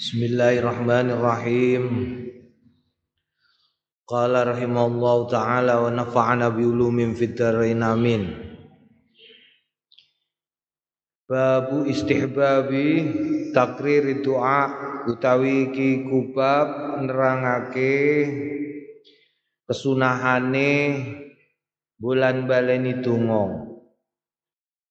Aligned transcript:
Bismillahirrahmanirrahim. 0.00 1.84
Qala 4.08 4.48
rahimallahu 4.48 5.28
taala 5.28 5.84
wa 5.84 5.92
nafa'ana 5.92 6.48
bi 6.56 6.64
ulumin 6.64 7.12
fid 7.12 7.36
dharain 7.36 7.84
amin. 7.84 8.32
Babu 11.28 11.84
istihbabi 11.84 12.88
takrir 13.52 14.24
doa 14.24 14.72
utawi 15.04 15.68
iki 15.68 16.08
kubab 16.08 16.96
nerangake 17.04 18.00
kesunahane 19.68 20.72
bulan 22.00 22.48
baleni 22.48 23.04
donga. 23.04 23.69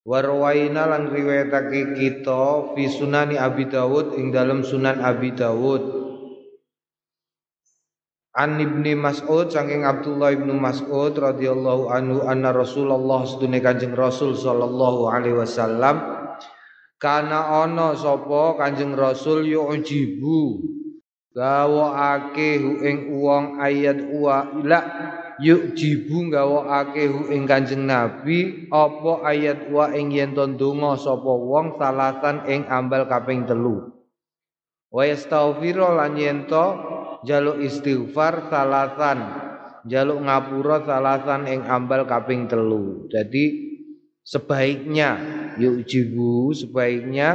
Warwaina 0.09 0.89
lan 0.89 1.13
riwayatake 1.13 1.93
kita 1.93 2.73
fi 2.73 2.89
sunani 2.89 3.37
Abi 3.37 3.69
Dawud 3.69 4.17
ing 4.17 4.33
dalam 4.33 4.65
Sunan 4.65 5.05
Abi 5.05 5.37
Dawud. 5.37 5.85
An 8.33 8.57
Ibni 8.57 8.97
Mas'ud 8.97 9.53
saking 9.53 9.85
Abdullah 9.85 10.33
ibnu 10.33 10.57
Mas'ud 10.57 11.13
radhiyallahu 11.13 11.93
anhu 11.93 12.25
anna 12.25 12.49
Rasulullah 12.49 13.21
sedune 13.29 13.61
Kanjeng 13.61 13.93
Rasul 13.93 14.33
sallallahu 14.33 15.13
alaihi 15.13 15.37
wasallam 15.37 16.01
kana 16.97 17.61
ana 17.61 17.93
sapa 17.93 18.57
Kanjeng 18.57 18.97
Rasul 18.97 19.45
yu'jibu 19.45 20.57
gawakake 21.37 22.57
ing 22.81 23.13
wong 23.13 23.61
ayat 23.61 24.09
wa 24.09 24.57
ila 24.57 24.79
yuk 25.39 25.75
jibu 25.75 26.27
gawakake 26.27 27.07
hu 27.07 27.31
ing 27.31 27.47
Kanjeng 27.47 27.87
Nabi 27.87 28.67
apa 28.71 29.23
ayat 29.23 29.71
wa 29.71 29.91
ing 29.95 30.11
yen 30.11 30.35
donga 30.35 30.99
sapa 30.99 31.31
wong 31.31 31.79
salatan 31.79 32.43
ing 32.45 32.67
ambal 32.67 33.07
kaping 33.07 33.47
telu? 33.47 33.95
Wa 34.91 35.07
yastaghfiru 35.07 35.95
lan 35.95 36.19
yen 36.19 36.45
jaluk 37.23 37.57
istighfar 37.63 38.51
salatan 38.51 39.19
jaluk 39.87 40.19
ngapura 40.23 40.83
salatan 40.83 41.47
ing 41.47 41.63
ambal 41.63 42.03
kaping 42.03 42.51
telu. 42.51 43.07
Jadi 43.07 43.69
sebaiknya 44.29 45.09
yuk 45.57 45.87
jibu 45.89 46.53
sebaiknya 46.53 47.29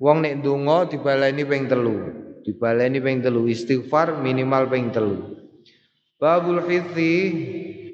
wong 0.00 0.24
nek 0.24 0.40
donga 0.40 0.88
dibaleni 0.88 1.44
ping 1.44 1.68
telu 1.68 1.96
dibaleni 2.44 2.98
ping 3.00 3.20
telu 3.20 3.44
istighfar 3.44 4.20
minimal 4.20 4.64
ping 4.68 4.88
telu 4.88 5.43
Babul 6.24 6.64
hithi 6.64 7.12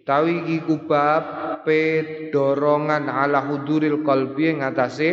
tawi 0.07 0.55
iki 0.55 0.63
kubab 0.63 1.23
pe 1.67 1.81
dorongan 2.31 3.11
ala 3.11 3.43
huduril 3.43 4.07
qalbi 4.07 4.55
ngatasé 4.55 5.11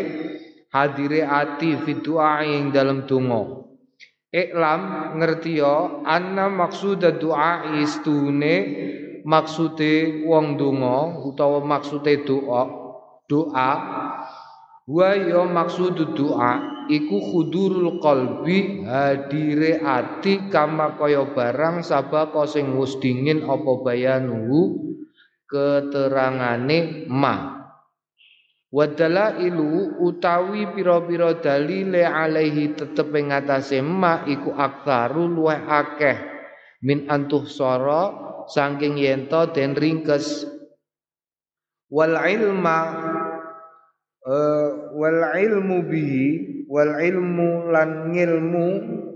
hadire 0.70 1.26
ati 1.26 1.82
fi 1.82 1.98
ing 2.46 2.70
dalam 2.70 3.10
donga. 3.10 3.66
Iklam 4.30 4.82
ngerti 5.18 5.58
yo 5.58 6.06
anna 6.06 6.46
maksud 6.46 7.02
doa 7.18 7.82
istune 7.82 8.56
maksude 9.26 10.22
wong 10.22 10.54
donga 10.54 11.18
utawa 11.26 11.66
maksude 11.66 12.22
doa 12.22 12.70
doa 13.26 13.72
wa 14.88 15.12
yo 15.14 15.44
maksud 15.44 16.16
doa 16.16 16.88
iku 16.88 17.20
khudurul 17.20 18.00
qalbi 18.00 18.88
hadire 18.88 19.84
ati 19.84 20.48
kama 20.48 20.96
kaya 20.96 21.28
barang 21.28 21.84
sabaka 21.84 22.48
sing 22.48 22.80
wis 22.80 22.96
dingin 23.04 23.44
apa 23.44 23.72
bayanuhu 23.84 24.96
keterangane 25.48 27.08
ma. 27.12 27.56
Wadalailu 28.68 29.96
utawi 30.04 30.68
pira-pira 30.76 31.40
dalile 31.40 32.04
alaihi 32.04 32.76
tetep 32.76 33.16
ing 33.16 33.32
atase 33.32 33.80
ma 33.80 34.28
iku 34.28 34.52
aktsaru 34.52 35.24
luweh 35.24 35.56
akeh. 35.56 36.20
Min 36.84 37.08
antuh 37.08 37.48
sara 37.48 38.12
saking 38.52 39.00
yento 39.00 39.48
den 39.56 39.72
ringkes. 39.72 40.44
Wal 41.88 42.20
ilma 42.28 42.80
uh, 44.28 44.92
wal 44.92 45.22
ilmu 45.32 45.88
bihi 45.88 46.28
wal 46.68 47.00
ilmu 47.00 47.72
lan 47.72 48.12
ngilmu 48.12 48.68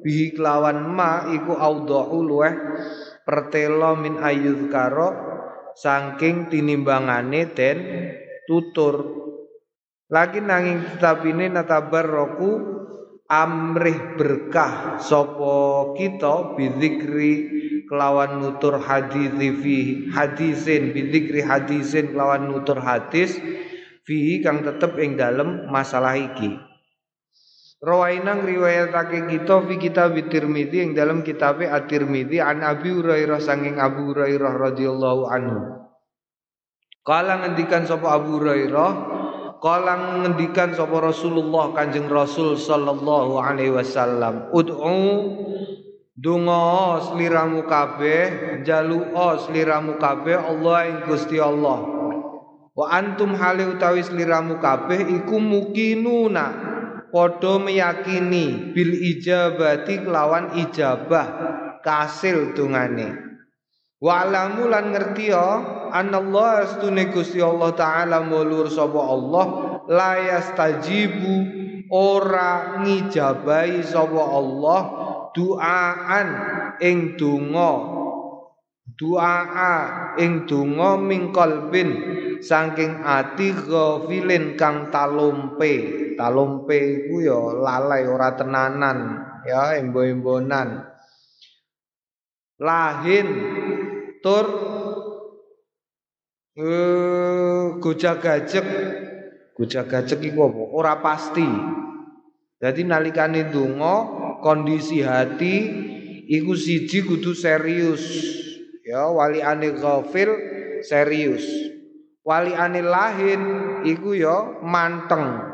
bihi 0.01 0.33
kelawan 0.33 0.87
ma 0.87 1.27
iku 1.35 1.53
audhahu 1.59 2.23
luweh 2.23 2.55
pertelo 3.27 3.99
min 3.99 4.17
karo 4.71 5.09
saking 5.75 6.47
tinimbangane 6.47 7.51
den 7.53 7.77
tutur. 8.47 9.19
Lagi 10.11 10.43
nanging 10.43 10.83
kitab 10.83 11.23
ini 11.23 11.47
natabar 11.47 12.03
roku 12.03 12.59
amrih 13.31 14.19
berkah 14.19 14.99
sopo 14.99 15.95
kita 15.95 16.59
bidzikri 16.59 17.33
kelawan 17.87 18.43
nutur 18.43 18.75
hadis 18.83 19.31
fi 19.39 20.11
hadisin 20.11 20.91
bidzikri 20.91 21.39
hadisin 21.39 22.11
kelawan 22.11 22.51
nutur 22.51 22.83
hadis 22.83 23.39
fihi 24.05 24.41
kang 24.41 24.65
tetep 24.65 24.97
ing 24.97 25.17
dalem 25.17 25.69
masalah 25.69 26.17
iki 26.17 26.71
Rawaina 27.81 28.37
ngriwayatake 28.37 29.25
kita 29.25 29.65
fi 29.65 29.75
kitab 29.81 30.13
Tirmizi 30.29 30.85
yang 30.85 30.93
dalam 30.93 31.25
kitab 31.25 31.65
At-Tirmizi 31.65 32.37
an 32.37 32.61
Abi 32.61 32.93
Hurairah 32.93 33.41
sanging 33.41 33.81
Abu 33.81 34.13
Hurairah 34.13 34.53
radhiyallahu 34.53 35.25
anhu. 35.25 35.89
Kala 37.01 37.41
ngendikan 37.41 37.89
sapa 37.89 38.21
Abu 38.21 38.37
Hurairah, 38.37 38.91
kala 39.57 40.21
ngendikan 40.21 40.77
sapa 40.77 40.93
Rasulullah 41.01 41.73
Kanjeng 41.73 42.05
Rasul 42.05 42.53
sallallahu 42.53 43.41
alaihi 43.41 43.73
wasallam, 43.73 44.53
ud'u 44.53 45.41
Dungo 46.13 47.01
sliramu 47.01 47.65
kabeh, 47.65 48.61
jaluo 48.61 49.41
sliramu 49.41 49.97
kabeh 49.97 50.37
Allah 50.37 50.77
ing 50.85 50.97
Gusti 51.09 51.41
Allah. 51.41 52.00
Wa 52.71 52.87
antum 52.95 53.35
hale 53.35 53.67
utawi 53.67 53.99
sliramu 54.03 54.63
kabeh 54.63 55.03
iku 55.03 55.37
mukinuna 55.43 56.71
Podo 57.11 57.59
meyakini 57.59 58.71
bil 58.71 58.95
ijabati 58.95 60.07
kelawan 60.07 60.55
ijabah 60.55 61.27
kasil 61.83 62.55
tungane. 62.55 63.11
Wa 63.99 64.23
alamu 64.23 64.71
lan 64.71 64.95
ngerti 64.95 65.27
ya 65.27 65.59
anallah 65.91 66.63
astune 66.63 67.11
Gusti 67.11 67.43
Allah 67.43 67.75
taala 67.75 68.23
mulur 68.23 68.71
sapa 68.71 68.97
Allah 68.97 69.45
la 69.91 70.11
yastajibu 70.23 71.35
ora 71.91 72.79
ngijabahi 72.79 73.83
sapa 73.83 74.23
Allah 74.31 74.81
duaan 75.35 76.27
ing 76.79 77.19
donga 77.19 77.71
duaa 79.01 80.13
ing 80.21 80.45
donga 80.45 80.93
ming 81.01 81.33
qalbin 81.33 81.89
saking 82.37 83.01
ati 83.01 83.49
ghafilin 83.49 84.53
kang 84.53 84.93
talumpe 84.93 85.73
talumpe 86.13 86.77
iku 86.77 87.17
ya 87.25 87.39
lalai 87.65 88.05
ora 88.05 88.37
tenanan 88.37 89.25
ya 89.41 89.73
embo-embonan. 89.81 90.85
Lahin 92.61 93.27
tur 94.21 94.45
eh 96.61 97.65
gojag-gajeg 97.81 98.67
gojag-gajeg 99.57 100.19
iku 100.29 100.39
apa? 100.45 100.61
Ora 100.77 100.93
pasti. 101.01 101.49
Jadi 102.61 102.85
nalikane 102.85 103.49
donga 103.49 104.05
kondisi 104.45 105.01
hati 105.01 105.55
iku 106.29 106.53
siji 106.53 107.01
kudu 107.01 107.33
serius 107.33 108.05
ya 108.91 109.07
wali 109.07 109.39
ane 109.39 109.71
ghafil 109.71 110.35
serius. 110.83 111.47
Wali 112.27 112.51
ane 112.51 112.83
lahin 112.83 113.41
iku 113.87 114.11
ya 114.11 114.59
manteng. 114.59 115.47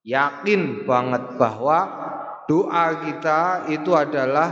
Yakin 0.00 0.88
banget 0.88 1.36
bahwa 1.36 1.78
doa 2.48 3.04
kita 3.04 3.68
itu 3.68 3.92
adalah 3.92 4.48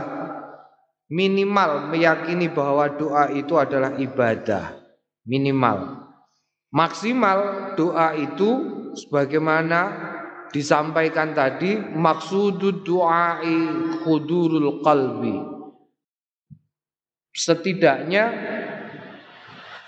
minimal 1.09 1.89
meyakini 1.89 2.53
bahwa 2.53 2.85
doa 2.93 3.33
itu 3.33 3.57
adalah 3.57 3.97
ibadah. 3.97 4.77
Minimal. 5.25 6.05
Maksimal 6.69 7.73
doa 7.73 8.13
itu 8.13 8.49
sebagaimana 8.93 9.81
disampaikan 10.53 11.33
tadi 11.33 11.81
maksudud 11.81 12.85
doai 12.85 13.57
khudurul 14.05 14.85
qalbi 14.85 15.58
setidaknya 17.33 18.25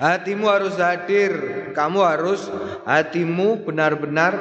hatimu 0.01 0.45
harus 0.49 0.75
hadir 0.81 1.33
kamu 1.77 1.99
harus 2.01 2.49
hatimu 2.85 3.65
benar-benar 3.65 4.33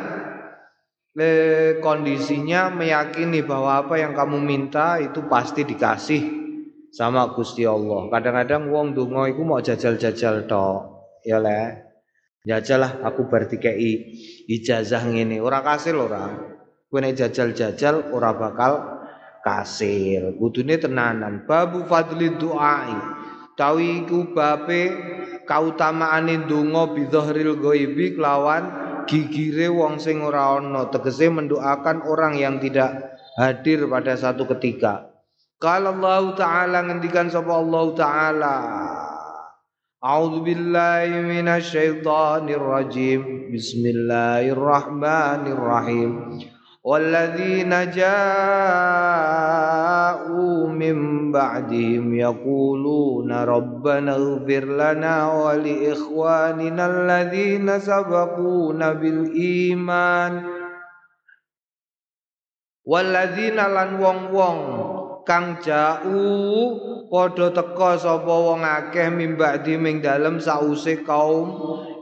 kondisinya 1.82 2.70
meyakini 2.70 3.43
bahwa 3.43 3.82
apa 3.82 3.99
yang 3.99 4.14
kamu 4.14 4.38
minta 4.38 5.02
itu 5.02 5.26
pasti 5.26 5.67
dikasih 5.67 6.41
sama 6.91 7.31
Gusti 7.35 7.67
Allah. 7.67 8.11
Kadang-kadang 8.11 8.70
wong 8.70 8.94
donga 8.94 9.31
iku 9.31 9.43
mau 9.46 9.62
jajal-jajal 9.62 10.50
tok. 10.50 10.81
Ya 11.23 11.38
le. 11.38 11.87
Jajal 12.41 12.81
lah 12.81 12.93
aku 13.05 13.29
berarti 13.29 13.61
kei 13.61 13.94
ijazah 14.49 15.05
ngene. 15.06 15.38
Ora 15.38 15.61
kasil 15.62 15.94
ora. 15.94 16.31
Kowe 16.91 16.99
jajal-jajal 16.99 18.11
ora 18.11 18.35
bakal 18.35 19.00
kasil. 19.45 20.37
Kudune 20.37 20.77
tenanan. 20.81 21.45
Babu 21.45 21.85
fadli 21.85 22.33
du'ai. 22.37 22.97
Tawi 23.57 24.05
iku 24.05 24.33
bape 24.33 24.83
kautamaane 25.45 26.49
donga 26.49 26.87
bidzahril 26.97 27.61
ghaibi 27.61 28.17
kelawan 28.17 28.73
gigire 29.05 29.69
wong 29.69 30.01
sing 30.01 30.25
ora 30.25 30.57
ana. 30.57 30.89
Tegese 30.89 31.29
mendoakan 31.29 32.09
orang 32.09 32.41
yang 32.41 32.57
tidak 32.57 33.21
hadir 33.37 33.85
pada 33.91 34.17
satu 34.17 34.49
ketika. 34.57 35.13
Kalau 35.61 35.93
Allah 35.93 36.33
Ta'ala 36.33 36.89
ngendikan 36.89 37.29
sapa 37.29 37.53
Allah 37.53 37.87
Ta'ala. 37.93 38.57
A'udzu 40.01 40.41
billahi 40.41 41.21
minasy 41.21 42.01
rajim 42.01 43.53
Bismillahirrahmanirrahim 43.53 46.41
والذين 46.86 47.74
جاءوا 47.98 48.28
من 50.69 50.98
بعدهم 51.31 52.06
يقولون 52.16 53.31
ربنا 53.31 54.16
اغفر 54.16 54.63
لنا 54.66 55.16
ولإخواننا 55.34 56.86
الذين 56.86 57.80
سبقونا 57.80 58.94
بالإيمان 58.94 60.34
والذين 62.86 63.57
lan 63.57 63.98
wong-wong 63.98 64.60
kang 65.25 65.57
jauh 65.57 66.69
padha 67.10 67.50
teka 67.50 67.98
sapa 67.98 68.30
wong 68.30 68.62
akeh 68.62 69.10
mimbadi 69.10 69.74
ming 69.81 70.06
dalem 70.06 70.38
sause 70.38 71.02
kaum 71.02 71.50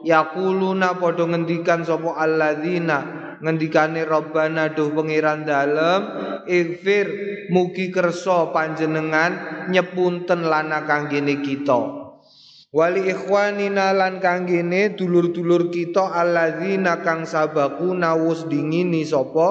yakuluna 0.04 1.00
padha 1.00 1.24
ngendikan 1.24 1.88
sapa 1.88 2.20
alladzina 2.20 3.24
ngendikane 3.43 4.03
Rabbana 4.03 4.73
duh 4.75 4.91
pangeran 4.91 5.47
dalem 5.47 6.01
ighfir 6.49 7.07
mugi 7.53 7.93
kersa 7.93 8.51
panjenengan 8.51 9.67
nyepunten 9.71 10.47
lana 10.49 10.89
kanggene 10.89 11.45
kita. 11.45 12.09
Wali 12.69 13.09
ikhwanina 13.09 13.97
lan 13.97 14.21
kanggene 14.21 14.93
dulur-dulur 14.93 15.73
kita 15.73 16.13
alladzina 16.13 17.01
kang 17.01 17.25
sabaku 17.25 17.97
nawus 17.97 18.45
dingini 18.45 19.09
sapa? 19.09 19.49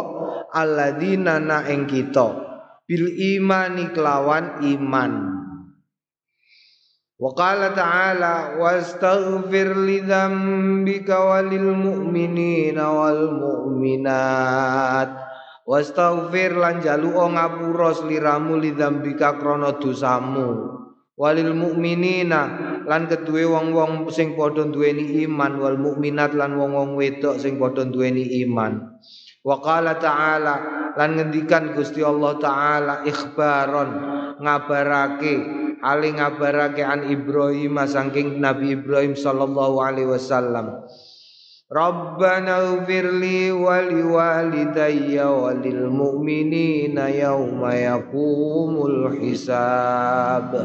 Alladzina 0.53 1.41
na 1.41 1.65
ing 1.65 1.89
kita. 1.89 2.45
Bil 2.85 3.09
imani 3.17 3.91
kelawan 3.91 4.63
iman 4.63 5.36
Li 7.17 7.25
dzambika 10.05 11.17
walil 11.17 11.69
mu'minina 11.73 12.85
wal 12.93 13.21
mu'minat. 13.41 15.09
Wastaghfir 15.65 16.61
lan 16.61 16.77
jaluka 16.85 17.25
ngapura 17.33 17.97
sliramu 17.97 18.61
li 18.61 18.77
dzambika 18.77 19.41
krana 19.41 19.81
dosamu. 19.81 20.77
Walil 21.17 21.57
mu'minina 21.57 22.41
lan 22.85 23.09
keduwe 23.09 23.49
wong-wong 23.49 24.13
sing 24.13 24.37
padha 24.37 24.69
duweni 24.69 25.25
iman 25.25 25.57
wal 25.57 25.73
mukminat 25.73 26.37
lan 26.37 26.53
wong-wong 26.53 26.93
wedok 26.93 27.41
sing 27.41 27.57
padha 27.57 27.81
duweni 27.89 28.45
iman. 28.45 28.93
Wa 29.41 29.57
qala 29.65 29.97
ta'ala 29.97 30.55
lan 30.93 31.09
ngendikan 31.17 31.73
Gusti 31.73 32.05
Allah 32.05 32.37
taala 32.37 33.01
ikhbaron 33.09 33.89
ngabarake 34.37 35.65
ali 35.81 36.13
ngabarake 36.15 36.81
an 36.81 37.05
Ibrahim 37.05 37.77
saking 37.85 38.41
Nabi 38.41 38.77
Ibrahim 38.77 39.13
sallallahu 39.13 39.77
alaihi 39.81 40.09
wasallam. 40.09 40.85
Rabbana 41.67 42.79
ufirli 42.79 43.51
wali 43.51 43.99
walidayya 43.99 45.27
walil 45.27 45.91
mu'minina 45.91 47.11
yawma 47.11 47.75
yakumul 47.75 49.11
hisab. 49.19 50.55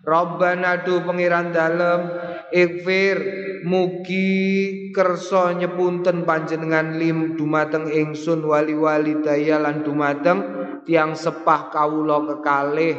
Rabbana 0.00 0.80
tu 0.80 1.04
pengiran 1.04 1.52
dalem 1.52 2.08
ikfir 2.56 3.20
mugi 3.68 4.88
kersa 4.96 5.52
nyepunten 5.60 6.24
panjenengan 6.24 6.96
lim 6.96 7.36
dumateng 7.36 7.92
ingsun 7.92 8.40
wali 8.40 8.72
walidayya 8.72 9.60
lan 9.60 9.84
dumateng 9.84 10.59
tiang 10.86 11.16
sepah 11.16 11.72
kawula 11.72 12.22
kekalih. 12.26 12.94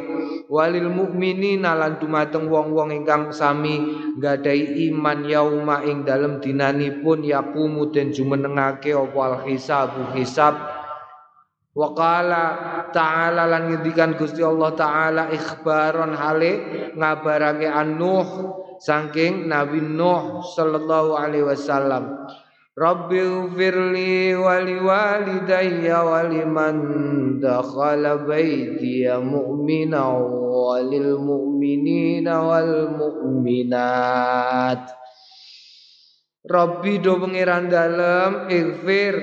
Walil 0.50 0.90
mukminina 0.92 1.74
lan 1.78 1.96
dumateng 2.02 2.50
wong-wong 2.50 2.92
ingkang 2.92 3.32
sami 3.32 3.80
nggadahi 4.18 4.90
iman 4.92 5.24
yauma 5.24 5.86
ing 5.86 6.04
dalem 6.04 6.42
dinanipun 6.42 7.24
yakumu 7.24 7.90
den 7.94 8.12
jumenengake 8.12 8.92
apa 8.92 9.20
al 9.22 9.36
hisabu 9.46 10.12
hisab. 10.14 10.58
Waqala 11.72 12.44
ta'ala 12.92 13.48
lan 13.48 13.72
ngendikan 13.72 14.20
Gusti 14.20 14.44
Allah 14.44 14.76
taala 14.76 15.22
ikhbaron 15.32 16.12
hale 16.12 16.52
ngabarake 16.92 17.64
an 17.64 17.96
saking 18.76 19.48
Nabi 19.48 19.80
Nuh 19.80 20.44
sallallahu 20.52 21.16
alaihi 21.16 21.48
wasallam 21.48 22.28
Rabbi 22.72 23.20
ufirli 23.20 24.32
wali 24.32 24.80
walidayya 24.80 26.08
waliman 26.08 26.80
dakhala 27.36 28.24
baitiya 28.24 29.20
mu'mina 29.20 30.08
walil 30.08 31.20
mu'minina 31.20 32.32
wal 32.32 32.96
mu'minat. 32.96 34.88
Rabbi 36.48 36.96
do 37.04 37.20
pengiran 37.20 37.68
dalem 37.68 38.48
ighfir 38.48 39.14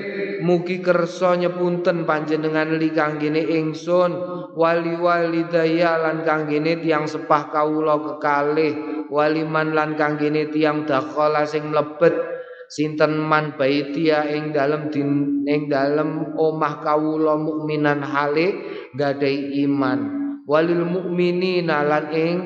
mugi 0.46 0.78
kersa 0.78 1.34
nyepunten 1.34 2.06
panjenengan 2.06 2.78
li 2.78 2.94
kanggene 2.94 3.50
ingsun 3.50 4.14
wali 4.54 4.94
walidayya 4.94 5.98
lan 5.98 6.22
kanggene 6.22 6.78
tiang 6.78 7.10
sepah 7.10 7.50
kawula 7.50 7.98
kekalih 7.98 9.10
waliman 9.10 9.74
lan 9.74 9.98
kanggene 9.98 10.54
tiang 10.54 10.86
dakhala 10.86 11.42
sing 11.42 11.74
mlebet 11.74 12.39
sinten 12.70 13.18
man 13.18 13.58
baitia 13.58 14.30
ing 14.30 14.54
dalem 14.54 14.94
din 14.94 15.42
ing 15.42 15.66
dalem 15.66 16.38
omah 16.38 16.78
kawula 16.78 17.34
mukminan 17.34 18.00
hale 18.06 18.54
gadai 18.94 19.58
iman. 19.66 20.22
Walil 20.46 20.86
mukminina 20.86 21.82
lan 21.82 22.14
ing 22.14 22.36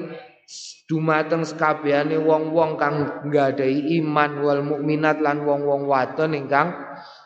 dumateng 0.84 1.44
sekabehane 1.44 2.20
wong-wong 2.20 2.76
kang 2.80 3.24
nggadahi 3.28 4.00
iman. 4.00 4.40
Wal 4.40 4.60
mukminat 4.64 5.20
lan 5.20 5.44
wong-wong 5.44 5.88
wadon 5.88 6.36
ingkang 6.36 6.72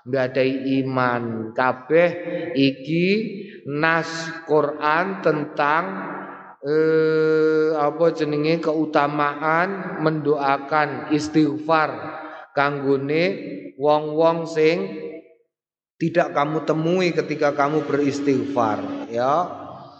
nggadahi 0.06 0.82
iman. 0.82 1.54
Kabeh 1.54 2.08
iki 2.54 3.06
nas 3.66 4.10
Quran 4.46 5.22
tentang 5.22 5.84
eh, 6.62 7.74
apa 7.74 8.06
jenenge 8.14 8.62
keutamaan 8.62 9.98
mendoakan 10.02 11.10
istighfar 11.14 12.17
kanggone 12.58 13.24
wong-wong 13.78 14.50
sing 14.50 15.06
tidak 15.98 16.34
kamu 16.34 16.66
temui 16.66 17.14
ketika 17.14 17.54
kamu 17.54 17.86
beristighfar 17.86 19.10
ya. 19.14 19.46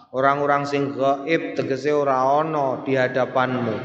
Orang-orang 0.09 0.65
sing 0.65 0.97
gaib 0.97 1.53
tegese 1.53 1.93
ora 1.93 2.25
ana 2.41 2.81
di 2.81 2.97
hadapanmu. 2.97 3.77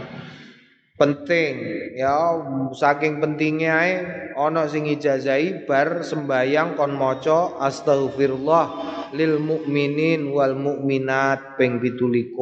Penting 0.95 1.53
ya. 1.99 2.39
Saking 2.71 3.19
pentingnya 3.19 3.73
ae 3.75 3.93
ana 4.39 4.69
sing 4.71 4.87
ijazahi 4.87 5.67
bar 5.67 6.05
sembayang 6.05 6.79
kon 6.79 6.95
maca 6.95 7.59
astaghfirullah 7.59 8.65
lil 9.11 9.41
mukminin 9.41 10.31
wal 10.31 10.55
mukminat 10.55 11.59
ping 11.59 11.83
17 11.83 12.33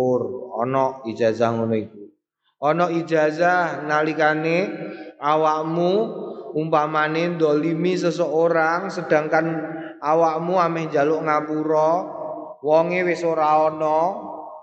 ana 0.62 1.02
ijazah 1.10 1.50
ngono 1.50 1.76
iku. 1.80 2.04
Ana 2.62 2.94
ijazah 2.94 3.82
nalikane 3.90 4.58
awakmu 5.22 5.94
umpamane 6.58 7.38
dolimi 7.38 7.96
seseorang 7.96 8.90
sedangkan 8.90 9.46
awakmu 10.02 10.58
ameh 10.58 10.90
jaluk 10.90 11.24
ngapura 11.24 11.94
wonge 12.66 13.06
wis 13.06 13.22
ora 13.24 13.70
ana 13.70 14.00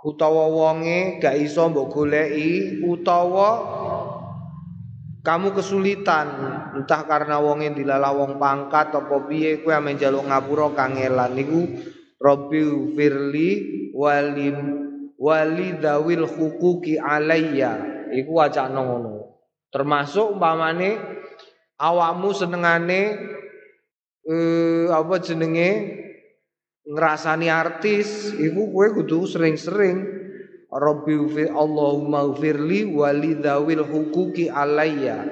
utawa 0.03 0.51
wonge 0.51 1.23
gak 1.23 1.39
iso 1.39 1.71
mbok 1.71 1.89
goleki 1.95 2.83
utawa 2.85 3.51
kamu 5.23 5.55
kesulitan 5.55 6.29
entah 6.75 7.07
karena 7.07 7.39
wonge 7.39 7.73
dilalah 7.73 8.13
wong 8.15 8.37
pangkat 8.37 8.91
apa 8.95 9.17
piye 9.31 9.63
kowe 9.63 9.73
ameh 9.73 9.95
jaluk 9.95 10.27
ngapura 10.27 10.75
kangelan 10.75 11.39
niku 11.39 11.63
Rabbi 12.19 12.99
firli 12.99 13.51
walim 13.95 14.59
wali 15.23 15.79
dawil 15.79 16.27
hukuki 16.27 16.99
alayya. 16.99 17.79
Iku 18.11 18.43
wacana 18.43 18.83
ngono 18.83 19.18
Termasuk 19.69 20.37
umpamane 20.37 20.97
awakmu 21.77 22.33
senengane 22.33 23.03
eh, 24.25 24.87
apa 24.89 25.15
jenenge 25.21 25.71
ngrasani 26.89 27.53
artis, 27.53 28.33
iku 28.33 28.73
kowe 28.73 28.89
kudu 28.97 29.29
sering-sering 29.29 29.97
Rabbi 30.69 31.49
Allahumma 31.49 32.29
ghfirli 32.33 32.89
walidawil 32.93 33.85
hukuki 33.85 34.49
alayya. 34.53 35.25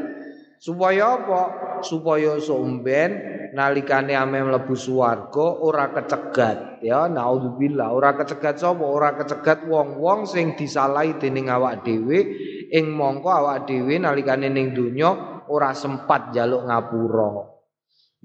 Supaya 0.56 1.20
apa? 1.20 1.42
supaya 1.84 2.40
somben 2.40 3.36
nalikane 3.52 4.16
ame 4.16 4.40
mlebu 4.44 4.72
swarga 4.76 5.60
ora 5.60 5.92
kecegat 5.92 6.80
ya 6.84 7.08
naudzubillah 7.08 7.92
ora 7.92 8.16
kecegat 8.16 8.60
sapa 8.60 8.84
ora 8.84 9.16
kecegat 9.16 9.68
wong-wong 9.68 10.24
sing 10.28 10.56
disalahi 10.56 11.16
dening 11.20 11.52
awak 11.52 11.84
dhewe 11.84 12.32
ing 12.72 12.90
mongko 12.90 13.28
awak 13.28 13.70
dhewe 13.70 13.98
nalikane 14.00 14.50
ning 14.50 14.74
donya 14.74 15.42
ora 15.50 15.74
sempat 15.76 16.34
jaluk 16.34 16.66
ngapura. 16.66 17.56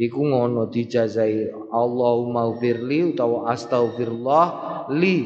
Iku 0.01 0.21
ngono 0.33 0.71
dijazai 0.71 1.51
Allahumma 1.69 2.49
firli 2.57 3.13
utawa 3.13 3.53
astaghfirullah 3.53 4.45
li 4.97 5.17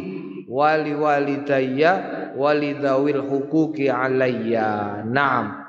wali 0.52 0.92
walidayya 0.92 1.92
walidawil 2.36 3.24
hukuki 3.24 3.88
alayya. 3.88 5.04
Na'am. 5.08 5.64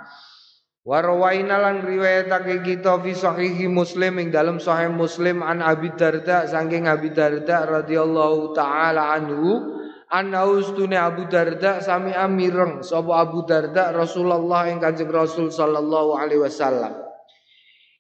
Warwaina 0.87 1.59
lan 1.59 1.83
riwayatake 1.83 2.63
kita 2.63 3.03
fi 3.03 3.11
sahihi 3.11 3.67
Muslim 3.67 4.23
ing 4.23 4.31
dalam 4.31 4.63
sahih 4.63 4.87
Muslim 4.87 5.43
an 5.43 5.59
Abi 5.59 5.91
Darda 5.99 6.47
saking 6.47 6.87
Abi 6.87 7.11
Darda 7.11 7.67
radhiyallahu 7.67 8.55
taala 8.55 9.11
anhu 9.19 9.83
anna 10.13 10.47
ustune 10.47 10.95
Abu 10.95 11.27
Darda 11.27 11.83
sami 11.83 12.15
amireng 12.15 12.83
sapa 12.83 13.23
Abu 13.23 13.43
Darda 13.43 13.91
Rasulullah 13.91 14.71
ing 14.71 14.79
Kanjeng 14.79 15.11
Rasul 15.11 15.51
sallallahu 15.51 16.15
alaihi 16.15 16.43
wasallam. 16.43 16.95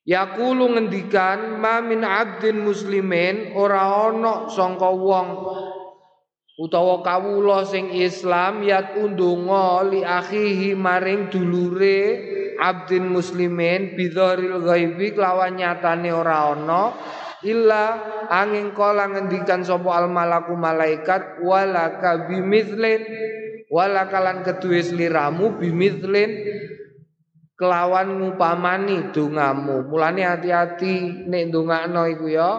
Yaqulu 0.06 0.70
ngendikan 0.70 1.58
ma 1.58 1.82
min 1.82 2.06
abdin 2.06 2.62
muslimin 2.62 3.58
ora 3.58 4.06
ana 4.06 4.46
sangka 4.46 4.86
wong 4.86 5.28
utawa 6.62 7.02
kawula 7.02 7.66
sing 7.66 7.90
Islam 7.90 8.62
yat 8.62 8.94
undunga 8.94 9.82
li 9.90 10.06
akhihi 10.06 10.78
maring 10.78 11.26
dulure 11.26 12.22
abdin 12.54 13.10
muslimin 13.10 13.98
bidharil 13.98 14.62
ghaibi 14.62 15.10
kelawan 15.10 15.58
nyatane 15.58 16.14
ora 16.14 16.54
ana 16.54 16.94
illa 17.45 17.85
angin 18.31 18.73
kala 18.73 19.12
ngendikan 19.12 19.61
sapa 19.61 19.90
al 19.93 20.09
malaku 20.09 20.57
malaikat 20.57 21.43
walaka 21.45 22.31
bimithlin 22.31 23.05
walakalan 23.69 24.40
kedue 24.47 24.81
sliramu 24.81 25.59
bimithlin 25.61 26.31
kelawan 27.57 28.21
ngupamani 28.21 29.11
dongamu 29.11 29.88
mulane 29.88 30.23
hati-hati 30.23 31.26
nek 31.26 31.43
ndongakno 31.50 32.05
iku 32.12 32.28
ya. 32.28 32.50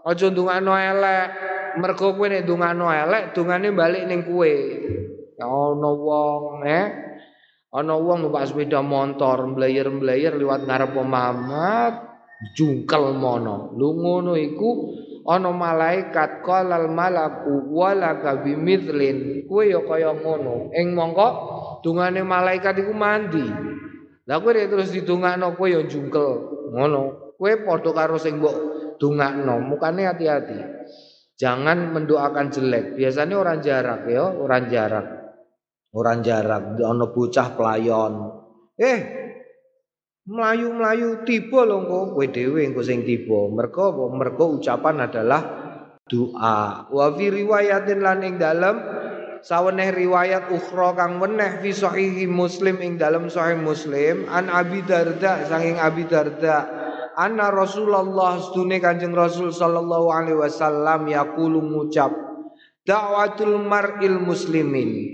Aja 0.00 0.32
ndongakno 0.32 0.72
elek 0.72 1.26
mergo 1.76 2.16
kowe 2.16 2.26
nek 2.26 2.48
ndongakno 2.48 2.88
elek 2.88 3.36
dongane 3.36 3.68
balik 3.76 4.08
ning 4.08 4.24
kowe. 4.24 4.52
Ana 5.40 5.88
wong 5.92 6.64
eh 6.68 6.86
Ana 7.70 7.94
wong 7.94 8.26
numpak 8.26 8.50
sepeda 8.50 8.82
motor 8.82 9.46
mblayer-mblayer 9.46 10.34
liwat 10.34 10.66
ngarep 10.66 10.90
Muhammad 10.90 12.09
jungkel 12.56 13.16
mono. 13.16 13.72
Lu 13.76 13.96
ngono 13.96 14.36
iku 14.36 14.96
ana 15.28 15.52
malaikat 15.52 16.40
qalal 16.40 16.88
malaku 16.88 17.68
walaka 17.72 18.40
bimithlin. 18.40 19.44
Kowe 19.46 19.64
ya 19.68 19.80
kaya 19.84 20.16
ngono. 20.16 20.72
Ing 20.72 20.96
mongko 20.96 21.28
dungane 21.84 22.24
malaikat 22.24 22.80
iku 22.80 22.92
mandi. 22.96 23.44
Lah 24.24 24.38
kowe 24.40 24.52
terus 24.52 24.92
didongakno 24.92 25.56
kowe 25.56 25.68
ya 25.68 25.84
jungkel. 25.84 26.28
Ngono. 26.72 27.34
Kowe 27.36 27.52
padha 27.64 27.90
karo 27.92 28.16
sing 28.16 28.40
mbok 28.40 28.56
dongakno. 28.96 29.60
Mukane 29.64 30.08
hati-hati. 30.08 30.58
Jangan 31.40 31.96
mendoakan 31.96 32.52
jelek. 32.52 33.00
Biasanya 33.00 33.34
orang 33.40 33.58
jarak 33.64 34.04
ya, 34.04 34.28
orang 34.28 34.68
jarak. 34.68 35.06
Orang 35.90 36.20
jarak 36.20 36.76
ana 36.76 37.06
bocah 37.08 37.56
pelayon. 37.56 38.12
Eh, 38.76 38.98
melayu-melayu 40.28 41.24
tiba 41.24 41.64
lho 41.64 41.84
engko 41.84 41.98
kowe 42.16 42.26
dhewe 42.28 42.60
engko 42.66 42.82
sing 42.84 43.06
tiba. 43.06 43.48
Mergo? 43.48 44.10
Mergo 44.12 44.60
ucapan 44.60 45.06
adalah 45.08 45.42
doa. 46.10 46.90
Wa 46.90 47.06
fi 47.14 47.26
riwayatin 47.30 48.00
lan 48.02 48.20
ing 48.26 48.36
dalem 48.36 48.76
saweneh 49.40 49.88
riwayat 49.96 50.52
ukhra 50.52 50.92
kang 50.96 51.16
weneh 51.16 51.64
fi 51.64 51.72
sahihi 51.72 52.28
Muslim 52.28 52.76
ing 52.84 53.00
dalem 53.00 53.32
sahih 53.32 53.56
Muslim 53.56 54.28
an 54.28 54.52
Abi 54.52 54.84
Darda 54.84 55.48
saking 55.48 55.80
Abi 55.80 56.04
Darda 56.04 56.68
anna 57.16 57.48
Rasulullah 57.48 58.36
sedune 58.36 58.76
Kanjeng 58.80 59.16
Rasul 59.16 59.48
sallallahu 59.48 60.12
alaihi 60.12 60.36
wasallam 60.36 61.08
yaqulu 61.08 61.60
ngucap 61.60 62.12
da'watul 62.84 63.64
mar'il 63.64 64.20
muslimin 64.20 65.08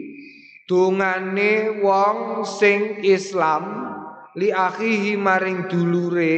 dungane 0.66 1.82
wong 1.82 2.42
sing 2.42 3.02
Islam 3.06 3.85
li 4.36 4.52
akhihi 4.52 5.16
maring 5.16 5.64
dulure 5.68 6.36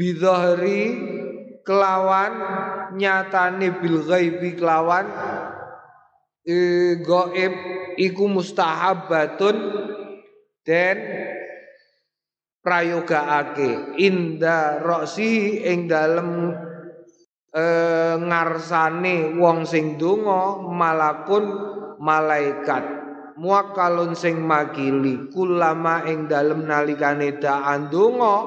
bidhahri 0.00 0.82
kelawan 1.60 2.32
nyatane 2.96 3.76
bil 3.76 4.00
ghaibi 4.08 4.56
kelawan 4.56 5.04
e, 6.48 6.56
gaib 7.04 7.54
iku 8.00 8.24
mustahabatun 8.24 9.56
dan 10.64 10.96
prayogaake 12.64 14.00
inda 14.00 14.80
roksi 14.80 15.60
ing 15.68 15.84
dalem 15.92 16.56
e, 17.52 17.64
ngarsane 18.16 19.36
wong 19.36 19.68
sing 19.68 20.00
donga 20.00 20.56
malakun 20.72 21.44
malaikat 22.00 22.99
muakalun 23.40 24.12
sing 24.12 24.44
makili 24.44 25.32
kulama 25.32 26.04
ing 26.04 26.28
dalem 26.28 26.68
nalikane 26.68 27.40
da'an 27.40 27.88
donga 27.88 28.44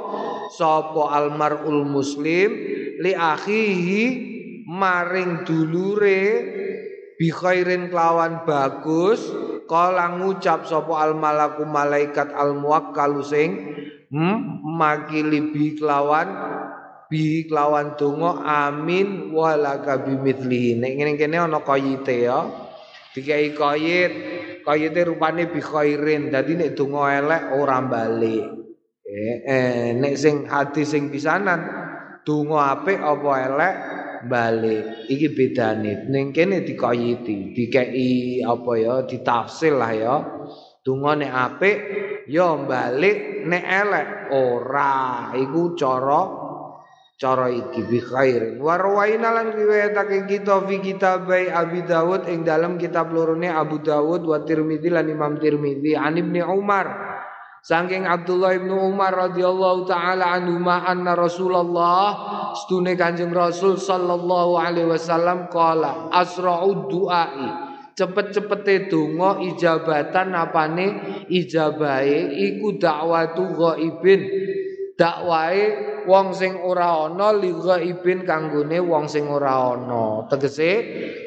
sapa 0.53 1.17
almarul 1.17 1.81
muslim 1.81 2.53
li 3.01 3.17
akhihi 3.17 4.05
maring 4.69 5.41
dulure 5.49 6.21
bi 7.17 7.27
khairin 7.33 7.89
kelawan 7.89 8.45
bagus 8.45 9.33
kala 9.65 10.13
ngucap 10.21 10.69
sapa 10.69 10.93
al 10.93 11.17
malaku 11.17 11.65
malaikat 11.65 12.29
al 12.29 12.53
muakkalu 12.53 13.25
sing 13.25 13.49
hmm, 14.13 14.61
makili 14.77 15.49
bi 15.49 15.73
kelawan 15.73 16.29
bi 17.09 17.49
kelawan 17.49 17.97
donga 17.97 18.45
amin 18.45 19.33
walaka 19.33 20.05
bimithlihi 20.05 20.77
nek 20.77 20.91
ngene 21.01 21.11
kene 21.17 21.35
ana 21.41 21.65
kayite 21.65 22.29
ya. 22.29 22.45
Dikai 23.13 23.53
kayit 23.53 24.13
kayite 24.63 25.05
rupane 25.05 25.51
bi 25.51 25.59
khairin. 25.59 26.31
Dadi 26.31 26.57
nek 26.57 26.73
donga 26.73 27.13
elek 27.19 27.43
ora 27.53 27.79
balik 27.83 28.45
eh, 29.05 29.35
eh 29.43 29.87
nek 29.93 30.15
sing 30.17 30.47
hadis 30.47 30.95
sing 30.95 31.13
pisanan 31.13 31.61
donga 32.23 32.79
apik 32.79 32.99
apa 32.99 33.31
elek 33.47 33.75
balik 34.27 34.83
iki 35.11 35.27
bedane. 35.35 36.07
Ning 36.07 36.31
kene 36.31 36.63
dikayiti 36.63 37.53
dikei 37.53 38.41
apa 38.41 38.71
ya 38.79 38.95
ditafsir 39.03 39.75
lah 39.75 39.91
ya. 39.93 40.15
Donga 40.83 41.15
nek 41.15 41.31
apik 41.31 41.77
ya 42.27 42.55
balik 42.63 43.47
nek 43.47 43.63
elek 43.63 44.07
ora. 44.35 45.31
Iku 45.35 45.75
cara 45.75 46.42
cara 47.23 47.47
iki 47.47 47.87
bi 47.87 48.03
khair. 48.03 48.59
Wa 48.59 48.75
rawaina 48.75 49.31
lan 49.31 49.55
riwayatake 49.55 50.27
kita 50.27 50.67
fi 50.67 50.83
kitabai 50.83 51.47
Abi 51.47 51.87
Dawud 51.87 52.27
ing 52.27 52.43
dalam 52.43 52.75
kitab 52.75 53.15
lorone 53.15 53.47
Abu 53.47 53.79
Dawud 53.79 54.27
wa 54.27 54.43
Tirmidzi 54.43 54.91
lan 54.91 55.07
Imam 55.07 55.39
Tirmidzi. 55.39 55.95
An 55.95 56.19
Ibnu 56.19 56.43
Umar. 56.43 57.15
Saking 57.63 58.03
Abdullah 58.03 58.59
ibnu 58.59 58.75
Umar 58.75 59.15
radhiyallahu 59.15 59.87
taala 59.87 60.35
anhu 60.35 60.59
ma 60.59 60.83
anna 60.83 61.15
Rasulullah 61.15 62.11
stune 62.59 62.91
Kanjeng 62.99 63.31
Rasul 63.31 63.79
sallallahu 63.79 64.59
alaihi 64.59 64.91
wasallam 64.91 65.47
qala 65.47 66.11
asra'ud 66.11 66.91
du'ai. 66.91 67.71
Cepet-cepete 67.95 68.91
donga 68.91 69.39
ijabatan 69.39 70.35
apane? 70.35 70.87
Ijabahe 71.31 72.35
iku 72.51 72.75
dakwatu 72.75 73.55
ghaibin. 73.55 74.21
Dakwae 74.99 75.92
wong 76.05 76.35
sing 76.35 76.59
ora 76.59 77.07
ana 77.09 77.33
li 77.35 77.51
ghaibin 77.51 78.27
kanggone 78.27 78.79
wong 78.79 79.05
sing 79.07 79.27
ora 79.27 79.75
ana. 79.75 80.27
Tegese 80.27 80.71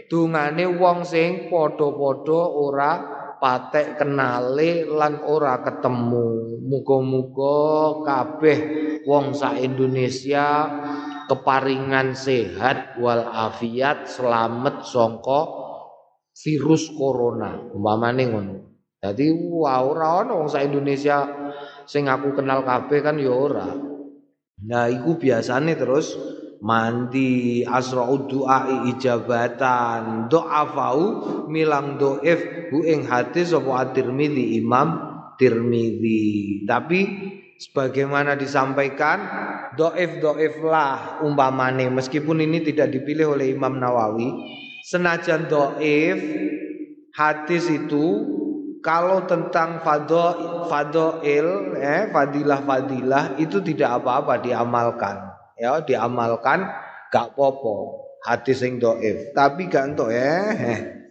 dungane 0.06 0.64
wong 0.66 1.02
sing 1.02 1.50
padha-padha 1.52 2.40
ora 2.52 2.90
patek 3.36 4.00
kenale 4.00 4.88
lan 4.88 5.20
ora 5.24 5.60
ketemu. 5.60 6.58
Muga-muga 6.66 7.58
kabeh 8.02 8.58
wong 9.06 9.36
sak 9.36 9.62
Indonesia 9.62 10.66
keparingan 11.30 12.14
sehat 12.14 12.98
wal 12.98 13.22
afiat 13.22 14.06
selamat 14.10 14.82
songko 14.86 15.40
virus 16.34 16.90
corona 16.94 17.70
umpamane 17.70 18.24
ngono. 18.26 18.56
Dadi 18.96 19.30
ora 19.30 20.26
ana 20.26 20.32
wong 20.34 20.48
sak 20.50 20.66
Indonesia 20.66 21.22
sing 21.86 22.10
aku 22.10 22.34
kenal 22.34 22.66
kabeh 22.66 22.98
kan 23.04 23.14
ya 23.20 23.30
ora. 23.30 23.85
Nah 24.64 24.88
iku 24.88 25.20
biasane 25.20 25.76
terus 25.76 26.16
mandi 26.64 27.60
asra'ud 27.60 28.24
du'ai 28.32 28.88
ijabatan. 28.96 30.32
Do'afau 30.32 31.00
milang 31.52 32.00
do'if 32.00 32.72
hu 32.72 32.80
ing 32.88 33.04
hadis 33.04 33.52
sapa 33.52 33.84
at-Tirmidzi 33.84 34.56
Imam 34.56 34.96
Tirmidzi. 35.36 36.64
Tapi 36.64 37.00
sebagaimana 37.60 38.36
disampaikan 38.36 39.18
doif 39.76 40.24
doif 40.24 40.56
lah 40.64 41.20
umpamane. 41.20 41.92
Meskipun 41.92 42.40
ini 42.40 42.64
tidak 42.64 42.96
dipilih 42.96 43.36
oleh 43.36 43.52
Imam 43.52 43.76
Nawawi 43.76 44.32
senajan 44.88 45.52
doif 45.52 46.16
hadis 47.12 47.68
itu 47.68 48.04
kalau 48.86 49.26
tentang 49.26 49.82
fado 49.82 50.30
fadoil 50.70 51.74
eh 51.74 52.06
fadilah 52.14 52.62
fadilah 52.62 53.24
itu 53.42 53.58
tidak 53.58 53.98
apa-apa 53.98 54.38
diamalkan. 54.38 55.34
Ya 55.58 55.82
diamalkan 55.82 56.70
gak 57.10 57.34
popo 57.34 58.06
hadis 58.22 58.62
yang 58.62 58.78
doif. 58.78 59.34
Tapi 59.34 59.66
gak 59.66 59.90
entuk 59.90 60.14
eh 60.14 61.02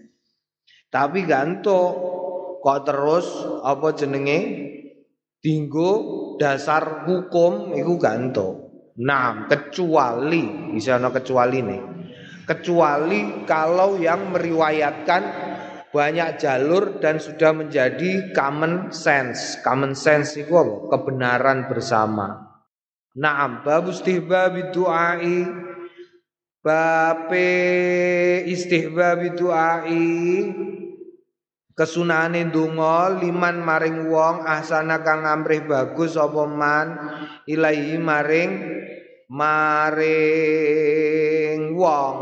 tapi 0.96 1.28
gak 1.28 1.44
entuk. 1.44 1.92
Kok 2.64 2.80
terus 2.88 3.28
apa 3.68 3.92
jenenge? 3.92 4.72
Dinggo 5.44 5.92
dasar 6.42 7.06
hukum 7.06 7.76
iku 7.78 8.02
ganto. 8.02 8.66
Nah, 8.98 9.46
kecuali 9.46 10.74
bisa 10.74 10.98
ana 10.98 11.14
kecuali 11.14 11.62
nih. 11.62 11.82
Kecuali 12.50 13.46
kalau 13.46 14.00
yang 14.02 14.34
meriwayatkan 14.34 15.22
banyak 15.96 16.36
jalur 16.36 17.00
dan 17.00 17.24
sudah 17.24 17.56
menjadi 17.56 18.36
common 18.36 18.92
sense. 18.92 19.64
Common 19.64 19.96
sense 19.96 20.36
itu 20.36 20.52
apa? 20.52 20.92
Kebenaran 20.92 21.72
bersama. 21.72 22.52
Naam, 23.16 23.64
bab 23.64 23.88
istihbab 23.88 24.76
du'ai 24.76 25.48
bape 26.60 27.54
istihbab 28.44 29.40
du'ai 29.40 30.12
kesunane 31.76 32.48
donga 32.52 33.20
liman 33.20 33.60
maring 33.64 34.08
wong 34.08 34.48
ahsana 34.48 35.04
kang 35.04 35.28
amrih 35.28 35.68
bagus 35.68 36.16
apa 36.16 36.48
man 36.48 36.88
ilahi 37.48 38.00
maring 38.00 38.52
maring 39.28 40.32
wong 41.76 42.16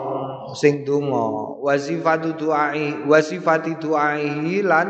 sing 0.58 0.82
donga 0.82 1.53
wasifatu 1.64 2.36
duai 2.36 3.08
wasifati 3.08 3.80
duai 3.80 4.60
lan 4.60 4.88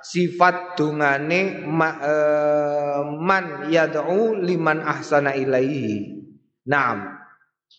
sifat 0.00 0.80
dungane 0.80 1.68
ma, 1.68 1.90
uh, 2.00 3.02
man 3.20 3.68
yad'u 3.68 4.40
liman 4.40 4.80
ahsana 4.80 5.36
ilaihi. 5.36 6.16
Naam. 6.64 7.20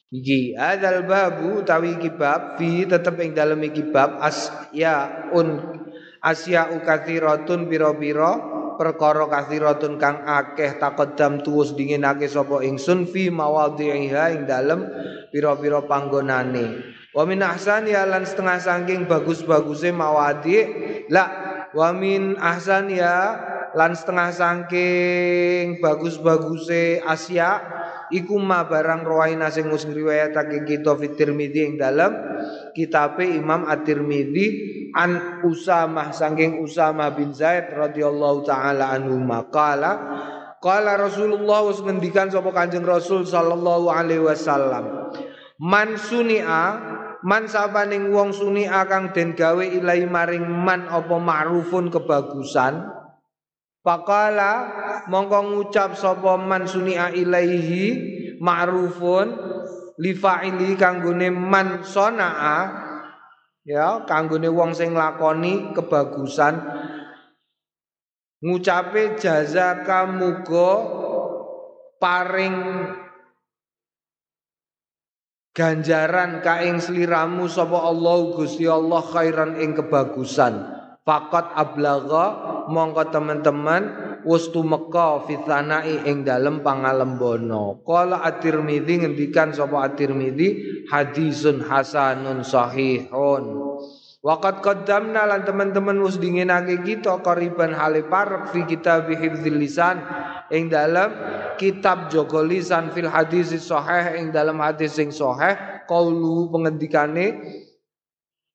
Iki 0.09 0.57
adzal 0.57 1.05
babu 1.05 1.61
tawi 1.65 1.97
kibab 2.01 2.57
fi 2.57 2.85
tetep 2.85 3.17
ing 3.21 3.37
dalem 3.37 3.61
iki 3.65 3.93
bab 3.93 4.17
as 4.21 4.49
ya 4.73 5.29
un 5.33 5.77
asya 6.21 6.73
ukathiratun 6.73 7.69
pira-pira 7.69 8.33
perkara 8.73 9.29
kathiratun 9.29 10.01
kang 10.01 10.25
akeh 10.25 10.81
takodam 10.81 11.45
tuwus 11.45 11.77
dinginake 11.77 12.25
sapa 12.25 12.65
ingsun 12.65 13.05
fi 13.05 13.29
mawadhi'iha 13.29 14.33
ing 14.33 14.41
dalem 14.49 14.89
pira-pira 15.29 15.85
panggonane 15.85 16.97
wa 17.09 17.23
min 17.25 17.41
ya 17.41 18.03
lan 18.05 18.21
setengah 18.21 18.57
saking 18.61 19.09
bagus-baguse 19.09 19.89
mawadhi 19.89 20.59
la 21.09 21.25
wa 21.73 21.89
min 21.93 22.37
ya 22.93 23.17
lan 23.73 23.97
setengah 23.97 24.29
saking 24.29 25.81
bagus-baguse 25.81 27.01
asya 27.01 27.49
iku 28.13 28.37
ma 28.37 28.65
barang 28.65 29.05
rawaina 29.05 29.49
sing 29.53 29.69
wis 29.69 29.85
ngriwayatake 29.85 30.65
kita 30.65 30.93
fi 30.97 31.07
Tirmizi 31.13 31.61
ing 31.65 31.73
dalem 31.77 32.13
kitabe 32.73 33.25
Imam 33.25 33.65
At-Tirmizi 33.65 34.47
an 34.93 35.41
Usamah 35.45 36.13
saking 36.13 36.61
Usamah 36.61 37.13
bin 37.13 37.33
Zaid 37.33 37.73
radhiyallahu 37.73 38.45
taala 38.45 38.93
anhu 38.93 39.17
maqala 39.21 39.93
Qala 40.59 40.99
Rasulullah 40.99 41.71
wis 41.71 41.79
ngendikan 41.79 42.27
sapa 42.27 42.51
Kanjeng 42.51 42.83
Rasul 42.83 43.23
sallallahu 43.23 43.87
alaihi 43.87 44.27
wasallam 44.27 45.15
Man 45.59 45.95
sunia 45.95 46.79
man 47.23 47.47
sabaning 47.47 48.11
wong 48.11 48.31
sunia 48.31 48.85
kang 48.87 49.11
den 49.11 49.35
gawe 49.35 49.63
ilahi 49.63 50.05
maring 50.07 50.45
man 50.47 50.87
apa 50.87 51.15
ma'rufun 51.19 51.91
kebagusan 51.91 52.99
Pakala 53.79 54.53
mongko 55.07 55.39
ngucap 55.55 55.95
sapa 55.95 56.35
man 56.35 56.67
sunia 56.67 57.15
ilaihi 57.15 57.95
ma'rufun 58.43 59.27
li 60.03 60.11
fa'ili 60.11 60.75
kanggone 60.75 61.31
man 61.31 61.79
sonaa 61.87 62.59
ya 63.63 64.03
kanggone 64.03 64.51
wong 64.51 64.75
sing 64.75 64.91
lakoni 64.91 65.71
kebagusan. 65.71 66.59
Ngucape 68.39 69.19
jazaka 69.19 70.07
muga 70.07 70.71
paring 71.99 72.55
ganjaran 75.59 76.39
kaing 76.39 76.79
sliramu 76.79 77.51
sapa 77.51 77.83
Allah 77.83 78.31
Gusti 78.31 78.63
Allah 78.63 79.03
khairan 79.03 79.59
ing 79.59 79.75
kebagusan 79.75 80.79
Fakat 81.03 81.51
ablaga 81.57 82.25
mongko 82.69 83.09
teman-teman 83.09 83.83
wis 84.29 84.53
tumeka 84.53 85.25
fitanai 85.25 86.05
ing 86.05 86.21
dalem 86.21 86.61
pangalembono. 86.61 87.81
Qala 87.81 88.21
At-Tirmizi 88.21 89.01
ngendikan 89.01 89.49
sapa 89.49 89.89
At-Tirmizi 89.89 90.85
hadisun 90.85 91.65
hasanun 91.65 92.45
sahihun. 92.45 93.43
Waqat 94.29 94.61
qaddamna 94.61 95.25
lan 95.25 95.41
teman-teman 95.41 95.97
wis 96.05 96.21
dinginake 96.21 96.85
kita 96.85 97.17
koriban 97.25 97.73
hale 97.73 98.05
parek 98.05 98.53
fi 98.53 98.61
kitab 98.61 99.09
hifdzil 99.09 99.57
lisan 99.57 100.05
ing 100.53 100.69
dalam 100.69 101.09
kitab 101.57 102.13
jaga 102.13 102.45
lisan 102.45 102.93
fil 102.93 103.09
hadis 103.09 103.49
sahih 103.57 104.21
ing 104.21 104.29
dalam 104.29 104.61
hadis 104.61 104.93
sing 104.93 105.09
sahih 105.09 105.57
qaulu 105.89 106.45
pengendikane 106.53 107.41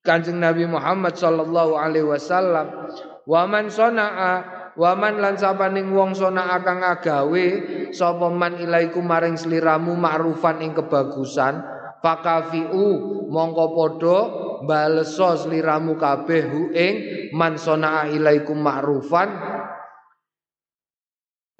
Kanjeng 0.06 0.38
Nabi 0.38 0.62
Muhammad 0.70 1.18
sallallahu 1.18 1.74
alaihi 1.74 2.06
wasallam 2.06 2.94
waman 3.26 3.66
sonaa 3.66 4.46
waman 4.78 5.18
lan 5.18 5.34
sapaning 5.34 5.90
wong 5.90 6.14
sonaa 6.14 6.62
kang 6.62 6.86
agawe 6.86 7.46
sapa 7.90 8.30
man 8.30 8.62
ilaiku 8.62 9.02
maring 9.02 9.34
sliramu 9.34 9.98
ma'rufan 9.98 10.62
ing 10.62 10.70
kebagusan 10.70 11.66
fakafiu 11.98 13.26
mongko 13.26 13.66
padha 13.74 14.43
baleso 14.64 15.36
sliramu 15.38 15.96
kabeh 16.00 16.42
hu 16.48 16.60
ing 16.74 16.94
man 17.36 17.56
sonaa 17.60 18.08
ilaiku 18.10 18.52
ma'rufan 18.52 19.28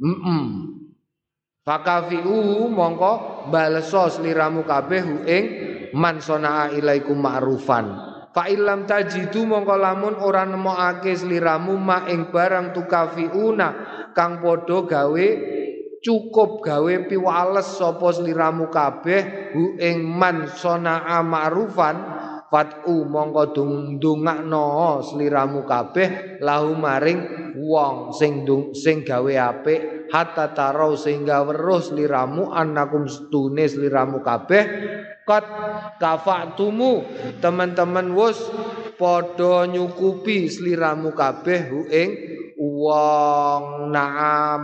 mm. 0.01 0.49
Fakafiu 1.64 2.69
mongko 2.69 3.49
baleso 3.49 4.12
sliramu 4.12 4.69
kabeh 4.69 5.01
hu 5.01 5.14
ing 5.25 5.45
man 5.97 6.21
sonaa 6.21 6.69
ilaiku 6.77 7.17
ma'rufan 7.17 8.12
Fa 8.35 8.51
illam 8.51 8.83
tajidu 8.85 9.47
mongko 9.47 9.79
lamun 9.79 10.19
ora 10.19 10.43
nemokake 10.43 11.14
sliramu 11.14 11.79
ma 11.79 12.05
ing 12.11 12.35
barang 12.35 12.75
tukafiuna 12.75 13.69
kang 14.11 14.43
padha 14.43 14.79
gawe 14.83 15.27
cukup 16.05 16.61
gawe 16.61 16.95
piwales 17.09 17.81
sapa 17.81 18.12
sliramu 18.12 18.69
kabeh 18.69 19.55
hu 19.57 19.81
ing 19.81 20.05
man 20.05 20.45
ma'rufan 21.25 21.97
fatu 22.52 23.04
mongko 23.09 23.54
ndongakno 23.96 25.00
sliramu 25.02 25.64
kabeh 25.64 26.38
lahu 26.40 26.76
maring 26.76 27.52
wong 27.59 28.11
sing 28.12 28.44
sing 28.74 29.07
gawe 29.07 29.33
apik 29.38 29.94
hatta 30.14 30.52
tarau 30.52 30.94
sehingga 30.94 31.42
weruh 31.42 31.80
sliramu 31.80 32.54
anakum 32.54 33.11
stune 33.11 33.66
sliramu 33.66 34.20
kabeh. 34.20 34.64
Kot 35.24 35.46
kafatumu 35.96 37.00
teman-teman 37.40 38.12
wus 38.12 38.44
podo 39.00 39.64
nyukupi 39.64 40.52
sliramu 40.52 41.16
kabeh 41.16 41.61
hu 41.72 41.80
ing 41.88 42.11
wong 42.61 43.88
naam. 43.88 44.62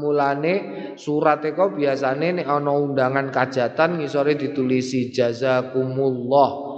Mulane 0.00 0.54
surat 0.96 1.44
eko 1.44 1.76
biasane 1.76 2.40
nek 2.40 2.48
ana 2.48 2.72
undangan 2.72 3.28
kajatan 3.28 4.00
ngisore 4.00 4.34
ditulisi 4.40 5.12
jazakumullah 5.12 6.71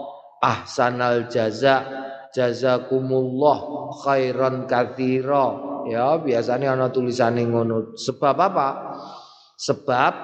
ahsanal 0.44 1.32
jaza 1.32 1.88
jazakumullah 2.36 3.88
khairan 4.04 4.68
katsira 4.68 5.56
ya 5.88 6.20
biasanya 6.20 6.76
ana 6.76 6.92
tulisane 6.92 7.48
ngono. 7.48 7.96
Sebab 7.96 8.36
apa? 8.36 8.68
Sebab 9.56 10.14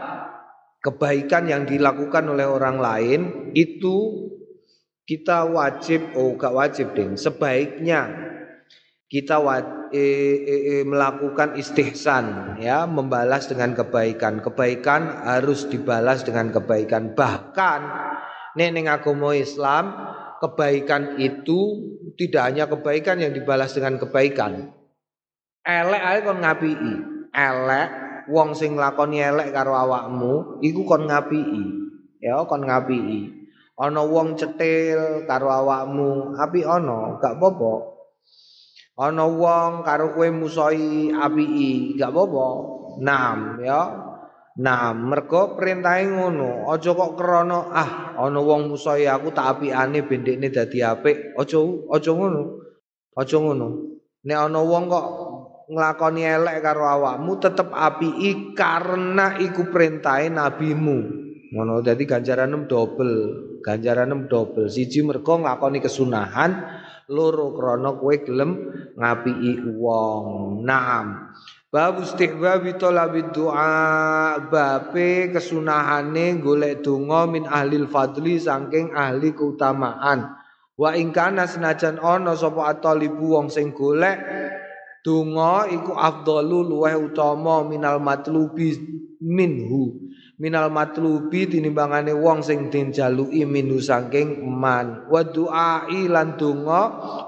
kebaikan 0.84 1.48
yang 1.48 1.64
dilakukan 1.64 2.28
oleh 2.28 2.44
orang 2.44 2.76
lain 2.76 3.20
itu 3.56 4.28
kita 5.08 5.48
wajib 5.48 6.14
oh 6.14 6.36
gak 6.38 6.54
wajib 6.54 6.94
ding 6.94 7.18
sebaiknya 7.18 8.30
kita 9.10 9.42
wajib, 9.42 9.90
eh, 9.90 10.38
eh, 10.46 10.62
eh, 10.70 10.82
melakukan 10.86 11.58
istihsan 11.58 12.56
ya 12.62 12.86
membalas 12.86 13.50
dengan 13.50 13.74
kebaikan. 13.74 14.38
Kebaikan 14.38 15.26
harus 15.26 15.66
dibalas 15.66 16.22
dengan 16.22 16.54
kebaikan. 16.54 17.18
Bahkan 17.18 17.80
neneng 18.58 18.90
agama 18.90 19.34
Islam 19.36 19.94
kebaikan 20.40 21.20
itu 21.20 21.90
tidak 22.16 22.42
hanya 22.50 22.64
kebaikan 22.66 23.20
yang 23.20 23.32
dibalas 23.36 23.76
dengan 23.76 24.00
kebaikan. 24.00 24.72
Elek 25.60 26.02
ae 26.02 26.18
kon 26.24 26.40
ngapii 26.40 26.94
elek 27.30 27.88
wong 28.30 28.56
sing 28.56 28.74
lakoni 28.74 29.22
elek 29.22 29.54
karo 29.54 29.74
awakmu 29.74 30.62
iku 30.64 30.82
kon 30.86 31.06
ngapiki. 31.06 31.64
Ya 32.20 32.42
kon 32.44 32.66
ngapiki. 32.66 33.40
Ana 33.80 34.04
wong 34.04 34.36
cetil 34.36 35.24
karo 35.24 35.48
awakmu 35.48 36.36
api 36.36 36.60
ana 36.68 37.16
gak 37.16 37.40
apa-apa. 37.40 37.72
Ana 39.00 39.24
wong 39.24 39.80
karo 39.80 40.12
kowe 40.12 40.28
musoi 40.28 41.08
apiki 41.12 41.96
gak 41.96 42.12
apa-apa. 42.12 42.46
Nam 43.00 43.62
ya 43.64 44.09
Nah, 44.58 44.90
mergo 44.90 45.54
perintahe 45.54 46.10
ngono, 46.10 46.66
aja 46.74 46.90
kok 46.90 47.14
krana 47.14 47.70
ah 47.70 47.90
ana 48.18 48.42
wong 48.42 48.74
musoi 48.74 49.06
aku 49.06 49.30
tak 49.30 49.46
apikane 49.46 50.02
bendekne 50.02 50.50
dadi 50.50 50.82
apik. 50.82 51.38
Aja 51.38 51.62
aja 51.94 52.10
ngono. 52.10 52.42
Aja 53.14 53.38
ngono. 53.38 53.68
Nek 54.26 54.38
ana 54.50 54.58
wong 54.58 54.84
kok 54.90 55.06
nglakoni 55.70 56.26
elek 56.26 56.66
karo 56.66 56.82
awakmu 56.82 57.38
tetep 57.38 57.70
apiki 57.70 58.58
karena 58.58 59.38
iku 59.38 59.70
perintahe 59.70 60.26
nabimu. 60.34 60.98
Ngono 61.54 61.78
dadi 61.82 62.02
ganjaran 62.02 62.66
double, 62.66 63.14
ganjaran 63.62 64.26
double. 64.26 64.66
Siji 64.66 65.06
mergo 65.06 65.38
nglakoni 65.38 65.78
kesunahan, 65.78 66.50
loro 67.06 67.54
krana 67.54 67.94
kowe 67.94 68.14
gelem 68.18 68.50
ngapiki 68.98 69.62
wong. 69.78 70.66
Naam. 70.66 71.30
Bab 71.70 72.02
istihbabi 72.02 72.74
talabid 72.82 73.30
doa 73.30 74.42
bape 74.42 75.30
kesunahane 75.30 76.42
golek 76.42 76.82
donga 76.82 77.30
min 77.30 77.46
ahlil 77.46 77.86
fadli 77.86 78.42
saking 78.42 78.90
ahli 78.90 79.30
keutamaan. 79.30 80.34
Wa 80.74 80.98
ingkana 80.98 81.46
senajan 81.46 82.02
ana 82.02 82.34
sapa 82.34 82.74
atalibu 82.74 83.38
wong 83.38 83.54
sing 83.54 83.70
golek 83.70 84.18
donga 85.06 85.70
iku 85.70 85.94
afdalu 85.94 86.74
luweh 86.74 86.98
utama 87.06 87.62
minal 87.62 88.02
matlubi 88.02 88.74
minhu 89.22 90.10
minal 90.40 90.72
matlubi 90.72 91.44
tinimbangane 91.44 92.16
wong 92.16 92.40
sing 92.40 92.72
den 92.72 92.96
jaluki 92.96 93.44
minu 93.44 93.76
saking 93.76 94.40
man 94.40 95.04
wa 95.12 95.20
du'ai 95.20 96.08
lan 96.08 96.40
donga 96.40 96.82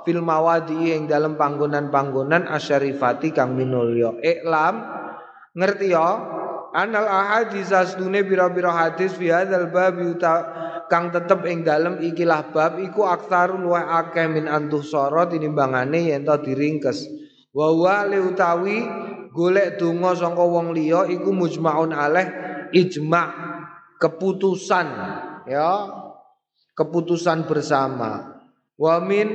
fil 0.08 0.24
mawadi 0.24 0.96
ing 0.96 1.04
dalem 1.04 1.36
panggonan-panggonan 1.36 2.48
asyarifati 2.48 3.36
kang 3.36 3.52
minulya. 3.52 4.16
Iklam 4.24 4.80
ngerti 5.52 5.92
ya? 5.92 6.08
Anal 6.72 7.04
ahadis 7.04 7.68
asdune 7.68 8.24
bira-bira 8.24 8.72
hadis 8.72 9.12
fi 9.12 9.28
hadzal 9.28 9.68
bab 9.68 10.00
kang 10.88 11.12
tetep 11.12 11.44
ing 11.44 11.68
dalem 11.68 12.00
ikilah 12.00 12.48
bab 12.48 12.80
iku 12.80 13.04
aktsaru 13.12 13.60
luwih 13.60 13.84
akeh 13.92 14.24
min 14.32 14.48
antuh 14.48 14.80
sara 14.80 15.28
tinimbangane 15.28 16.08
yen 16.08 16.24
to 16.24 16.32
diringkes. 16.40 17.12
Wa 17.52 17.68
wa 17.76 18.08
utawi 18.08 18.88
golek 19.36 19.76
donga 19.76 20.16
saka 20.16 20.40
wong 20.40 20.72
liya 20.72 21.04
iku 21.12 21.28
mujmaun 21.28 21.92
alaih 21.92 22.51
ijma 22.72 23.24
keputusan 24.00 24.86
ya. 25.46 25.70
Keputusan 26.72 27.44
bersama. 27.44 28.40
Wamin 28.80 29.28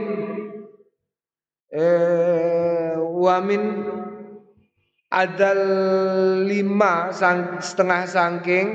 eh 1.69 2.97
wamin 2.97 3.63
ada 5.07 5.53
lima 6.43 7.13
sang, 7.13 7.61
setengah 7.61 8.03
sangking. 8.09 8.67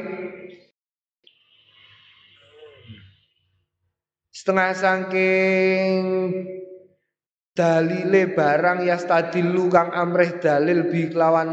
Setengah 4.33 4.71
sangking 4.79 6.05
dalile 7.53 8.33
barang 8.33 8.89
yastadilu 8.89 9.69
kang 9.69 9.93
amrih 9.93 10.41
dalil 10.41 10.89
bi 10.89 11.13
kelawan 11.13 11.51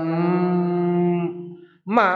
ma 1.84 2.12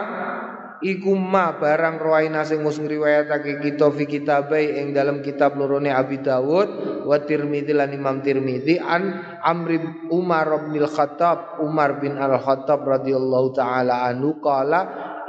iku 0.84 1.16
ma 1.16 1.56
barang 1.56 1.98
rawaina 1.98 2.44
sing 2.44 2.62
wis 2.68 2.78
ngriwayatake 2.78 3.64
kita 3.64 3.88
fi 3.96 4.04
kitabai 4.04 4.78
ing 4.78 4.92
dalam 4.92 5.24
kitab 5.24 5.56
lorone 5.56 5.90
Abi 5.90 6.20
Dawud 6.20 7.02
wa 7.08 7.18
Tirmidzi 7.24 7.72
lan 7.72 7.96
Imam 7.96 8.20
Tirmidzi 8.20 8.78
an 8.78 9.40
Amr 9.42 10.06
Umar 10.12 10.68
bin 10.68 10.84
Khattab 10.84 11.64
Umar 11.64 11.98
bin 12.04 12.20
Al 12.20 12.38
Khattab 12.38 12.84
radhiyallahu 12.84 13.56
taala 13.56 14.06
anhu 14.12 14.38
qala 14.44 14.82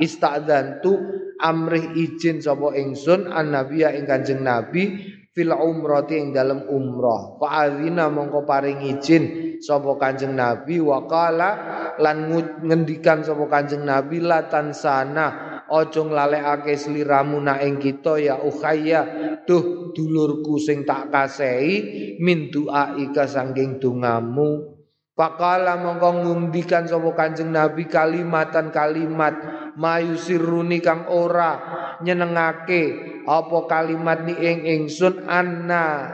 istadzantu 0.03 0.99
amrih 1.39 1.95
izin 1.95 2.43
sapa 2.43 2.75
ingsun 2.75 3.31
an 3.31 3.55
nabiya 3.55 3.95
ing 3.95 4.11
Kanjeng 4.11 4.43
Nabi 4.43 5.15
fil 5.35 5.51
umrati 5.51 6.15
ing 6.15 6.31
dalam 6.31 6.63
umrah. 6.71 7.37
Fa 7.43 7.67
azina 7.67 8.07
mongko 8.07 8.47
paring 8.47 8.87
izin 8.87 9.25
sapa 9.59 9.99
Kanjeng 9.99 10.39
Nabi 10.39 10.79
wa 10.79 11.05
qala 11.11 11.51
lan 11.99 12.31
ngendikan 12.63 13.27
sapa 13.27 13.51
Kanjeng 13.51 13.83
Nabi 13.83 14.23
la 14.23 14.47
tansana 14.47 15.27
aja 15.65 16.01
nglalekake 16.05 16.79
sliramu 16.79 17.43
nak 17.43 17.65
ing 17.67 17.83
kita 17.83 18.21
ya 18.21 18.37
ukhaya 18.39 19.01
duh 19.43 19.91
dulurku 19.97 20.61
sing 20.61 20.87
tak 20.87 21.09
kasehi 21.09 22.17
min 22.21 22.53
ika 23.01 23.25
sangking 23.25 23.81
dongamu 23.81 24.74
Pakala 25.15 25.79
mongko 25.79 26.27
ngundikan 26.27 26.91
sapa 26.91 27.15
Kanjeng 27.15 27.55
Nabi 27.55 27.87
kalimatan 27.87 28.75
kalimat 28.75 29.39
mayu 29.79 30.19
siruni 30.19 30.83
kang 30.83 31.07
ora 31.07 31.55
nyenengake 32.03 32.83
apa 33.23 33.59
kalimat 33.71 34.27
ni 34.27 34.35
ing 34.35 34.67
ingsun? 34.67 35.23
Anna 35.31 36.11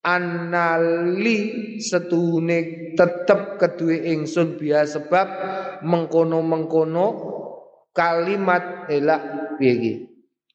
annali 0.00 1.38
setuhune 1.84 2.94
tetep 2.96 3.60
kedue 3.60 4.00
ingsun 4.16 4.56
biasa 4.56 5.04
sebab 5.04 5.28
mengkono-mengkono 5.84 7.06
kalimat 7.92 8.88
elak 8.88 9.54
piye 9.60 10.08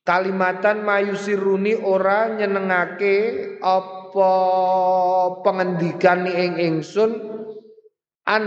kalimatan 0.03 0.83
mayusiruni 0.83 1.79
ora 1.79 2.33
nyenengake 2.33 3.15
apa 3.63 4.33
pengendikan 5.41 6.27
ing 6.27 6.59
ingsun 6.59 7.32
an 8.23 8.45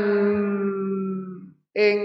ing 1.77 2.01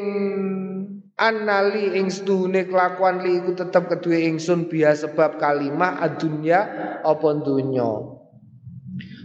annali 1.15 1.95
ing 1.95 2.11
sedune 2.11 2.67
kelakuan 2.67 3.23
li 3.23 3.39
iku 3.39 3.55
tetep 3.55 3.87
kedue 3.87 4.27
ingsun 4.27 4.67
biasa 4.67 5.11
sebab 5.11 5.37
kalimah 5.37 6.01
adunya 6.01 6.59
apa 7.05 7.29
dunya 7.45 8.19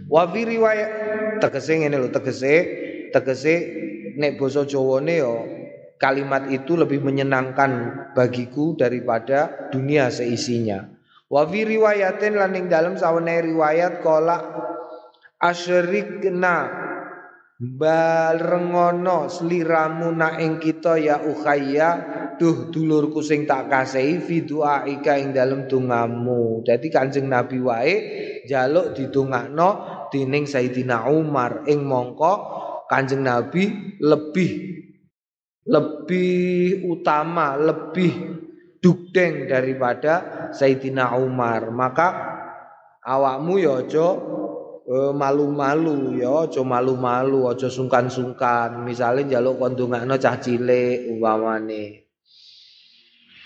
Wa 0.07 0.23
fi 0.31 0.47
riwayat 0.47 0.91
tegese 1.43 1.83
ngene 1.83 1.99
lho 1.99 2.07
tegese 2.07 2.53
tegese 3.11 3.53
nek 4.15 4.39
basa 4.39 4.63
Jawane 4.63 5.19
ya 5.19 5.35
kalimat 5.99 6.47
itu 6.47 6.79
lebih 6.79 7.03
menyenangkan 7.03 7.91
bagiku 8.15 8.77
daripada 8.79 9.67
dunia 9.73 10.07
seisinya. 10.07 10.87
Wa 11.27 11.43
fi 11.43 11.67
riwayatin 11.67 12.39
lan 12.39 12.55
ing 12.55 12.71
dalem 12.71 12.95
sawane 12.95 13.51
riwayat 13.51 13.99
kala 13.99 14.39
asyrikna 15.43 16.86
barengono 17.57 19.25
sliramu 19.33 20.13
na 20.13 20.37
ing 20.37 20.61
kita 20.61 21.01
ya 21.01 21.17
ukhayya 21.25 21.89
duh 22.37 22.69
dulurku 22.69 23.25
sing 23.25 23.49
tak 23.49 23.65
kasihi 23.65 24.21
fi 24.21 24.45
duaika 24.45 25.17
ing 25.17 25.33
dalem 25.33 25.65
dongamu. 25.65 26.61
Dadi 26.61 26.93
Kanjeng 26.93 27.25
Nabi 27.25 27.57
wae 27.57 27.95
jaluk 28.45 28.93
didongakno 28.93 29.69
dening 30.13 30.45
Sayyidina 30.45 31.09
Umar 31.09 31.65
ing 31.65 31.81
mongko 31.81 32.33
Kanjeng 32.85 33.25
Nabi 33.25 33.97
lebih 33.99 34.51
lebih 35.67 36.87
utama, 36.87 37.59
lebih 37.59 38.13
dugdeng 38.79 39.49
daripada 39.49 40.47
Sayyidina 40.53 41.17
Umar. 41.19 41.73
Maka 41.73 42.07
awakmu 43.03 43.59
ya 43.59 43.83
aja 43.83 44.36
malu-malu 44.87 46.15
ya 46.15 46.47
aja 46.47 46.63
malu-malu 46.63 47.51
aja 47.51 47.67
sungkan-sungkan 47.67 48.87
misale 48.87 49.27
njaluk 49.27 49.59
kon 49.59 49.75
cah 49.75 50.35
cilik 50.39 51.11
umpamane 51.11 52.07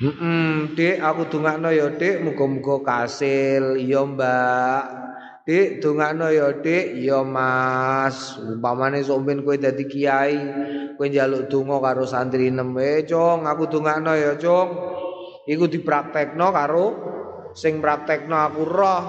Heeh, 0.02 0.74
Dik, 0.74 0.98
aku 0.98 1.30
dongakno 1.30 1.70
ya, 1.70 1.94
Dik, 1.94 2.26
muga-muga 2.26 2.82
kasil. 2.82 3.78
Iya, 3.78 4.02
Mbak. 4.02 4.84
Dik 5.46 5.78
dongakno 5.78 6.26
ya 6.34 6.58
Dik, 6.58 6.98
ya 7.06 7.22
Mas. 7.22 8.34
Umpamane 8.42 9.06
somben 9.06 9.46
kowe 9.46 9.54
dadi 9.62 9.86
kiai, 9.86 10.42
kowe 10.98 11.06
njaluk 11.06 11.54
donga 11.54 11.78
karo 11.86 12.10
santri 12.10 12.50
nem, 12.50 12.74
"Eh, 12.82 13.06
Cung, 13.06 13.46
aku 13.46 13.70
dongakno 13.70 14.18
ya, 14.18 14.34
Cung." 14.42 14.70
Iku 15.46 15.70
dipraktekno 15.70 16.50
karo 16.50 16.86
sing 17.54 17.78
praktekno 17.78 18.36
aku 18.38 18.62
roh 18.66 19.02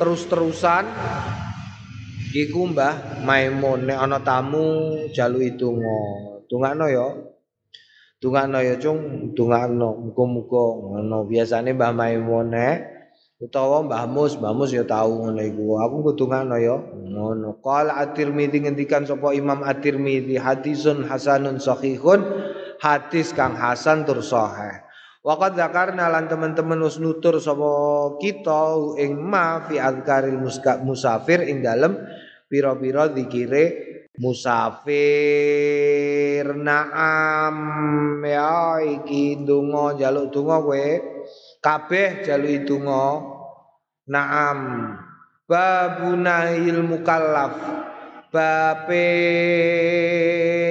terus-terusan 0.00 0.84
iku 2.34 2.74
Mbah 2.74 3.22
Maimun 3.22 3.86
nek 3.86 3.98
ana 4.02 4.18
tamu 4.18 4.98
jaluki 5.14 5.54
donga. 5.54 5.98
Dongakno 6.50 6.86
ya. 6.90 7.06
Dongakno 8.18 8.58
ya, 8.60 8.74
Cung, 8.82 9.32
dongakno. 9.38 10.10
Muga-muga 10.10 10.64
ngono 10.82 11.30
biasane 11.30 11.70
Mbah 11.72 11.92
Maimun 11.94 12.50
nek 12.50 12.76
utawa 13.38 13.86
Mbah 13.86 14.04
Mus, 14.10 14.34
Mbah 14.40 14.52
Mus 14.52 14.74
ya 14.74 14.82
tau 14.82 15.22
ngono 15.22 15.40
iku. 15.40 15.78
Aku 15.78 15.96
kudu 16.10 16.26
ngono 16.26 16.58
ya. 16.58 16.76
Ngono. 16.82 17.62
Qala 17.62 18.02
At-Tirmidzi 18.02 18.66
ngendikan 18.66 19.06
sapa 19.06 19.30
Imam 19.30 19.62
At-Tirmidzi 19.62 20.34
hadisun 20.34 21.06
hasanun 21.06 21.62
sahihun 21.62 22.20
hadis 22.82 23.30
kang 23.30 23.54
hasan 23.54 24.02
tur 24.04 24.18
sahih 24.20 24.84
Waqad 25.24 25.56
zakarna 25.56 26.12
lan 26.12 26.28
teman-teman 26.28 26.76
wis 26.84 27.00
nutur 27.00 27.40
sapa 27.40 27.72
kita 28.20 28.76
ing 29.00 29.16
ma 29.24 29.64
fi 29.64 29.80
azkaril 29.80 30.36
musafir 30.84 31.48
ing 31.48 31.64
dalem 31.64 31.96
pira-pira 32.54 33.10
zikire 33.10 33.64
musafir 34.22 34.86
naam. 36.54 37.58
Ya 38.22 38.78
iki 38.78 39.42
donga 39.42 39.98
jaluk 39.98 40.30
donga 40.30 40.62
kowe. 40.62 40.86
Kabeh 41.58 42.22
jaluk 42.22 42.62
donga 42.62 43.26
naam. 44.06 44.58
Babunahil 45.50 46.78
mukallaf. 46.86 47.58
Bape 48.34 49.06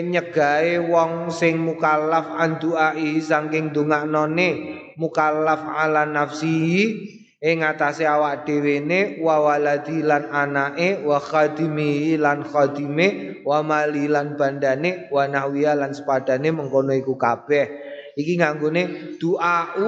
nyegae 0.03 0.83
wong 0.83 1.31
sing 1.31 1.63
mukallaf 1.63 2.35
anduai 2.35 3.23
saking 3.23 3.71
dongaknone 3.71 4.49
mukallaf 4.99 5.63
ala 5.71 6.03
nafsi 6.03 6.91
ing 7.43 7.59
atase 7.59 8.07
awak 8.07 8.47
dhewe 8.47 8.79
ne 8.79 9.19
wa 9.19 9.43
waladi 9.43 9.99
lan 9.99 10.31
anake 10.31 11.03
wa 11.03 11.19
khadimi 11.19 12.15
lan 12.15 12.47
khadime 12.47 13.39
wa 13.43 13.59
mali 13.59 14.07
lan 14.07 14.39
bandane 14.39 15.11
wa 15.11 15.27
nahwiya 15.27 15.75
lan 15.75 15.91
sepadane 15.91 16.55
mengkono 16.55 16.95
iku 16.95 17.19
kabeh 17.19 17.67
iki 18.15 18.39
nganggone 18.39 19.15
duau 19.19 19.87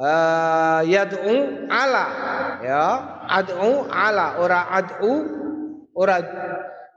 uh, 0.00 0.80
yad'u 0.88 1.68
ala 1.68 2.06
ya 2.64 2.84
ad'u 3.28 3.84
ala 3.92 4.40
ora 4.40 4.72
ad'u 4.72 5.12
ora 5.92 6.16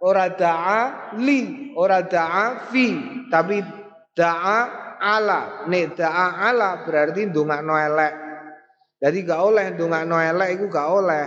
ora 0.04 0.28
da'a 0.28 0.80
li, 1.24 1.72
ora 1.80 2.04
da'a 2.04 2.67
fi, 2.67 2.88
tapi 3.32 3.63
da'a 4.12 4.60
ala. 5.00 5.63
Nek 5.72 5.96
da'a 5.96 6.52
ala 6.52 6.84
berarti 6.84 7.32
ndongakno 7.32 7.74
elek. 7.80 8.13
Jadi 9.04 9.28
gak 9.28 9.42
oleh 9.44 9.76
ndongakno 9.76 10.16
elek 10.16 10.50
iku 10.56 10.72
gak 10.72 10.88
oleh. 10.88 11.26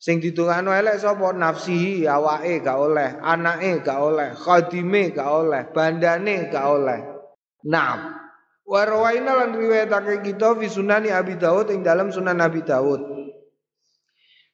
Sing 0.00 0.24
didongakno 0.24 0.72
elek 0.72 0.96
sapa? 0.96 1.36
Nafsihi 1.36 2.08
awake 2.08 2.64
gak 2.64 2.78
oleh, 2.80 3.20
anake 3.20 3.84
gak 3.84 4.00
oleh, 4.00 4.32
khadime 4.32 5.12
gak 5.12 5.28
oleh, 5.28 5.68
bandane 5.68 6.48
gak 6.48 6.64
oleh. 6.64 7.00
Nah, 7.68 8.24
Warwaina 8.64 9.36
lan 9.44 9.52
riwayatake 9.52 10.24
kita 10.24 10.56
fi 10.56 10.66
sunani 10.72 11.12
Abi 11.12 11.36
Dawud 11.36 11.68
ing 11.68 11.84
dalam 11.84 12.08
sunan 12.08 12.40
Abi 12.40 12.64
Dawud. 12.64 13.00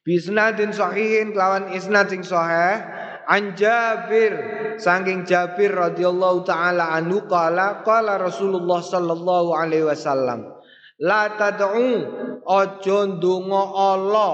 Bisnadin 0.03 0.75
sahihin 0.75 1.31
kelawan 1.31 1.71
isnad 1.71 2.11
sing 2.11 2.25
sahih 2.25 2.83
an 3.29 3.55
Jabir 3.55 4.33
saking 4.81 5.23
Jabir 5.23 5.71
radhiyallahu 5.71 6.43
taala 6.43 6.91
anhu 6.91 7.23
qala 7.29 7.85
qala 7.85 8.17
Rasulullah 8.17 8.81
sallallahu 8.81 9.53
alaihi 9.55 9.85
wasallam 9.85 10.57
la 10.97 11.37
tad'u 11.37 12.20
aja 12.51 13.07
ndonga 13.07 13.63
Allah 13.71 14.33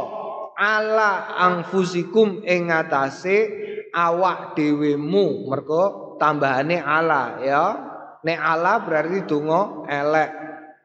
ala 0.57 1.37
angfusikum 1.37 2.41
ing 2.41 2.73
ngatasé 2.73 3.37
awak 3.93 4.57
dhewemu 4.57 5.45
mergo 5.45 6.17
tambahane 6.17 6.81
ala 6.81 7.37
ya. 7.45 7.63
Nek 8.25 8.39
ala 8.41 8.81
berarti 8.81 9.23
donga 9.29 9.85
elek. 9.85 10.31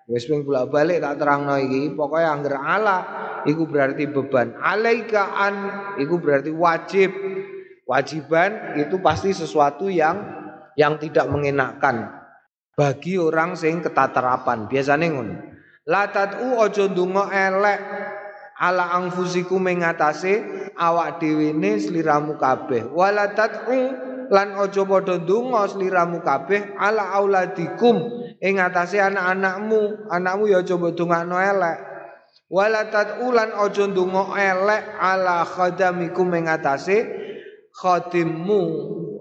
Wis 0.06 0.28
ping 0.28 0.44
bolak-balik 0.44 1.00
tak 1.00 1.16
terangno 1.16 1.56
iki. 1.56 1.96
Pokoke 1.96 2.22
angger 2.22 2.60
ala 2.60 2.98
iku 3.48 3.64
berarti 3.64 4.04
beban. 4.06 4.52
Alaika 4.60 5.32
an 5.34 5.54
iku 5.96 6.20
berarti 6.20 6.52
wajib. 6.52 7.10
Wajiban 7.82 8.78
itu 8.78 9.02
pasti 9.02 9.34
sesuatu 9.34 9.90
yang 9.90 10.22
yang 10.78 10.96
tidak 11.02 11.26
mengenakkan 11.28 12.14
bagi 12.78 13.18
orang 13.18 13.58
sing 13.58 13.82
ketatarapan. 13.82 14.70
Biasanya 14.70 15.06
ngono. 15.10 15.51
La 15.82 16.06
tatu 16.14 16.54
ojo 16.62 16.94
ndonga 16.94 17.26
elek 17.34 17.80
ala 18.62 18.94
angfusiku 18.94 19.58
mengatasi 19.58 20.38
awak 20.78 21.18
dhewe 21.18 21.50
ne 21.50 21.74
sliramu 21.82 22.38
kabeh. 22.38 22.86
Wala 22.94 23.34
tatu 23.34 23.90
lan 24.30 24.54
ojo 24.62 24.86
padha 24.86 25.18
ndonga 25.18 25.66
sliramu 25.74 26.22
kabeh 26.22 26.78
ala 26.78 27.10
auladikum 27.18 27.98
ing 28.38 28.62
atase 28.62 29.02
anak-anakmu. 29.02 30.06
Anakmu 30.06 30.46
ya 30.46 30.62
aja 30.62 30.78
mbok 30.78 30.94
dongakno 30.94 31.36
elek. 31.42 31.78
Wala 32.46 32.86
tatu 32.86 33.34
lan 33.34 33.50
ojo 33.58 33.90
ndonga 33.90 34.38
elek 34.38 34.82
ala 35.02 35.42
khadamikum 35.42 36.30
ing 36.38 36.46
atase 36.46 37.10
khadimmu 37.74 38.62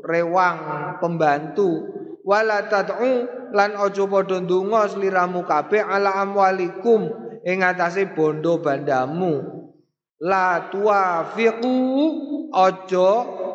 rewang 0.05 0.59
pembantu 1.01 1.90
wala 2.25 2.69
tad'u 2.69 3.27
lan 3.51 3.71
aja 3.77 4.05
padha 4.05 4.37
ndonga 4.41 4.87
sliramu 4.89 5.43
kabeh 5.45 5.81
ala 5.81 6.21
amwalikum 6.21 7.09
ing 7.45 7.65
atase 7.65 8.09
bondo 8.13 8.61
bandamu. 8.61 9.61
La 10.21 10.69
tuafiqu 10.69 11.77
aja 12.53 13.09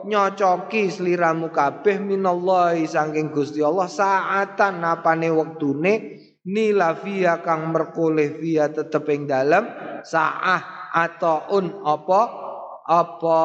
nyocoki 0.07 0.91
sliramu 0.91 1.55
kabeh 1.55 2.03
minallahi 2.03 2.87
saking 2.91 3.31
Gusti 3.31 3.63
Allah 3.63 3.87
saatan 3.87 4.83
napane 4.83 5.31
wektune 5.31 5.95
nilafia 6.47 7.43
kang 7.43 7.75
merkoleh 7.75 8.39
via 8.39 8.71
tetep 8.71 9.03
ing 9.11 9.27
dalem 9.27 9.67
saah 10.07 10.91
ataun 10.95 11.83
apa 11.83 12.23
apa 12.87 13.41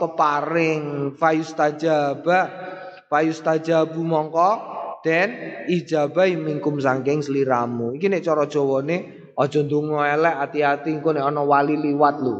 peparing 0.00 1.12
fayustajaba 1.20 2.40
fayustajabu 3.10 4.00
mongko 4.00 4.50
den 5.04 5.30
ijabah 5.68 6.32
mingkum 6.32 6.80
sangking 6.80 7.20
seliramu 7.20 7.92
iki 7.96 8.08
nek 8.08 8.24
cara 8.24 8.48
Jawane 8.48 8.96
aja 9.36 9.60
ndonga 9.62 10.08
elek 10.14 10.34
hati-hati 10.40 10.90
engko 10.96 11.12
nek 11.12 11.26
ana 11.26 11.42
wali 11.42 11.76
liwat 11.76 12.16
lho. 12.22 12.36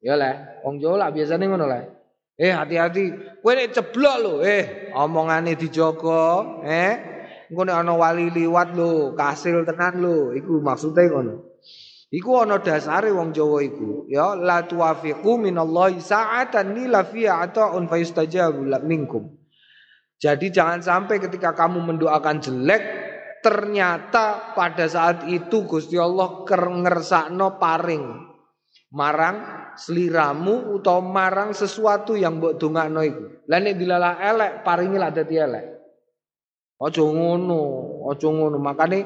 Ya 0.00 0.14
le 0.16 0.62
wong 0.64 0.78
Jawa 0.80 0.96
lah 0.96 1.08
biasane 1.10 1.44
ngono 1.48 1.66
le 1.66 1.80
eh 2.38 2.54
hati-hati. 2.54 3.04
Kowe 3.42 3.52
nek 3.52 3.74
ceblok 3.74 4.16
lho 4.22 4.32
eh 4.46 4.94
omongane 4.94 5.58
dijogo 5.58 6.62
eh. 6.64 6.92
Engko 7.50 7.62
nek 7.66 7.76
ana 7.82 7.92
wali 7.98 8.30
liwat 8.30 8.72
lho 8.78 9.12
kasil 9.18 9.66
tenan 9.66 10.00
lho 10.00 10.32
iku 10.32 10.62
maksude 10.62 11.04
ngono. 11.10 11.34
Iku 12.06 12.30
ana 12.38 12.62
dasare 12.62 13.10
wong 13.10 13.34
Jawa 13.34 13.66
iku, 13.66 14.06
ya 14.06 14.38
la 14.38 14.62
tuwafiqu 14.62 15.42
minallahi 15.42 15.98
sa'atan 15.98 16.78
nila 16.78 17.02
fiha 17.02 17.42
ata'un 17.42 17.90
fayustajabu 17.90 18.62
minkum. 18.86 19.34
Jadi 20.16 20.48
jangan 20.48 20.80
sampai 20.80 21.20
ketika 21.20 21.52
kamu 21.52 21.92
mendoakan 21.92 22.40
jelek 22.40 22.82
ternyata 23.44 24.56
pada 24.56 24.88
saat 24.88 25.28
itu 25.28 25.68
Gusti 25.68 26.00
Allah 26.00 26.42
ngersakno 26.48 27.60
paring 27.60 28.04
marang 28.96 29.70
sliramu 29.76 30.72
utawa 30.72 31.04
marang 31.04 31.50
sesuatu 31.52 32.16
yang 32.16 32.40
mbok 32.40 32.56
dongakno 32.56 33.00
iku. 33.04 33.24
Lah 33.46 33.60
nek 33.60 33.76
dilalah 33.76 34.14
elek 34.24 34.52
paringi 34.64 34.96
lah 34.96 35.12
dadi 35.12 35.34
elek. 35.36 35.66
Aja 36.76 37.04
ngono, 37.04 37.62
aja 38.08 38.28
ngono. 38.28 38.56
Makane 38.56 39.00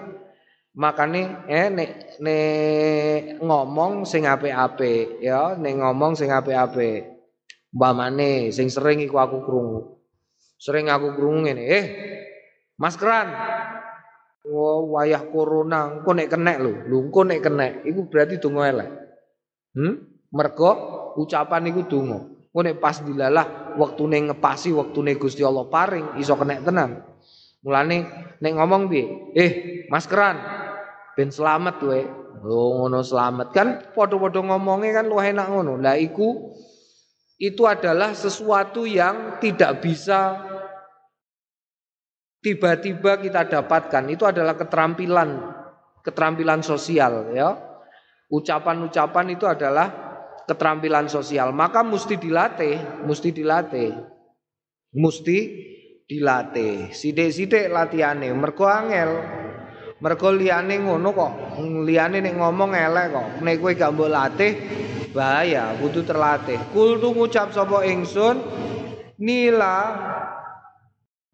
Makane 0.71 1.51
eh 1.51 1.67
nek 1.67 2.23
nek 2.23 3.43
ngomong 3.43 4.07
sing 4.07 4.23
apik-apik 4.23 5.19
ya, 5.19 5.59
nek 5.59 5.75
ngomong 5.83 6.15
sing 6.15 6.31
apik-apik. 6.31 7.11
Umpamane 7.75 8.55
sing 8.55 8.71
sering 8.71 9.03
iku 9.03 9.19
aku 9.19 9.43
krungu. 9.43 10.00
Sering 10.61 10.93
aku 10.93 11.17
krungu 11.17 11.49
ngene, 11.49 11.65
"Eh, 11.65 11.85
maskeran." 12.77 13.33
Oh, 14.45 14.93
wayah 14.97 15.25
corona, 15.33 16.01
engko 16.01 16.13
nek 16.13 16.29
kenek 16.29 16.59
lho. 16.61 16.73
Lho 16.85 16.97
engko 17.09 17.25
nek 17.25 17.41
kenek, 17.41 17.73
iku 17.89 18.09
berarti 18.09 18.37
donga 18.37 18.69
elek. 18.69 18.91
Hmm? 19.73 19.95
Mergo 20.33 20.71
ucapan 21.17 21.73
iku 21.73 21.89
donga. 21.89 22.21
Engko 22.25 22.61
nek 22.61 22.77
pas 22.77 23.01
dilalah 23.01 23.77
wektune 23.81 24.21
ngepasi, 24.29 24.77
wektune 24.77 25.17
Gusti 25.17 25.41
Allah 25.41 25.65
paring 25.65 26.21
iso 26.21 26.37
kenek 26.37 26.61
tenan. 26.65 27.05
Mulane 27.61 27.97
nek 28.41 28.53
ngomong 28.57 28.89
piye? 28.89 29.05
Eh, 29.37 29.53
maskeran 29.93 30.41
ben 31.17 31.29
selamat 31.29 31.77
we. 31.85 32.01
Oh 32.41 32.81
ngono 32.81 33.05
selamat 33.05 33.49
kan 33.53 33.69
padha-padha 33.93 34.41
ngomongnya 34.41 35.05
kan 35.05 35.05
luwih 35.05 35.29
enak 35.37 35.47
ngono. 35.53 35.77
Lah 35.77 36.01
iku 36.01 36.57
itu 37.37 37.69
adalah 37.69 38.17
sesuatu 38.17 38.89
yang 38.89 39.37
tidak 39.45 39.85
bisa 39.85 40.50
tiba-tiba 42.41 43.21
kita 43.21 43.47
dapatkan. 43.47 44.05
Itu 44.11 44.25
adalah 44.27 44.57
keterampilan 44.57 45.29
keterampilan 46.01 46.65
sosial 46.65 47.33
ya. 47.37 47.57
Ucapan-ucapan 48.31 49.27
itu 49.37 49.45
adalah 49.45 49.89
keterampilan 50.49 51.07
sosial. 51.07 51.53
Maka 51.53 51.85
mesti 51.85 52.17
dilatih, 52.17 53.05
mesti 53.05 53.29
dilatih. 53.31 53.91
Mesti 54.91 55.39
dilatih. 56.07 56.91
Sidik-sidik 56.91 57.71
latihane 57.71 58.35
mergo 58.35 58.67
angel. 58.67 59.39
Mergo 60.01 60.33
liyane 60.33 60.81
ngono 60.81 61.13
kok, 61.13 61.33
liyane 61.85 62.25
nek 62.25 62.35
ngomong 62.41 62.73
elek 62.73 63.07
kok. 63.13 63.29
Nek 63.45 63.55
kowe 63.61 63.73
gak 63.77 63.93
mbok 63.93 64.09
latih 64.09 64.53
bahaya, 65.13 65.77
kudu 65.77 66.09
terlatih. 66.09 66.57
Kul 66.73 66.97
tu 66.97 67.13
ngucap 67.13 67.53
sapa 67.53 67.85
ingsun 67.85 68.41
nila 69.21 69.77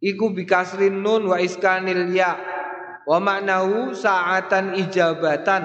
iku 0.01 0.33
bikasrin 0.33 1.01
nun 1.01 1.31
wa 1.31 1.41
iskanil 1.41 2.11
ya. 2.13 2.37
Wa 3.07 3.23
maknahu 3.23 3.95
saatan 3.95 4.75
ijabatan. 4.75 5.63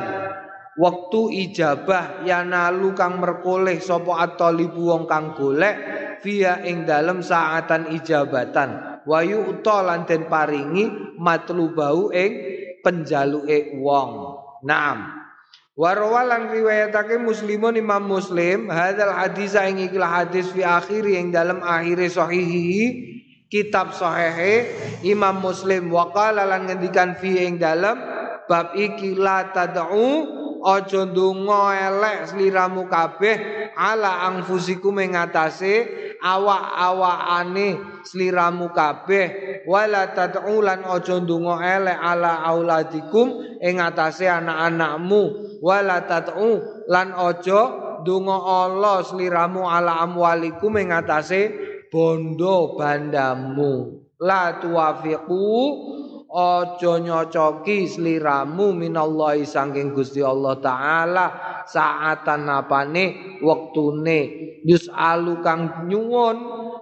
Waktu 0.71 1.21
ijabah 1.49 2.23
yanalu 2.23 2.95
kang 2.95 3.19
merkoleh 3.19 3.77
sapa 3.83 4.23
at-talibu 4.23 4.87
wong 4.87 5.03
kang 5.03 5.35
golek 5.35 5.75
via 6.23 6.63
ing 6.63 6.87
dalem 6.87 7.19
saatan 7.19 7.91
ijabatan. 7.91 9.03
Wa 9.03 9.19
yu'ta 9.25 9.83
lan 9.83 10.07
den 10.07 10.29
paringi 10.31 11.17
matlubau 11.19 12.13
ing 12.13 12.31
penjaluke 12.85 13.77
wong. 13.81 14.11
Naam. 14.63 15.21
Warwalan 15.71 16.51
riwayatake 16.51 17.15
muslimun 17.15 17.79
imam 17.79 18.03
muslim 18.03 18.67
Hadal 18.67 19.15
hadis 19.15 19.55
ing 19.55 19.79
ikilah 19.79 20.21
hadis 20.21 20.51
fi 20.51 20.67
akhiri 20.67 21.15
yang 21.15 21.31
dalam 21.31 21.63
akhiri 21.63 22.11
sahihi 22.11 22.83
kitab 23.51 23.91
sahihi 23.91 24.63
imam 25.11 25.43
muslim 25.43 25.91
Waqala 25.91 26.47
lan 26.47 26.71
ngendikan 26.71 27.19
fi 27.19 27.43
ing 27.43 27.59
dalam 27.59 27.99
bab 28.47 28.71
iki 28.79 29.19
la 29.19 29.51
tad'u 29.51 30.39
aja 30.61 31.03
ndonga 31.09 31.75
elek 31.91 32.17
sliramu 32.31 32.87
kabeh 32.87 33.35
ala 33.75 34.29
angfusikum 34.31 35.03
ing 35.03 35.17
atase 35.17 35.89
awak-awakane 36.21 37.81
sliramu 38.05 38.69
kabeh 38.71 39.25
wala 39.65 40.13
tad'ulan 40.13 40.85
aja 40.85 41.17
ndonga 41.17 41.55
elek 41.59 41.97
ala 41.97 42.45
auladikum 42.45 43.59
ing 43.59 43.81
atase 43.81 44.29
anak-anakmu 44.29 45.21
wala 45.59 46.05
tad'u 46.05 46.85
lan 46.87 47.09
aja 47.19 47.61
ndonga 48.05 48.37
Allah 48.37 49.01
sliramu 49.05 49.65
ala 49.65 50.01
amwalikum 50.05 50.77
ing 50.77 50.93
bondo 51.91 52.79
bandamu. 52.79 53.99
La 54.23 54.55
tuwafiqu 54.63 55.43
Ojo 56.31 56.95
nyocoki 57.03 57.91
sliramu 57.91 58.71
minallahi 58.71 59.43
saking 59.43 59.91
Gusti 59.91 60.23
Allah 60.23 60.55
taala. 60.63 61.25
Saatan 61.67 62.47
apane? 62.47 63.35
Wektune. 63.43 64.19
Yusalu 64.63 65.43
kang 65.43 65.91
nyuwun 65.91 66.37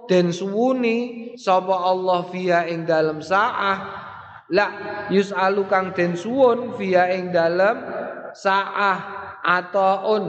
den 0.06 0.30
suwuni 0.30 1.34
sapa 1.34 1.82
Allah 1.82 2.30
via 2.30 2.62
ing 2.70 2.86
dalem 2.86 3.18
saah. 3.18 3.78
La 4.54 4.66
yusalu 5.10 5.66
kang 5.66 5.98
den 5.98 6.14
suwun 6.14 6.78
via 6.78 7.10
ing 7.10 7.34
dalem 7.34 7.74
saah. 8.30 9.18
Ataun 9.42 10.24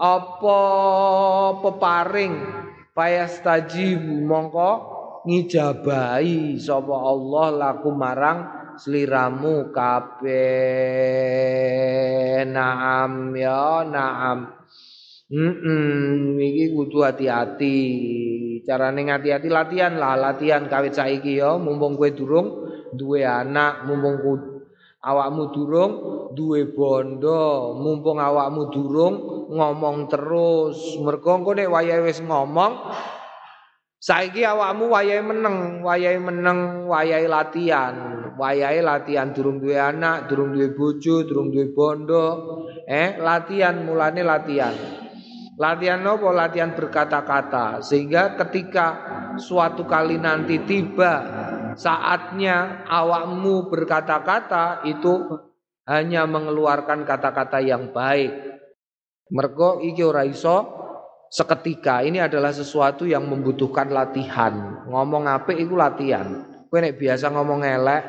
apa 0.00 0.60
peparing 1.60 2.61
payastajibu 2.92 4.20
mongko 4.24 4.70
ngijabahi 5.24 6.60
sapa 6.60 6.92
Allah 6.92 7.46
laku 7.56 7.90
marang 7.94 8.38
sliramu 8.76 9.72
kabeh. 9.72 10.32
Naam 12.48 13.32
ya 13.36 13.84
naam. 13.88 14.52
Hmm, 15.32 16.36
iki 16.36 16.76
kudu 16.76 17.08
hati-hati. 17.08 17.80
Carane 18.68 19.00
ngati-hati 19.08 19.48
latihan 19.48 19.96
lah, 19.96 20.12
latihan 20.12 20.68
kawit 20.68 20.92
saiki 20.92 21.40
ya, 21.40 21.56
mumpung 21.56 21.96
kowe 21.96 22.12
durung 22.12 22.68
duwe 22.92 23.24
anak, 23.24 23.88
mumpung 23.88 24.20
awakmu 25.02 25.50
durung 25.50 25.92
duwe 26.32 26.70
bondo, 26.70 27.74
mumpung 27.76 28.22
awakmu 28.22 28.70
durung 28.70 29.14
ngomong 29.50 30.06
terus. 30.06 30.96
Mergo 31.02 31.42
engko 31.42 31.52
nek 31.58 31.68
wayahe 31.68 32.06
wis 32.06 32.22
ngomong, 32.22 32.72
saiki 33.98 34.46
awakmu 34.46 34.88
wayahe 34.88 35.20
meneng, 35.20 35.82
wayahe 35.82 36.18
meneng, 36.22 36.86
wayahe 36.86 37.26
latihan 37.26 38.22
wayahe 38.36 38.80
latihan 38.80 39.30
durung 39.32 39.60
duwe 39.60 39.76
anak, 39.76 40.28
durung 40.28 40.50
duwe 40.56 40.72
bojo, 40.72 41.24
durung 41.28 41.52
duwe 41.52 41.72
bondo. 41.72 42.24
Eh, 42.88 43.20
latihan 43.20 43.84
mulane 43.84 44.24
latihan. 44.24 44.74
Latihan 45.60 46.00
nopo? 46.00 46.32
Latihan 46.32 46.72
berkata-kata 46.72 47.84
sehingga 47.84 48.34
ketika 48.40 48.86
suatu 49.36 49.84
kali 49.84 50.16
nanti 50.16 50.58
tiba 50.64 51.41
saatnya 51.76 52.86
awakmu 52.88 53.68
berkata-kata 53.72 54.86
itu 54.88 55.42
hanya 55.86 56.24
mengeluarkan 56.28 57.02
kata-kata 57.02 57.58
yang 57.62 57.90
baik. 57.90 58.30
Mergo 59.32 59.80
iki 59.80 60.04
ora 60.04 60.22
iso 60.28 60.82
seketika. 61.32 62.04
Ini 62.04 62.28
adalah 62.28 62.52
sesuatu 62.52 63.08
yang 63.08 63.24
membutuhkan 63.24 63.88
latihan. 63.88 64.84
Ngomong 64.86 65.24
apik 65.24 65.56
iku 65.56 65.74
latihan. 65.80 66.44
Kowe 66.68 66.80
nek 66.80 66.96
biasa 67.00 67.32
ngomong 67.32 67.64
elek, 67.64 68.02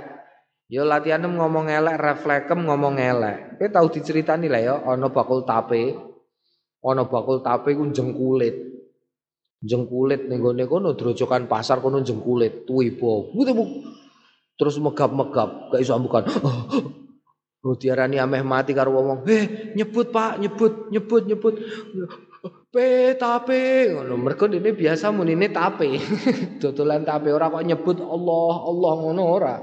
ya 0.71 0.83
latihan 0.87 1.23
ngomong 1.23 1.67
elek, 1.67 1.95
reflekem 1.99 2.63
ngomong 2.67 2.99
elek. 2.99 3.59
Kowe 3.59 3.67
tau 3.71 3.87
diceritani 3.87 4.47
lah 4.51 4.61
ya 4.61 4.75
ana 4.83 5.07
bakul 5.07 5.47
tape. 5.47 5.95
Ana 6.83 7.07
bakul 7.07 7.39
tape 7.39 7.71
ku 7.71 7.87
jengkulit. 7.95 8.72
Jengkulit 9.63 10.27
ning 10.27 10.43
gone 10.43 10.67
kono 10.67 10.91
drojokan 10.91 11.47
pasar 11.47 11.79
kono 11.79 12.03
jengkulit, 12.03 12.67
tuwibo. 12.67 13.31
Terus 14.59 14.75
megap-megap, 14.77 15.71
gak 15.71 15.81
iso 15.81 15.95
ambukan. 15.95 16.27
Oh, 17.63 17.79
diarani 17.79 18.19
ameh 18.19 18.43
mati 18.43 18.75
karo 18.75 18.91
ngomong, 18.91 19.23
"Eh, 19.23 19.71
nyebut 19.71 20.11
Pak, 20.11 20.35
nyebut, 20.35 20.91
nyebut, 20.91 21.23
nyebut." 21.23 21.55
Pe 22.73 23.15
tape 23.15 23.87
ngono 23.93 24.19
mergo 24.19 24.51
dene 24.51 24.75
biasa 24.75 25.15
munine 25.15 25.47
tape. 25.47 25.95
Dodolan 26.61 27.07
tape 27.07 27.31
ora 27.31 27.47
kok 27.47 27.63
nyebut 27.63 28.03
Allah, 28.03 28.53
Allah 28.67 28.93
ngono 28.99 29.23
ora. 29.23 29.55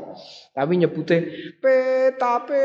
Tapi 0.56 0.80
nyebute 0.80 1.16
petape 1.60 2.64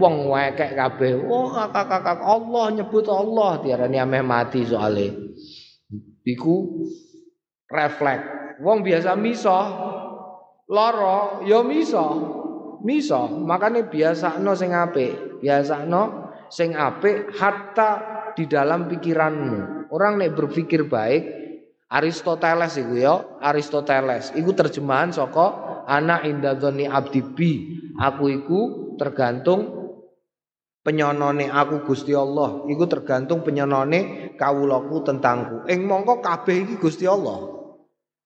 wong 0.00 0.32
wekek 0.32 0.72
kabeh. 0.72 1.26
Oh 1.28 1.52
kakak-kakak 1.52 2.24
Allah 2.24 2.64
nyebut 2.72 3.04
Allah 3.12 3.60
diarani 3.60 3.98
ameh 4.00 4.22
mati 4.24 4.64
soalnya. 4.64 5.31
Iku 6.22 6.86
refleks. 7.66 8.58
Wong 8.62 8.86
biasa 8.86 9.18
miso 9.18 9.58
loro 10.70 11.42
ya 11.46 11.60
miso. 11.66 12.06
Miso, 12.82 13.30
makane 13.46 13.86
biasakno 13.86 14.58
sing 14.58 14.74
apik. 14.74 15.38
Biasakno 15.38 16.34
sing 16.50 16.74
apik 16.74 17.30
hatta 17.38 17.90
di 18.34 18.50
dalam 18.50 18.90
pikiranmu. 18.90 19.90
Orang 19.94 20.18
nek 20.18 20.34
berpikir 20.34 20.90
baik 20.90 21.42
Aristoteles 21.92 22.80
iku 22.80 22.94
ya, 22.96 23.14
Aristoteles. 23.38 24.32
Iku 24.34 24.56
terjemahan 24.56 25.12
saka 25.12 25.72
ana 25.86 26.24
indadzoni 26.24 26.88
abdi 26.88 27.20
bi 27.22 27.52
aku 27.98 28.24
iku 28.30 28.60
tergantung 28.96 29.82
penyonone 30.82 31.50
aku 31.50 31.86
Gusti 31.86 32.14
Allah 32.14 32.66
iku 32.66 32.86
tergantung 32.86 33.42
penyonone 33.46 34.21
kawulaku 34.42 35.06
tentangku. 35.06 35.56
Ing 35.70 35.86
mongko 35.86 36.18
kabeh 36.18 36.66
iki 36.66 36.74
Gusti 36.82 37.06
Allah. 37.06 37.46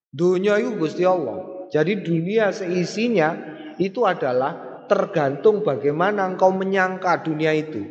Dunia 0.08 0.56
itu 0.56 0.80
Gusti 0.80 1.04
Allah. 1.04 1.68
Jadi 1.68 2.00
dunia 2.00 2.48
seisinya 2.56 3.36
itu 3.76 4.08
adalah 4.08 4.80
tergantung 4.88 5.60
bagaimana 5.60 6.24
engkau 6.32 6.56
menyangka 6.56 7.20
dunia 7.20 7.52
itu. 7.52 7.84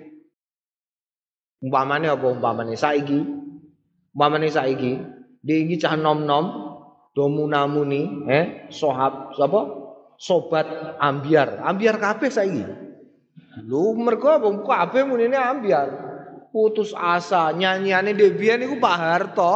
Umpamane 1.62 2.10
apa 2.10 2.26
umpamane? 2.26 2.74
Saiki. 2.74 3.22
Umpamane 4.18 4.50
saiki 4.50 4.98
diingi 5.46 5.78
cah 5.78 5.94
nom-nom 5.94 6.74
domunamuni 7.14 8.26
eh 8.26 8.46
sohab 8.74 9.38
sapa 9.38 9.62
sobat 10.18 10.98
ambiar. 10.98 11.62
Ambiar 11.62 12.02
kabeh 12.02 12.34
saiki. 12.34 12.64
Lu 13.70 13.94
mergo 13.94 14.34
apa? 14.34 14.50
Kabeh 14.50 15.06
munine 15.06 15.38
ambiar 15.38 16.15
putus 16.56 16.96
asa 16.96 17.52
nyanyiane 17.52 18.16
Debian 18.16 18.64
iku 18.64 18.80
Pak 18.80 18.96
Harto 18.96 19.54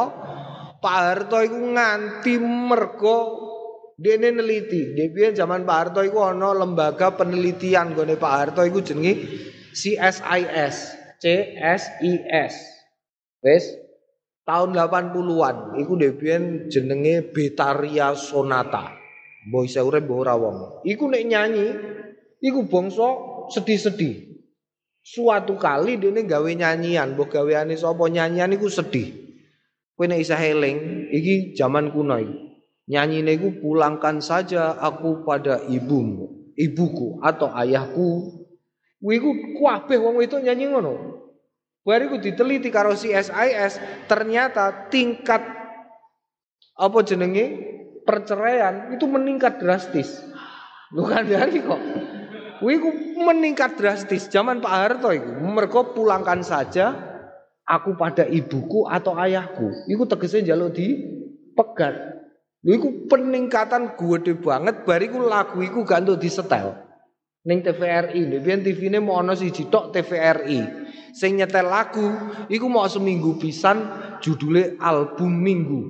Pak 0.84 0.96
Harto 1.00 1.40
iku 1.40 1.56
nganti 1.56 2.36
mergo 2.36 3.18
dene 3.96 4.36
neliti 4.36 4.92
Debian 4.92 5.32
zaman 5.32 5.64
Pak 5.64 5.76
Harto 5.80 6.04
iku 6.04 6.20
ana 6.20 6.52
lembaga 6.52 7.16
penelitian 7.16 7.96
gone 7.96 8.20
Pak 8.20 8.32
Harto 8.36 8.60
iku 8.68 8.84
jenenge 8.84 9.16
CSIS 9.72 10.76
CSIS 11.16 12.54
wes 13.40 13.64
tahun 14.44 14.76
80-an 14.76 15.80
iku 15.80 15.92
Debian 15.96 16.66
jenenge 16.66 17.30
Betaria 17.30 18.12
Sonata. 18.18 18.98
Mbok 19.46 19.62
isa 19.64 19.80
urip 19.80 20.04
mbok 20.04 20.20
ora 20.20 20.34
wong. 20.36 20.56
Iku 20.84 21.08
nek 21.08 21.24
nyanyi 21.24 21.66
iku 22.44 22.66
bangsa 22.68 23.08
sedih-sedih. 23.56 24.29
Suatu 25.00 25.56
kali 25.56 25.96
dene 25.96 26.28
gawe 26.28 26.50
nyanyian, 26.52 27.16
mbok 27.16 27.32
gaweane 27.32 27.74
sapa 27.74 28.04
nyanyian 28.06 28.52
iku 28.52 28.68
sedih. 28.68 29.08
Kowe 29.96 30.04
nek 30.08 30.20
isa 30.20 30.36
eling, 30.36 31.08
iki 31.12 31.56
zaman 31.56 31.92
kuno 31.92 32.16
iki. 32.20 32.36
Nyanyine 32.90 33.38
iku 33.38 33.48
pulangkan 33.62 34.18
saja 34.18 34.76
aku 34.76 35.22
pada 35.22 35.62
ibumu, 35.70 36.52
ibuku 36.58 37.22
atau 37.22 37.48
ayahku. 37.54 38.40
Kuwi 39.00 39.16
iku 39.16 39.30
kabeh 39.56 39.96
wong 39.96 40.20
itu 40.20 40.36
nyanyi 40.42 40.68
ngono. 40.68 40.94
Bariku 41.80 42.20
diteliti 42.20 42.68
karo 42.68 42.92
CSIS 42.92 43.80
ternyata 44.04 44.92
tingkat 44.92 45.40
apa 46.76 46.98
jenenge 47.00 47.56
perceraian 48.04 48.92
itu 48.92 49.08
meningkat 49.08 49.56
drastis. 49.56 50.20
Bukan 50.92 51.24
dari 51.24 51.64
kok. 51.64 51.80
Kuwi 52.60 52.76
meningkat 53.16 53.80
drastis 53.80 54.28
zaman 54.28 54.60
Pak 54.60 54.74
Harto 54.76 55.08
itu. 55.16 55.32
Mergo 55.40 55.96
pulangkan 55.96 56.44
saja 56.44 56.92
aku 57.64 57.96
pada 57.96 58.28
ibuku 58.28 58.84
atau 58.84 59.16
ayahku. 59.16 59.88
Iku 59.88 60.04
tegesnya 60.04 60.52
jaluk 60.52 60.76
di 60.76 61.00
pegat. 61.56 62.20
Iku 62.60 63.08
peningkatan 63.08 63.96
gede 63.96 64.36
banget 64.36 64.84
bariku 64.84 65.24
lagu 65.24 65.64
iku 65.64 65.80
gak 65.88 66.04
di 66.04 66.20
disetel. 66.20 66.76
Ning 67.40 67.64
TVRI, 67.64 68.36
biyen 68.36 68.60
TV-ne 68.60 69.00
mau 69.00 69.16
ana 69.16 69.32
siji 69.32 69.64
TVRI. 69.72 70.60
Sing 71.16 71.40
nyetel 71.40 71.64
lagu 71.64 72.04
iku 72.52 72.68
mau 72.68 72.84
seminggu 72.84 73.40
pisan 73.40 73.80
judule 74.20 74.76
album 74.76 75.40
minggu. 75.40 75.80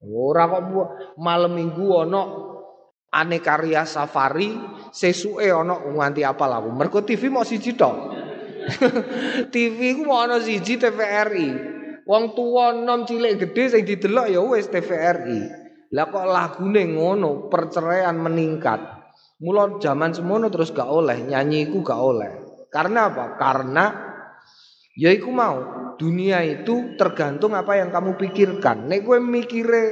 Ora 0.00 0.48
kok 0.48 0.64
malam 1.20 1.52
minggu 1.52 1.84
ana 1.92 2.22
Anekarya 3.08 3.84
Safari, 3.88 4.52
sesuke 4.92 5.48
ana 5.48 5.78
nganti 5.78 6.22
apa 6.24 6.44
aku. 6.48 6.68
Mergo 6.72 7.00
TV 7.04 7.32
mau 7.32 7.46
siji 7.46 7.74
tok. 7.74 7.96
TV 9.54 9.96
ku 9.96 10.02
mau 10.04 10.24
ana 10.24 10.38
siji 10.42 10.76
TVRI. 10.76 11.48
Wong 12.08 12.32
tua 12.32 12.72
nom 12.72 13.04
cilik 13.04 13.36
gede 13.36 13.64
sing 13.68 13.82
didelok 13.84 14.26
ya 14.32 14.40
wis 14.40 14.68
TVRI. 14.72 15.40
Lah 15.92 16.08
kok 16.12 16.26
lagune 16.28 16.84
ngono, 16.84 17.48
perceraian 17.48 18.16
meningkat. 18.16 18.80
Mula 19.40 19.80
zaman 19.80 20.12
semono 20.12 20.52
terus 20.52 20.74
gak 20.74 20.88
oleh, 20.88 21.24
nyanyi 21.24 21.70
iku 21.70 21.80
gak 21.80 22.00
oleh. 22.00 22.32
Karena 22.68 23.08
apa? 23.08 23.40
Karena 23.40 23.84
ya 24.92 25.08
iku 25.08 25.32
mau, 25.32 25.56
dunia 25.96 26.44
itu 26.44 26.94
tergantung 27.00 27.56
apa 27.56 27.80
yang 27.80 27.88
kamu 27.88 28.20
pikirkan. 28.20 28.84
Nek 28.90 29.00
kowe 29.00 29.16
mikire 29.16 29.84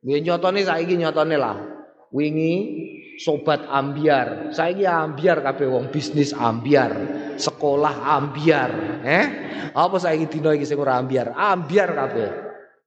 ya 0.00 0.16
nyotone 0.24 0.64
saiki 0.64 0.96
nyotone 0.96 1.36
lah. 1.36 1.56
Wingi 2.10 2.54
sobat 3.20 3.68
ambiar. 3.68 4.48
Saiki 4.56 4.88
ambiar 4.88 5.44
kabeh 5.44 5.68
wong 5.68 5.92
bisnis 5.92 6.32
ambiar, 6.32 6.96
sekolah 7.36 8.08
ambiar, 8.16 8.70
eh? 9.04 9.24
Apa 9.76 10.00
saiki 10.00 10.32
dina 10.32 10.56
iki 10.56 10.64
sing 10.64 10.80
ora 10.80 10.96
ambiar? 10.96 11.36
Ambiar 11.36 11.92
kabeh. 11.92 12.30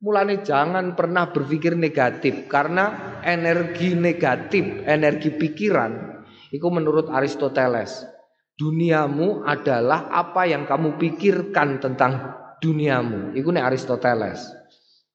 Mulane 0.03 0.43
jangan 0.43 0.97
pernah 0.99 1.31
berpikir 1.31 1.79
negatif 1.79 2.49
karena 2.51 3.15
energi 3.23 3.95
negatif, 3.95 4.83
energi 4.83 5.31
pikiran 5.31 6.19
itu 6.51 6.67
menurut 6.67 7.07
Aristoteles. 7.07 8.03
Duniamu 8.53 9.47
adalah 9.47 10.11
apa 10.11 10.43
yang 10.43 10.67
kamu 10.67 10.99
pikirkan 10.99 11.79
tentang 11.79 12.35
duniamu. 12.59 13.31
Itu 13.31 13.49
nih 13.49 13.63
Aristoteles. 13.63 14.51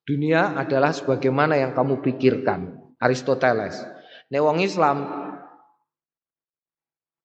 Dunia 0.03 0.57
adalah 0.57 0.89
sebagaimana 0.89 1.53
yang 1.53 1.77
kamu 1.77 2.01
pikirkan. 2.01 2.91
Aristoteles. 2.97 3.98
Nek 4.29 4.41
wong 4.45 4.57
Islam 4.61 4.97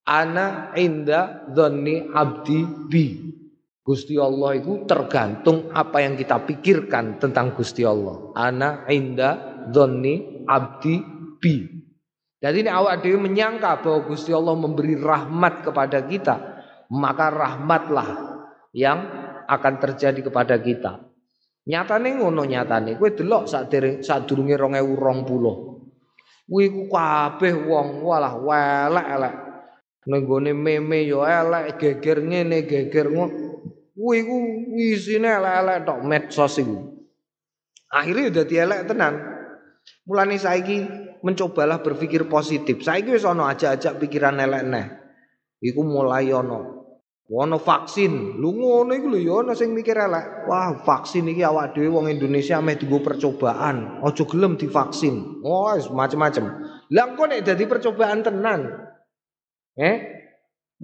ana 0.09 0.73
inda 0.77 1.49
dhonni 1.53 2.09
abdi 2.13 2.61
bi. 2.89 3.07
Gusti 3.85 4.17
Allah 4.17 4.57
itu 4.57 4.89
tergantung 4.89 5.69
apa 5.69 6.01
yang 6.01 6.17
kita 6.17 6.41
pikirkan 6.49 7.21
tentang 7.21 7.53
Gusti 7.53 7.85
Allah. 7.85 8.33
Ana 8.33 8.89
inda 8.89 9.61
doni 9.69 10.45
abdi 10.49 11.05
bi. 11.37 11.69
Jadi 12.41 12.65
ini 12.65 12.71
awak 12.73 13.05
dewi 13.05 13.21
menyangka 13.21 13.85
bahwa 13.85 14.09
Gusti 14.09 14.33
Allah 14.33 14.57
memberi 14.57 14.97
rahmat 14.97 15.69
kepada 15.69 16.01
kita, 16.01 16.65
maka 16.97 17.29
rahmatlah 17.29 18.09
yang 18.73 19.05
akan 19.45 19.75
terjadi 19.81 20.33
kepada 20.33 20.57
kita. 20.57 21.05
Nyatane 21.69 22.21
ngono 22.21 22.45
nyatane, 22.45 22.97
kowe 22.97 23.13
delok 23.13 23.49
saat 23.49 24.25
durunge 24.29 24.57
2020. 24.57 25.74
Kuwi 26.45 26.69
ku 26.69 26.83
kabeh 26.93 27.57
wong 27.65 28.05
walah 28.05 28.37
welek-elek. 28.37 29.35
Ning 30.05 30.29
meme 30.61 30.99
yo 31.09 31.25
elek, 31.25 31.81
geger 31.81 32.21
ngene, 32.21 32.69
geger 32.69 33.09
ngono. 33.09 33.65
Kuwi 33.97 34.19
ku 34.29 34.37
isine 34.77 35.41
elek-elek 35.41 35.79
tok 35.89 36.01
medsos 36.05 36.61
iku. 36.61 36.77
Akhirnya 37.89 38.29
udah 38.29 38.45
dielek 38.45 38.81
tenan. 38.85 39.15
Mulane 40.05 40.37
saiki 40.37 40.85
mencobalah 41.25 41.81
berpikir 41.81 42.29
positif. 42.29 42.85
Saiki 42.85 43.17
wis 43.17 43.25
ana 43.25 43.49
aja-aja 43.49 43.97
pikiran 43.97 44.37
elek 44.37 44.63
neh. 44.69 44.87
Iku 45.65 45.81
mulai 45.81 46.29
ana. 46.29 46.84
Ono 47.35 47.59
vaksin, 47.59 48.39
lu 48.39 48.55
ngono 48.55 48.95
iku 48.95 49.11
lho 49.11 49.18
ya 49.18 49.35
ana 49.43 49.59
sing 49.59 49.74
mikir 49.74 49.99
elek. 49.99 50.47
Wah, 50.47 50.78
vaksin 50.87 51.26
iki 51.26 51.43
awak 51.43 51.74
dhewe 51.74 51.91
wong 51.91 52.07
Indonesia 52.07 52.62
meh 52.62 52.78
dienggo 52.78 53.03
percobaan. 53.03 53.99
Aja 54.07 54.22
gelem 54.22 54.55
divaksin. 54.55 55.43
Oh, 55.43 55.74
macem-macem. 55.74 56.47
Lah 56.95 57.05
engko 57.11 57.26
nek 57.26 57.43
dadi 57.43 57.66
percobaan 57.66 58.22
tenan. 58.22 58.70
Eh, 59.74 60.14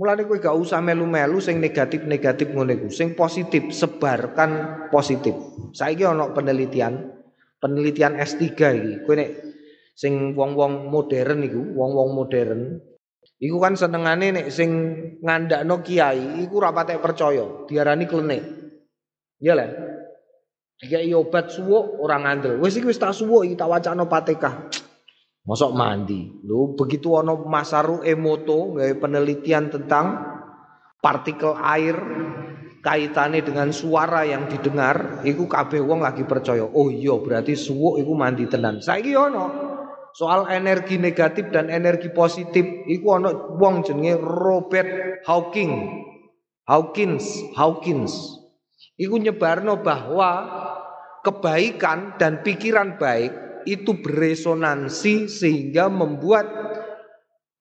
Mulane 0.01 0.25
kowe 0.25 0.39
gak 0.41 0.57
usah 0.57 0.81
melu-melu 0.81 1.43
sing 1.45 1.61
negatif-negatif 1.61 2.55
ngono 2.55 2.73
iku. 2.73 2.89
Sing 2.89 3.13
positif 3.13 3.69
sebarkan 3.75 4.87
positif. 4.89 5.37
Saiki 5.77 6.09
ana 6.09 6.31
penelitian, 6.31 7.15
penelitian 7.61 8.17
S3 8.17 8.43
iki. 8.49 8.93
Kowe 9.05 9.15
nek 9.15 9.31
sing 9.93 10.33
wong-wong 10.33 10.89
modern 10.89 11.45
iku, 11.45 11.63
wong-wong 11.77 12.17
modern 12.17 12.81
iku 13.41 13.57
kan 13.57 13.75
senengane 13.75 14.37
nek 14.37 14.47
sing 14.53 14.71
ngandakno 15.25 15.81
kiai 15.81 16.45
iku 16.45 16.61
ora 16.61 16.77
patek 16.77 17.01
percaya, 17.01 17.65
diarani 17.65 18.05
klenik. 18.05 18.43
Iya 19.41 19.53
lah. 19.57 19.71
Dikai 20.81 21.13
obat 21.13 21.53
suwuk 21.53 22.01
orang 22.01 22.25
ngandel. 22.25 22.61
Wis 22.61 22.77
iki 22.77 22.89
wis 22.89 23.01
tak 23.01 23.17
suwuk 23.17 23.49
iki 23.49 23.57
tak 23.57 23.69
wacana 23.73 24.05
Fatihah. 24.05 24.69
Mosok 25.45 25.73
mandi. 25.73 26.29
Lu 26.45 26.77
begitu 26.77 27.17
ono 27.17 27.49
Masaru 27.49 28.05
Emoto 28.05 28.77
gawe 28.77 28.93
penelitian 29.01 29.73
tentang 29.73 30.21
partikel 31.01 31.57
air 31.57 31.97
kaitannya 32.81 33.45
dengan 33.45 33.69
suara 33.77 34.25
yang 34.25 34.49
didengar, 34.49 35.21
iku 35.25 35.45
kabeh 35.45 35.85
wong 35.85 36.01
lagi 36.01 36.25
percaya. 36.25 36.65
Oh 36.65 36.89
iya, 36.89 37.13
berarti 37.21 37.53
suwuk 37.53 38.01
iku 38.01 38.13
mandi 38.17 38.49
tenan. 38.49 38.81
Saiki 38.81 39.13
ono 39.13 39.70
soal 40.15 40.51
energi 40.51 40.99
negatif 40.99 41.51
dan 41.55 41.71
energi 41.71 42.11
positif 42.11 42.63
iku 42.87 43.21
ono 43.23 43.57
wong 43.59 43.87
jenenge 43.87 44.19
Robert 44.19 45.23
Hawking. 45.27 46.03
Hawkins, 46.71 47.51
Hawkins. 47.59 48.15
Iku 48.95 49.19
nyebarno 49.19 49.83
bahwa 49.83 50.31
kebaikan 51.27 52.15
dan 52.15 52.47
pikiran 52.47 52.95
baik 52.95 53.65
itu 53.67 53.99
beresonansi 53.99 55.27
sehingga 55.27 55.91
membuat 55.91 56.47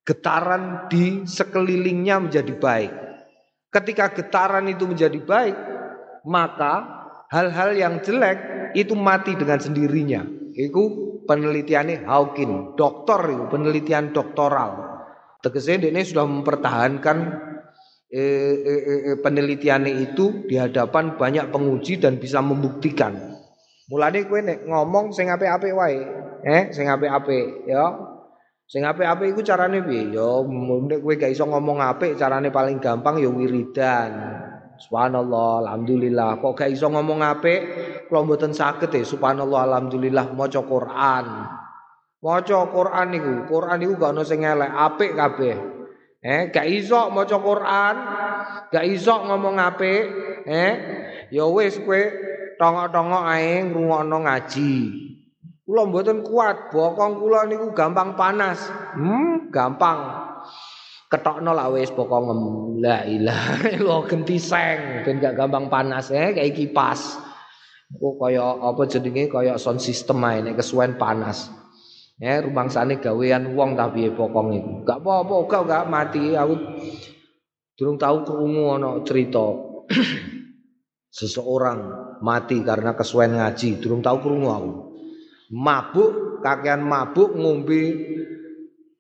getaran 0.06 0.86
di 0.94 1.26
sekelilingnya 1.26 2.30
menjadi 2.30 2.54
baik. 2.54 2.92
Ketika 3.74 4.14
getaran 4.14 4.70
itu 4.70 4.86
menjadi 4.86 5.18
baik, 5.18 5.58
maka 6.30 7.06
hal-hal 7.34 7.74
yang 7.74 8.06
jelek 8.06 8.72
itu 8.78 8.94
mati 8.94 9.34
dengan 9.34 9.58
sendirinya. 9.58 10.22
Itu 10.54 11.09
penelitiannya 11.30 12.10
Hawking, 12.10 12.74
doktor 12.74 13.30
itu 13.30 13.46
penelitian 13.54 14.10
doktoral. 14.10 14.98
Tegasnya 15.46 15.94
ini 15.94 16.02
sudah 16.02 16.26
mempertahankan 16.26 17.18
eh, 18.10 18.56
eh, 18.58 18.82
eh, 19.14 19.18
penelitiannya 19.22 20.10
itu 20.10 20.50
di 20.50 20.58
hadapan 20.58 21.14
banyak 21.16 21.54
penguji 21.54 22.02
dan 22.02 22.18
bisa 22.18 22.42
membuktikan 22.42 23.40
Mulane 23.90 24.30
kowe 24.30 24.38
nek 24.38 24.70
ngomong 24.70 25.10
sing 25.18 25.34
apik-apik 25.34 25.74
wae, 25.74 25.98
eh 26.46 26.70
sing 26.70 26.86
apik-apik 26.86 27.66
ya. 27.66 27.90
Sing 28.70 28.86
apik-apik 28.86 29.34
iku 29.34 29.42
carane 29.42 29.82
piye? 29.82 30.14
Ya 30.14 30.30
nek 30.46 31.02
kowe 31.02 31.14
gak 31.18 31.34
iso 31.34 31.50
ngomong 31.50 31.82
apik, 31.82 32.14
carane 32.14 32.54
paling 32.54 32.78
gampang 32.78 33.18
ya 33.18 33.34
wiridan. 33.34 34.39
Subhanallah, 34.80 35.68
alhamdulillah. 35.68 36.40
Kok 36.40 36.56
gak 36.56 36.72
iso 36.72 36.88
ngomong 36.88 37.20
apik, 37.20 37.60
kalau 38.08 38.24
mboten 38.24 38.56
saged 38.56 38.88
ya 38.96 39.04
subhanallah, 39.04 39.68
alhamdulillah 39.68 40.32
maca 40.32 40.64
Quran. 40.64 41.26
Maca 42.20 42.60
Quran 42.72 43.08
niku, 43.12 43.34
Quran 43.48 43.78
niku 43.84 43.94
gak 44.00 44.12
ono 44.16 44.24
sing 44.24 44.48
elek, 44.48 44.72
apik 44.72 45.12
kabeh. 45.20 45.56
Eh, 46.20 46.42
gak 46.52 46.68
iso 46.68 47.12
maca 47.12 47.38
Quran, 47.40 47.96
gak 48.72 48.86
iso 48.88 49.16
ngomong 49.28 49.56
apik, 49.60 50.04
eh, 50.48 50.74
ya 51.28 51.44
wis 51.52 51.76
kowe 51.84 52.00
tongok-tongok 52.56 53.24
ae 53.36 53.68
ngrungokno 53.68 54.18
ngaji. 54.28 54.74
Kula 55.64 55.86
mboten 55.86 56.24
kuat, 56.24 56.72
bokong 56.72 57.20
kula 57.20 57.46
niku 57.46 57.72
gampang 57.76 58.16
panas. 58.16 58.68
Hmm, 58.96 59.54
gampang. 59.54 60.29
Ketokno 61.10 61.58
lah 61.58 61.74
wis 61.74 61.90
bokong 61.90 62.30
la 62.78 63.02
ilaha 63.02 63.66
illallah 63.66 64.06
genti 64.14 64.38
seng 64.38 65.02
ben 65.02 65.18
gak 65.18 65.34
gampang 65.34 65.66
panas 65.66 66.14
eh 66.14 66.38
kayak 66.38 66.54
kipas. 66.54 67.18
Kok 67.90 68.22
kaya 68.22 68.46
apa 68.46 68.86
jenenge 68.86 69.26
kaya 69.34 69.58
sound 69.58 69.82
system 69.82 70.22
ae 70.22 70.46
nek 70.46 70.62
kesuwen 70.62 71.02
panas. 71.02 71.50
Ya 72.22 72.38
rumangsane 72.46 73.02
gawean 73.02 73.58
wong 73.58 73.74
tapi 73.74 74.14
bokong 74.14 74.54
iku. 74.54 74.72
Gak 74.86 75.02
apa-apa, 75.02 75.36
gak 75.50 75.64
gak 75.66 75.86
mati 75.90 76.38
aku 76.38 76.56
durung 77.74 77.98
tahu 77.98 78.18
krungu 78.22 78.78
ana 78.78 79.02
cerita. 79.02 79.48
seseorang 81.10 81.80
mati 82.22 82.62
karena 82.62 82.94
kesuwen 82.94 83.36
ngaji, 83.36 83.82
durung 83.82 84.06
tahu 84.06 84.18
krungu 84.22 84.50
aku. 84.50 84.74
Mabuk 85.50 86.40
kakean 86.46 86.86
mabuk 86.86 87.34
ngombe 87.34 87.84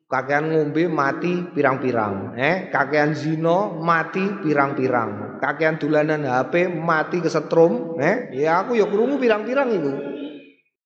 kakean 0.09 0.49
ngombe 0.49 0.89
mati 0.89 1.53
pirang-pirang 1.53 2.33
eh? 2.33 2.73
Kakean 2.73 3.13
zina 3.13 3.69
mati 3.77 4.25
pirang-pirang 4.41 5.37
kakean 5.37 5.77
dolanan 5.77 6.25
HP 6.25 6.73
mati 6.73 7.21
kesetrum 7.21 8.01
eh? 8.01 8.33
Ya 8.33 8.65
aku 8.65 8.73
ya 8.73 8.89
krungu 8.89 9.21
pirang-pirang 9.21 9.69
iku 9.69 9.91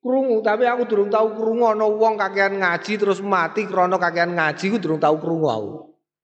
krungu 0.03 0.43
tapi 0.43 0.67
aku 0.67 0.84
durung 0.84 1.07
tahu 1.07 1.39
krungu 1.39 1.71
ana 1.71 1.88
wong 1.88 2.19
kakean 2.19 2.59
ngaji 2.59 2.99
terus 2.99 3.24
mati 3.24 3.63
krana 3.63 3.95
kakean 3.95 4.36
ngaji 4.36 4.76
ku 4.76 4.78
durung 4.78 4.99
tahu 4.99 5.15
krungu 5.17 5.47
aku. 5.47 5.71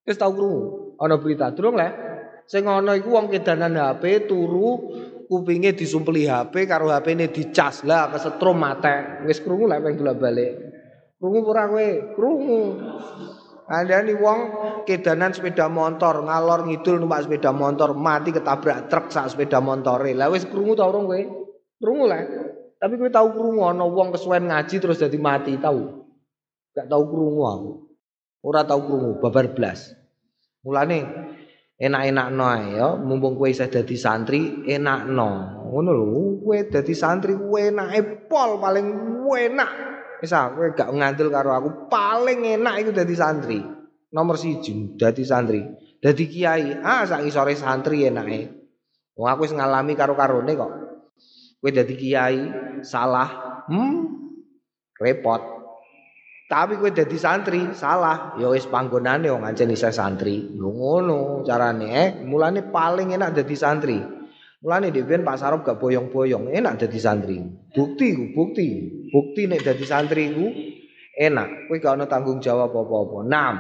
Wis 0.04 0.20
tahu 0.20 0.32
krungu 0.36 0.62
ana 1.00 1.16
berita. 1.16 1.56
Durung 1.56 1.80
le 1.80 1.88
sing 2.44 2.68
ana 2.68 3.00
iku 3.00 3.16
wong 3.16 3.32
kedanan 3.32 3.80
HP 3.80 4.28
turu 4.28 4.92
kupinge 5.32 5.72
disumpeli 5.72 6.28
HP 6.28 6.68
karo 6.68 6.92
HP-ne 6.92 7.32
dicas. 7.32 7.88
Lah 7.88 8.12
kesetrum 8.12 8.60
mate. 8.60 9.24
Wis 9.24 9.40
krungu 9.40 9.72
lek 9.72 9.80
pengen 9.80 10.20
balik. 10.20 10.79
Krungu 11.20 11.52
ora 11.52 11.68
kowe? 11.68 11.90
Krungu. 12.16 12.62
Andani 13.70 14.16
wong 14.18 14.40
kedanan 14.88 15.36
sepeda 15.36 15.70
motor 15.70 16.26
ngalor 16.26 16.66
ngidul 16.66 16.98
numpak 16.98 17.28
sepeda 17.28 17.54
motor 17.54 17.94
mati 17.94 18.34
ketabrak 18.34 18.88
truk 18.88 19.12
sak 19.12 19.30
sepeda 19.30 19.60
motore. 19.60 20.16
Lah 20.16 20.32
wis 20.32 20.48
krungu 20.48 20.80
ta 20.80 20.88
urung 20.88 21.12
kowe? 21.12 21.22
Krungu 21.78 22.06
lah. 22.08 22.24
Tapi 22.80 22.96
kowe 22.96 23.12
tahu 23.12 23.36
krungu 23.36 23.68
ana 23.68 23.84
wong 23.84 24.16
kesuwen 24.16 24.48
ngaji 24.48 24.76
terus 24.80 25.04
jadi 25.04 25.20
mati 25.20 25.60
tahu? 25.60 26.08
Gak 26.72 26.88
tahu 26.88 27.04
krungu 27.12 27.44
aku. 27.44 27.72
Ora 28.40 28.64
tahu 28.64 28.82
krungu 28.88 29.12
babar 29.20 29.52
blas. 29.52 29.92
Mulane 30.64 31.04
enak-enak 31.80 32.28
no 32.32 32.48
ya 32.76 32.88
mumpung 32.96 33.36
kue 33.36 33.52
isih 33.56 33.72
dadi 33.72 33.96
santri 33.96 34.68
enak 34.68 35.08
no 35.08 35.64
ngono 35.72 35.92
lho 35.96 36.44
kue 36.44 36.68
dadi 36.68 36.92
santri 36.92 37.40
kue 37.40 37.72
enak 37.72 38.28
pol 38.28 38.60
paling 38.60 38.88
enak 39.24 39.72
wis 40.20 40.32
kowe 40.32 40.68
gak 40.76 40.90
ngandel 40.92 41.32
karo 41.32 41.56
aku 41.56 41.70
paling 41.88 42.60
enak 42.60 42.84
itu 42.84 42.92
dadi 42.92 43.16
santri 43.16 43.60
nomor 44.12 44.36
siji 44.36 45.00
dadi 45.00 45.24
santri 45.24 45.64
dadi 46.00 46.24
kiai 46.28 46.80
ah 46.84 47.08
sak 47.08 47.24
sore 47.32 47.56
santri 47.56 48.08
enake 48.08 48.52
wong 49.16 49.28
aku 49.28 49.48
wis 49.48 49.56
ngalami 49.56 49.96
karo 49.96 50.14
karone 50.14 50.52
kok 50.56 50.72
kowe 51.60 51.70
dadi 51.72 51.94
kiai 51.96 52.40
salah 52.84 53.64
hmm 53.68 53.96
repot 55.00 55.60
Tapi 56.50 56.82
kowe 56.82 56.90
dadi 56.90 57.14
santri 57.14 57.78
salah, 57.78 58.34
ya 58.42 58.50
wis 58.50 58.66
panggonane 58.66 59.30
wong 59.30 59.46
ancen 59.46 59.70
isih 59.70 59.94
santri. 59.94 60.50
Ngono 60.58 61.46
carane 61.46 61.88
eh. 61.94 62.10
Mulane 62.26 62.66
paling 62.74 63.14
enak 63.14 63.38
dadi 63.38 63.54
santri. 63.54 64.02
Mulane 64.60 64.92
dhewe 64.92 65.24
Pak 65.24 65.40
Sarop 65.40 65.64
gak 65.64 65.80
boyong-boyong, 65.80 66.52
enak 66.52 66.84
dadi 66.84 67.00
santri. 67.00 67.40
Bukti 67.72 68.36
bukti. 68.36 68.68
Bukti 69.08 69.48
nek 69.48 69.64
dadi 69.64 69.86
santri 69.88 70.36
ku 70.36 70.52
enak. 71.16 71.72
Kowe 71.72 71.80
gak 71.80 71.96
ono 71.96 72.06
tanggung 72.12 72.44
jawab 72.44 72.76
apa-apa. 72.76 73.24
Naam. 73.24 73.56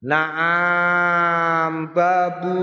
Naam 0.00 1.92
babu 1.92 2.56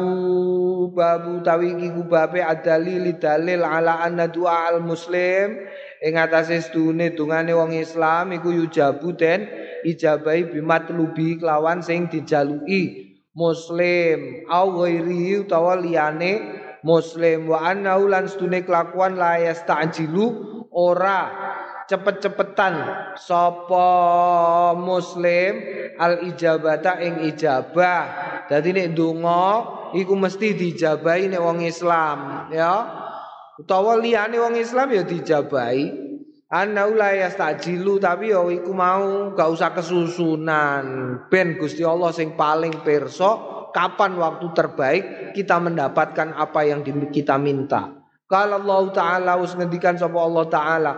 babu 0.89 1.41
tawi 1.45 1.78
iki 1.78 1.93
ku 1.93 2.09
babe 2.09 2.41
adalil 2.41 3.13
dalil 3.22 3.61
ala 3.61 4.01
anna 4.01 4.26
du'a 4.26 4.74
al 4.74 4.82
muslim 4.82 5.53
ing 6.01 6.18
atase 6.18 6.65
stune 6.65 7.13
dungane 7.13 7.53
wong 7.53 7.78
Islam 7.78 8.34
iku 8.34 8.49
yujabu 8.49 9.13
den 9.13 9.45
ijabahi 9.86 10.49
bimatlubi 10.49 11.38
kelawan 11.38 11.86
sing 11.86 12.09
dijaluki 12.09 13.13
muslim 13.38 14.49
au 14.49 14.82
ghairi 14.82 15.38
utawa 15.38 15.78
liyane 15.78 16.41
muslim. 16.86 17.49
Wa 17.49 17.73
annahu 17.73 18.11
lan 18.11 18.30
stune 18.30 18.61
kelakuan 18.61 19.17
la 19.17 19.41
yastajilu 19.41 20.25
ora 20.73 21.32
cepet-cepetan. 21.88 22.73
Sapa 23.17 23.88
muslim 24.78 25.53
al 25.97 26.21
ijabata 26.28 26.99
ing 27.01 27.25
ijabah. 27.34 28.03
Dadi 28.51 28.69
nek 28.75 28.93
donga 28.93 29.45
iku 29.95 30.13
mesti 30.15 30.53
dijabahi 30.55 31.32
nek 31.32 31.41
wong 31.41 31.63
Islam 31.63 32.49
ya. 32.51 32.73
Utawa 33.57 33.97
liyane 33.97 34.38
wong 34.38 34.55
Islam 34.59 34.93
ya 34.93 35.03
dijabahi. 35.03 36.05
Ana 36.47 36.88
ula 36.88 37.11
yastajilu 37.11 37.99
tapi 37.99 38.32
ya 38.32 38.39
iku 38.39 38.71
mau 38.71 39.36
gak 39.36 39.49
usah 39.51 39.75
kesusunan. 39.75 40.86
Ben 41.28 41.59
Gusti 41.59 41.84
Allah 41.84 42.15
sing 42.15 42.39
paling 42.39 42.71
perso 42.88 43.57
kapan 43.78 44.17
waktu 44.17 44.47
terbaik 44.57 45.05
kita 45.38 45.61
mendapatkan 45.61 46.34
apa 46.34 46.65
yang 46.65 46.82
kita 47.13 47.38
minta. 47.38 47.93
Kalau 48.25 48.57
Allah 48.57 48.84
Ta'ala 48.89 49.32
us 49.38 49.53
ngendikan 49.53 50.01
Allah 50.01 50.45
Ta'ala 50.49 50.93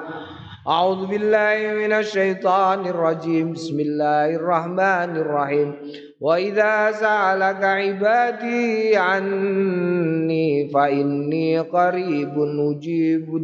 A'udzu 0.69 1.09
billahi 1.09 1.82
minasyaitonir 1.82 2.93
rajim. 2.93 3.57
Bismillahirrahmanirrahim. 3.57 5.82
Wa 6.21 6.36
idza 6.36 6.91
sa'alaka 6.93 7.80
'ibadi 7.80 8.91
'anni 8.93 10.69
fa 10.69 10.93
inni 10.93 11.57
qaribun 11.63 12.75
ujibu 12.75 13.39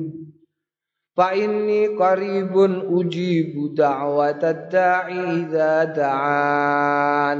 fa 1.17 1.33
inni 1.33 1.97
qaribun 1.97 2.93
ujibu 2.93 3.73
da'watad 3.73 4.69
da'i 4.69 5.17
idza 5.39 5.97
da'an. 5.97 7.39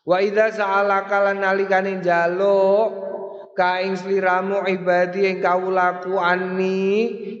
Wa 0.00 0.16
idza 0.24 0.48
sa'alaka 0.56 1.28
lan 1.28 1.44
nalikane 1.44 2.00
njaluk 2.00 3.10
kaing 3.52 3.98
sliramu 4.00 4.64
ibadi 4.64 5.28
ing 5.28 5.44
kawulaku 5.44 6.16
ani 6.16 6.80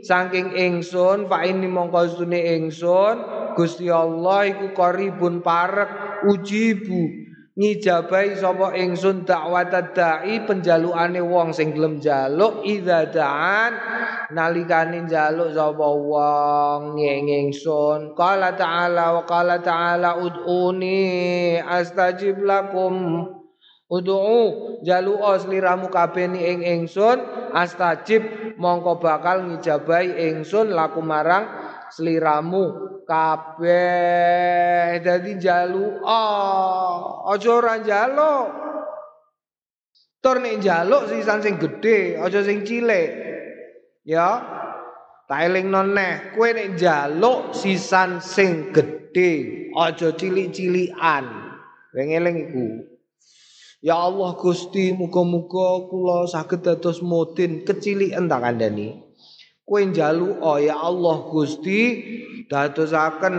saking 0.04 0.52
ingsun 0.52 1.24
fa 1.30 1.40
ini 1.48 1.64
mongko 1.64 2.20
sune 2.20 2.36
ingsun 2.60 3.16
Gusti 3.56 3.88
Allah 3.88 4.52
iku 4.52 4.76
qaribun 4.76 5.40
parek 5.40 6.22
ujibu 6.28 7.19
ngijabahi 7.60 8.40
sapa 8.40 8.72
ingsun 8.72 9.28
dakwat 9.28 9.92
dai 9.92 10.40
penjalukane 10.48 11.20
wong 11.20 11.52
sing 11.52 11.76
gelem 11.76 12.00
njaluk 12.00 12.64
idza 12.64 13.12
da'an 13.12 13.72
nalikane 14.32 15.04
njaluk 15.04 15.52
sapa 15.52 15.88
wong 15.92 16.96
ing 16.96 17.28
ingsun. 17.28 18.16
Qala 18.16 18.56
ta'ala 18.56 19.20
wa 19.20 19.22
qala 19.28 19.60
ta'ala 19.60 20.16
ud'uni 20.24 21.60
astajib 21.60 22.40
lakum. 22.40 23.28
Udu'u 23.90 24.80
jalu'a 24.86 25.36
sliramu 25.36 25.92
kabeh 25.92 26.30
ing 26.32 26.64
ingsun 26.64 27.20
astajib 27.52 28.54
mongko 28.56 29.02
bakal 29.02 29.44
ngijabahi 29.44 30.30
ingsun 30.32 30.72
laku 30.72 31.02
marang 31.02 31.44
sliramu 31.90 32.99
kabeh 33.10 35.02
dadi 35.02 35.34
jalu'a 35.42 36.26
aja 37.34 37.50
ora 37.50 37.74
njaluk. 37.82 38.46
Tur 40.22 40.38
nek 40.38 40.62
njaluk 40.62 41.10
sisan 41.10 41.42
sing 41.42 41.58
gedhe 41.58 42.14
aja 42.22 42.46
sing 42.46 42.62
cilik. 42.62 43.10
Ya 44.06 44.28
tak 45.26 45.42
elingno 45.50 45.82
neh. 45.90 46.30
Kowe 46.38 46.54
nek 46.54 46.78
njaluk 46.78 47.50
sisan 47.50 48.22
sing 48.22 48.70
gedhe 48.70 49.30
aja 49.74 50.14
cilik-cilikan. 50.14 51.26
Eling 51.90 52.38
Ya 53.80 53.96
Allah 53.96 54.36
Gusti 54.36 54.92
muga-muga 54.92 55.88
kula 55.88 56.28
saged 56.28 56.60
dados 56.62 57.00
mudin 57.00 57.64
keciliken 57.64 58.28
tak 58.28 58.44
kandhani. 58.44 59.09
Kowe 59.70 59.86
njaluk 59.86 60.42
oh 60.42 60.58
ya 60.58 60.82
Allah 60.82 61.30
Gusti 61.30 62.02
dadosaken 62.50 63.38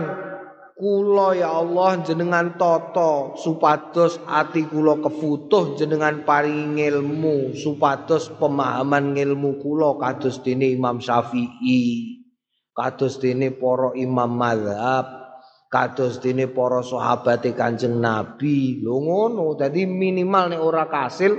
kula 0.80 1.36
ya 1.36 1.60
Allah 1.60 2.00
jenengan 2.00 2.56
tata 2.56 3.36
supados 3.36 4.16
ati 4.24 4.64
kula 4.64 4.96
kefutuh 5.04 5.76
jenengan 5.76 6.24
paringi 6.24 6.88
ilmu 6.88 7.52
supados 7.52 8.32
pemahaman 8.40 9.12
ilmu 9.12 9.60
kula 9.60 10.00
kados 10.00 10.40
dene 10.40 10.72
Imam 10.72 11.04
Syafi'i 11.04 12.16
kados 12.72 13.20
dene 13.20 13.52
para 13.52 13.92
imam 13.92 14.32
mazhab 14.32 15.36
kados 15.68 16.16
dene 16.16 16.48
para 16.48 16.80
sahabate 16.80 17.52
Kanjeng 17.52 18.00
Nabi. 18.00 18.80
Lho 18.80 19.04
ngono, 19.04 19.52
dadi 19.52 19.84
minimal 19.84 20.56
nek 20.56 20.60
ora 20.64 20.88
kasil 20.88 21.32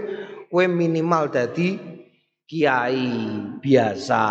kowe 0.54 0.66
minimal 0.70 1.34
dadi 1.34 1.78
kiai 2.46 3.10
biasa. 3.58 4.26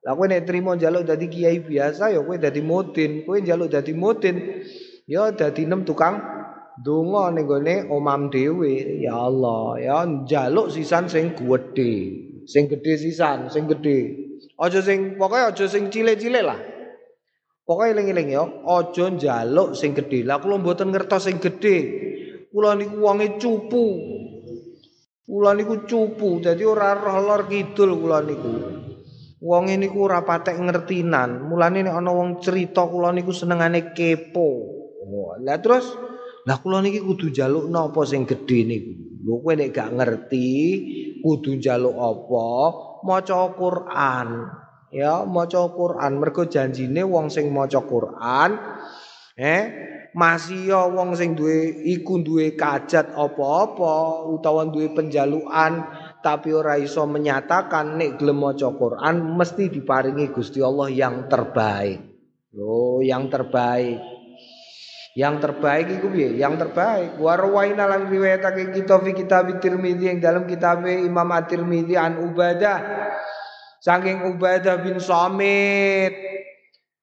Lah 0.00 0.16
kowe 0.16 0.24
nek 0.24 0.48
trimo 0.48 0.72
njaluk 0.72 1.04
dadi 1.04 1.28
kiai 1.28 1.60
biasa 1.60 2.08
ya 2.16 2.24
kowe 2.24 2.36
dadi 2.40 2.64
mudin, 2.64 3.28
kowe 3.28 3.36
njaluk 3.36 3.68
dadi 3.68 3.92
mudin 3.92 4.64
ya 5.04 5.28
dadi 5.28 5.68
nem 5.68 5.84
tukang 5.84 6.16
donga 6.80 7.28
ning 7.36 7.44
gone 7.44 7.84
omam 7.92 8.32
dhewe. 8.32 9.04
Ya 9.04 9.12
Allah, 9.12 9.76
ya 9.76 9.98
njaluk 10.08 10.72
sisan 10.72 11.12
sing 11.12 11.36
gedhe. 11.36 11.92
Sing 12.48 12.72
gedhe 12.72 12.96
sisan, 12.96 13.52
sing 13.52 13.68
gedhe. 13.68 14.30
Aja 14.56 14.80
sing 14.80 15.20
pokoke 15.20 15.40
aja 15.52 15.64
sing 15.68 15.92
cilik-cilik 15.92 16.44
lah. 16.44 16.56
Pokoke 17.68 17.92
eling-eling 17.92 18.28
ya, 18.32 18.44
aja 18.64 19.04
njaluk 19.12 19.76
sing 19.76 19.92
gedhe. 19.92 20.24
Lah 20.24 20.40
kula 20.40 20.56
mboten 20.56 20.88
ngertos 20.96 21.28
sing 21.28 21.36
gedhe. 21.44 21.76
Kula 22.48 22.72
niku 22.72 23.04
wonge 23.04 23.36
cupu. 23.36 23.84
Kula 25.28 25.54
niku 25.54 25.86
cupu, 25.86 26.42
dadi 26.42 26.64
ora 26.66 26.96
roh 26.96 27.20
lor 27.22 27.46
kidul 27.46 28.00
kula 28.00 28.24
niku. 28.24 28.52
Wong 29.40 29.72
ini 29.72 29.88
ku 29.88 30.04
ora 30.04 30.20
patek 30.20 30.60
ngertinan. 30.60 31.48
Mulane 31.48 31.80
nek 31.80 31.96
ana 31.96 32.12
wong 32.12 32.44
cerita 32.44 32.84
kula 32.84 33.08
niku 33.08 33.32
senengane 33.32 33.96
kepo. 33.96 34.78
Lah 35.40 35.56
terus 35.58 35.88
lah 36.44 36.60
kula 36.60 36.84
niki 36.84 37.00
kudu 37.00 37.32
njaluk 37.32 37.72
napa 37.72 38.04
sing 38.04 38.28
gedhe 38.28 38.68
niku. 38.68 38.92
Lho 39.24 39.40
kowe 39.40 39.52
nek 39.56 39.72
gak 39.72 39.90
ngerti 39.96 40.48
kudu 41.24 41.56
njaluk 41.56 41.96
apa? 41.96 42.48
Maca 43.00 43.40
Quran. 43.56 44.28
Ya, 44.92 45.24
maca 45.24 45.62
Quran. 45.72 46.12
Mergo 46.20 46.44
janjine 46.44 47.00
wong 47.00 47.32
sing 47.32 47.48
maca 47.48 47.80
Quran 47.80 48.50
eh 49.40 49.62
masih 50.12 50.68
ya 50.68 50.84
wong 50.84 51.16
sing 51.16 51.32
duwe 51.32 51.86
iku 51.88 52.20
duwe 52.20 52.52
kajat 52.58 53.16
apa-apa 53.16 54.28
utawa 54.28 54.68
duwe 54.68 54.92
penjalukan 54.92 55.80
tapi 56.20 56.52
ora 56.52 56.76
iso 56.76 57.04
menyatakan 57.08 57.96
nek 57.96 58.20
gelem 58.20 58.38
maca 58.38 58.68
Quran 58.72 59.16
mesti 59.36 59.72
diparingi 59.72 60.28
Gusti 60.30 60.60
Allah 60.60 60.88
yang 60.92 61.26
terbaik. 61.26 62.00
Loh, 62.54 63.00
yang 63.00 63.26
terbaik. 63.32 63.98
Yang 65.18 65.34
terbaik 65.42 65.86
itu 65.90 66.06
piye? 66.06 66.38
Yang 66.38 66.68
terbaik. 66.68 67.18
Wa 67.18 67.34
rawaina 67.34 67.90
lan 67.90 68.06
riwayatake 68.06 68.70
kita 68.70 69.02
fi 69.02 69.10
kitab 69.10 69.50
Tirmizi 69.58 70.06
yang 70.06 70.22
dalam 70.22 70.46
kitab 70.46 70.86
Imam 70.86 71.26
At-Tirmizi 71.34 71.98
an 71.98 72.22
Ubadah. 72.30 72.78
Saking 73.82 74.30
Ubadah 74.30 74.78
bin 74.84 75.02
Samit 75.02 76.29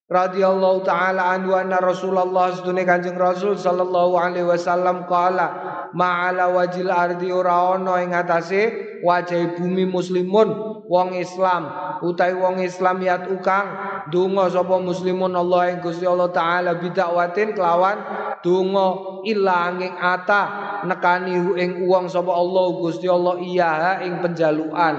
radhiyallahu 0.08 0.88
taala 0.88 1.36
anhu 1.36 1.52
anna 1.52 1.84
Rasulullah 1.84 2.48
sedune 2.56 2.88
Kanjeng 2.88 3.20
Rasul 3.20 3.60
sallallahu 3.60 4.16
alaihi 4.16 4.48
wasallam 4.48 5.04
qala 5.04 5.52
ma'ala 5.92 6.48
wajil 6.48 6.88
ardi 6.88 7.28
ora 7.28 7.76
ana 7.76 8.00
ing 8.00 8.16
atase 8.16 9.00
wajah 9.04 9.60
bumi 9.60 9.84
muslimun 9.84 10.80
wong 10.88 11.12
Islam. 11.12 11.68
Utai 12.00 12.32
wong 12.32 12.64
Islam 12.64 13.04
yat 13.04 13.28
ukang 13.28 13.68
donga 14.08 14.48
sapa 14.48 14.80
muslimun 14.80 15.36
Allah 15.36 15.76
ing 15.76 15.84
Gusti 15.84 16.08
Allah 16.08 16.32
taala 16.32 16.80
bidakwatin 16.80 17.52
kelawan 17.52 18.00
donga 18.40 19.20
illa 19.28 19.68
angin 19.68 19.92
ata 19.92 20.42
nekani 20.88 21.36
ing 21.60 21.84
wong 21.84 22.08
sapa 22.08 22.32
Allah 22.32 22.64
Gusti 22.80 23.04
Allah 23.12 23.36
iya 23.44 24.00
ing 24.00 24.24
penjaluan 24.24 24.96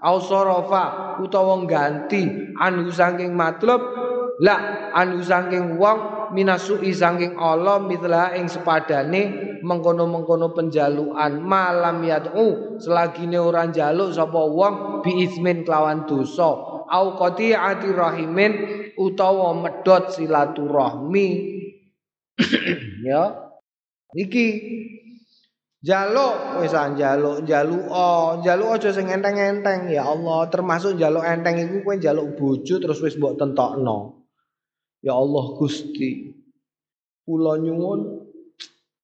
au 0.00 0.16
sarafa 0.22 1.18
utawa 1.20 1.60
ganti 1.68 2.54
anu 2.56 2.88
saking 2.88 3.34
matlub 3.36 4.05
La 4.36 4.92
anu 4.92 5.24
saking 5.24 5.80
wong 5.80 6.28
minasui 6.36 6.92
saking 6.92 7.40
Allah 7.40 7.80
mitlah 7.80 8.36
ing 8.36 8.52
sepadane 8.52 9.56
mengkono-mengkono 9.64 10.52
penjaluan 10.52 11.40
malam 11.40 12.04
yad'u 12.04 12.76
selagine 12.76 13.40
ora 13.40 13.64
njaluk 13.64 14.12
sapa 14.12 14.36
wong 14.36 15.00
biismin 15.00 15.64
kelawan 15.64 16.04
dosa. 16.04 16.52
Au 16.86 17.16
qati'ati 17.16 17.88
rahimin 17.96 18.52
utawa 19.00 19.56
medot 19.56 20.12
silaturahmi. 20.12 21.28
Ya. 23.06 23.54
Iki 24.18 24.46
Jaluk 25.86 26.58
wis 26.58 26.74
njaluk, 26.74 27.46
njaluk 27.46 27.86
oh, 27.94 28.42
njaluk 28.42 28.74
aja 28.74 28.90
sing 28.90 29.06
enteng-enteng. 29.06 29.86
Ya 29.86 30.02
Allah, 30.02 30.50
termasuk 30.50 30.98
njaluk 30.98 31.22
enteng 31.22 31.62
iku 31.62 31.86
kowe 31.86 31.94
njaluk 31.94 32.34
bojo 32.34 32.74
terus 32.82 32.98
wis 32.98 33.14
mbok 33.14 33.38
tentokno. 33.38 34.15
Ya 35.06 35.14
Allah 35.14 35.54
Gusti. 35.54 36.34
Kula 37.22 37.62
nyuwun 37.62 38.26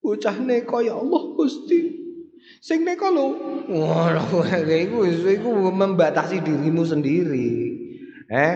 bocah 0.03 0.35
neko 0.43 0.83
ya 0.83 0.99
Allah 0.99 1.23
Gusti. 1.39 2.03
Sing 2.59 2.83
neko 2.83 3.07
lho. 3.15 3.27
Ngono 3.71 4.43
iku 4.67 5.07
iku 5.07 5.51
membatasi 5.71 6.43
dirimu 6.43 6.83
sendiri. 6.83 7.79
Eh, 8.33 8.55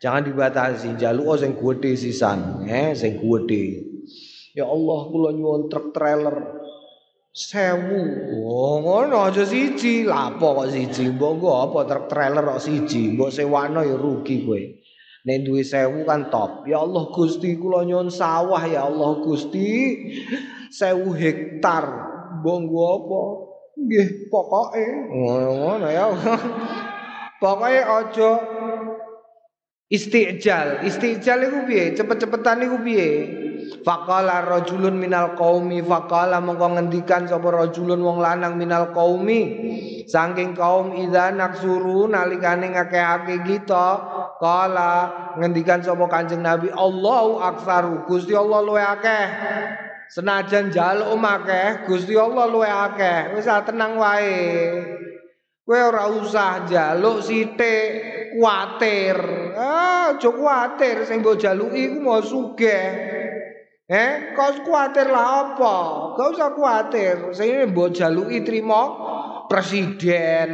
jangan 0.00 0.24
dibatasi, 0.24 0.96
jaluk 0.96 1.36
sing 1.36 1.58
gede 1.58 1.92
sisan, 1.98 2.64
eh 2.64 2.96
sing 2.96 3.20
gede. 3.20 3.84
Ya 4.56 4.64
Allah 4.64 5.00
kula 5.12 5.36
nyuwun 5.36 5.68
truk 5.68 5.92
trailer 5.92 6.64
sewu. 7.34 8.00
Oh, 8.48 8.80
ngono 8.80 9.28
aja 9.28 9.44
siji. 9.44 10.08
Lapo 10.08 10.56
kok 10.56 10.72
siji? 10.72 11.12
Mbok 11.12 11.44
apa 11.44 11.78
truk 11.84 12.06
trailer 12.08 12.42
kok 12.48 12.62
siji? 12.64 13.12
Mbok 13.12 13.28
sewano 13.28 13.84
ya 13.84 13.98
rugi 13.98 14.48
kowe. 14.48 14.62
Nek 15.28 15.44
duwe 15.44 15.60
sewu 15.60 16.08
kan 16.08 16.32
top. 16.32 16.64
Ya 16.64 16.80
Allah 16.80 17.04
Gusti 17.12 17.60
kula 17.60 17.84
nyuwun 17.84 18.08
sawah 18.08 18.64
ya 18.64 18.88
Allah 18.88 19.20
Gusti. 19.20 19.68
Sewu 20.72 21.12
hektar. 21.12 21.84
Bonggo 22.40 22.80
apa? 22.80 23.20
Nggih, 23.76 24.32
pokoke 24.32 24.84
ngono 25.12 25.86
ya. 25.86 26.08
Pokoke 27.42 27.80
aja 27.84 28.30
istijal. 29.92 30.80
Istijal 30.88 31.38
iku 31.44 31.58
piye? 31.68 31.92
Cepet-cepetan 31.92 32.64
iku 32.64 32.80
piye? 32.80 33.08
Faqala 33.84 34.48
rajulun 34.48 34.96
minal 34.96 35.36
qaumi 35.36 35.84
faqala 35.84 36.40
mongko 36.40 36.78
ngendikan 36.78 37.28
sapa 37.28 37.52
rajulun 37.52 38.00
wong 38.00 38.18
lanang 38.22 38.56
minal 38.56 38.94
qaumi 38.96 39.40
saking 40.08 40.56
kaum 40.56 40.96
idza 40.96 41.34
naksuru 41.34 42.08
nalikane 42.08 42.72
ngakehake 42.72 43.44
kita 43.44 43.86
kala 44.38 45.34
ngendikan 45.36 45.82
sapa 45.82 46.06
Kanjeng 46.06 46.40
Nabi 46.40 46.70
Allahu 46.70 47.42
aksaru. 47.42 48.06
Gusti 48.06 48.32
Allah 48.32 48.58
luwe 48.62 48.82
akeh. 48.82 49.26
Senajan 50.08 50.72
jaluk 50.72 51.18
akeh 51.20 51.84
Gusti 51.84 52.14
Allah 52.16 52.46
luwe 52.48 52.70
akeh. 52.70 53.36
Wis 53.36 53.50
tenang 53.66 53.98
wae. 53.98 54.38
Kowe 55.68 55.76
ora 55.76 56.08
usah 56.08 56.64
jaluk 56.64 57.20
sithik 57.20 58.32
kuatir 58.32 59.20
ah 59.52 60.16
aja 60.16 60.30
kuatir 60.32 61.04
sing 61.04 61.20
mbok 61.20 61.36
jaluki 61.36 61.92
iku 61.92 61.98
mau 62.00 62.24
sugih. 62.24 62.88
Eh, 63.88 64.36
kau 64.36 64.52
kuatir 64.68 65.08
lah 65.08 65.56
apa? 65.56 65.76
Kau 66.16 66.28
usah 66.32 66.52
kuatir. 66.52 67.32
Saya 67.32 67.64
mbok 67.68 67.92
jaluki 67.92 68.44
trimo 68.44 68.82
presiden, 69.48 70.48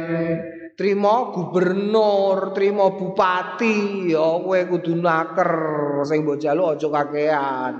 trimo 0.75 1.31
gubernur, 1.31 2.51
trimo 2.51 2.91
bupati, 2.99 4.11
ya 4.11 4.39
kowe 4.43 4.59
kudu 4.67 4.93
naker 4.99 5.51
sing 6.03 6.27
mbok 6.27 6.37
jaluk 6.37 6.75
aja 6.75 6.87
kakean. 6.91 7.73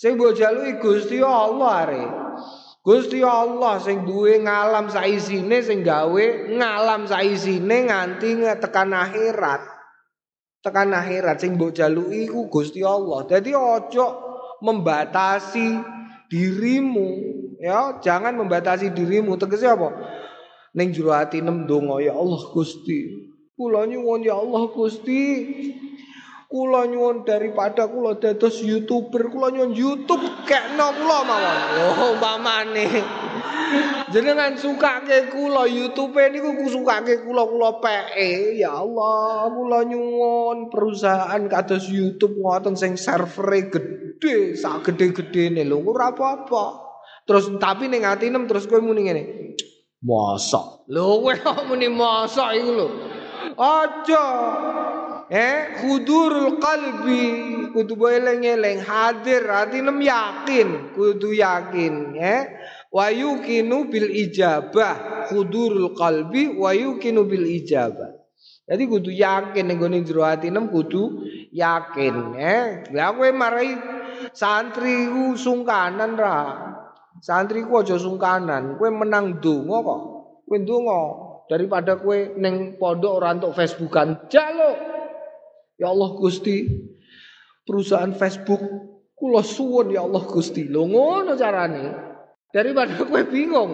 Sing 0.00 0.16
mbok 0.16 0.32
jaluki 0.32 0.80
Gusti 0.80 1.20
Allah 1.20 1.72
are. 1.84 2.04
Gusti 2.82 3.22
Allah 3.22 3.78
sing 3.78 4.02
duwe 4.02 4.42
ngalam 4.42 4.90
saisine 4.90 5.62
sing 5.62 5.86
gawe 5.86 6.26
ngalam 6.50 7.06
saisine 7.06 7.86
nganti 7.86 8.42
tekan 8.58 8.90
akhirat. 8.90 9.62
Tekan 10.64 10.90
akhirat 10.90 11.38
sing 11.38 11.60
mbok 11.60 11.76
jaluki 11.76 12.26
iku 12.26 12.48
Gusti 12.48 12.80
Allah. 12.82 13.28
Dadi 13.28 13.52
aja 13.52 14.06
membatasi 14.64 15.68
dirimu 16.32 17.08
ya 17.60 18.00
jangan 18.00 18.32
membatasi 18.40 18.90
dirimu 18.90 19.36
tegese 19.36 19.68
apa 19.68 19.88
ning 20.72 20.88
jero 20.92 21.12
ati 21.12 21.44
nem 21.44 21.68
donga 21.68 22.00
ya 22.00 22.16
Allah 22.16 22.42
Gusti 22.48 23.28
kula 23.52 23.84
nyuwun 23.84 24.24
ya 24.24 24.40
Allah 24.40 24.72
Gusti 24.72 25.20
kula 26.48 26.88
nyuwun 26.88 27.28
daripada 27.28 27.88
kula 27.88 28.16
dados 28.16 28.60
youtuber 28.64 29.28
kula 29.28 29.52
nyuwun 29.52 29.72
YouTube 29.76 30.24
kekno 30.48 30.96
kula 30.96 31.18
mawon 31.28 31.58
oh 31.80 32.16
umpamane 32.16 32.86
Jenengan 34.12 34.52
sukake 34.60 35.32
kula 35.32 35.64
YouTube 35.64 36.20
niku 36.28 36.52
sukake 36.68 37.24
kula-kula 37.24 37.80
peke. 37.80 38.60
Ya 38.60 38.76
Allah, 38.76 39.48
kula 39.48 39.88
nyuwun 39.88 40.68
perusahaan 40.68 41.40
kados 41.48 41.88
YouTube 41.88 42.36
ngoten 42.36 42.76
sing 42.76 43.00
servere 43.00 43.72
gedhe, 43.72 44.52
sak 44.52 44.84
gedhe-gedhene 44.84 45.64
lho 45.64 45.80
ora 45.80 46.12
apa-apa. 46.12 46.64
Terus 47.24 47.56
tapi 47.56 47.88
ning 47.88 48.04
atinem 48.04 48.44
terus 48.44 48.68
kowe 48.68 48.84
muni 48.84 49.08
ngene. 49.08 49.22
Mosok. 50.02 50.86
Lho 50.90 51.22
kowe 51.22 51.34
kok 51.42 51.58
muni 51.70 51.88
mosok 51.88 52.50
iku 52.58 52.70
lho. 52.74 52.88
Aja. 53.58 54.26
Eh, 55.32 55.80
khudurul 55.80 56.60
qalbi 56.60 57.24
kudu 57.72 57.96
eleng-eleng 57.96 58.84
hadir 58.84 59.48
atinem 59.48 59.96
yakin, 60.04 60.92
kudu 60.92 61.32
yakin, 61.32 62.12
eh 62.20 62.42
wa 62.92 63.08
yukinu 63.08 63.88
bil 63.88 64.04
ijabah 64.12 65.24
khudurul 65.32 65.96
qalbi 65.96 66.52
wa 66.52 66.76
yukinu 66.76 67.24
bil 67.24 67.48
ijabah 67.48 68.12
jadi 68.68 68.84
kudu 68.84 69.08
yakin 69.08 69.64
ning 69.64 69.80
gone 69.80 70.04
jero 70.04 70.28
atinem 70.28 70.68
kudu 70.68 71.24
yakin 71.56 72.36
eh 72.36 72.84
lah 72.92 73.16
kowe 73.16 73.32
marai 73.32 73.72
santri 74.36 75.08
ku 75.08 75.32
sungkanan 75.40 76.12
ra 76.20 76.38
santri 77.22 77.62
ku 77.62 77.78
aja 77.78 77.94
sungkanan 77.94 78.74
kowe 78.82 78.90
menang 78.90 79.38
donga 79.38 79.78
kok 79.86 80.00
kowe 80.42 80.58
donga 80.66 81.00
daripada 81.46 82.02
kowe 82.02 82.18
ning 82.42 82.74
pondok 82.82 83.22
ora 83.22 83.30
entuk 83.38 83.54
Facebookan 83.54 84.26
jaluk 84.26 84.74
ya 85.78 85.86
Allah 85.94 86.10
Gusti 86.18 86.66
perusahaan 87.62 88.10
Facebook 88.18 88.58
kula 89.14 89.46
suwun 89.46 89.94
ya 89.94 90.02
Allah 90.02 90.26
Gusti 90.26 90.66
lho 90.66 90.82
ngono 90.90 91.38
carane 91.38 92.12
Daripada 92.52 93.00
kowe 93.00 93.22
bingung. 93.32 93.72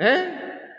Eh? 0.00 0.20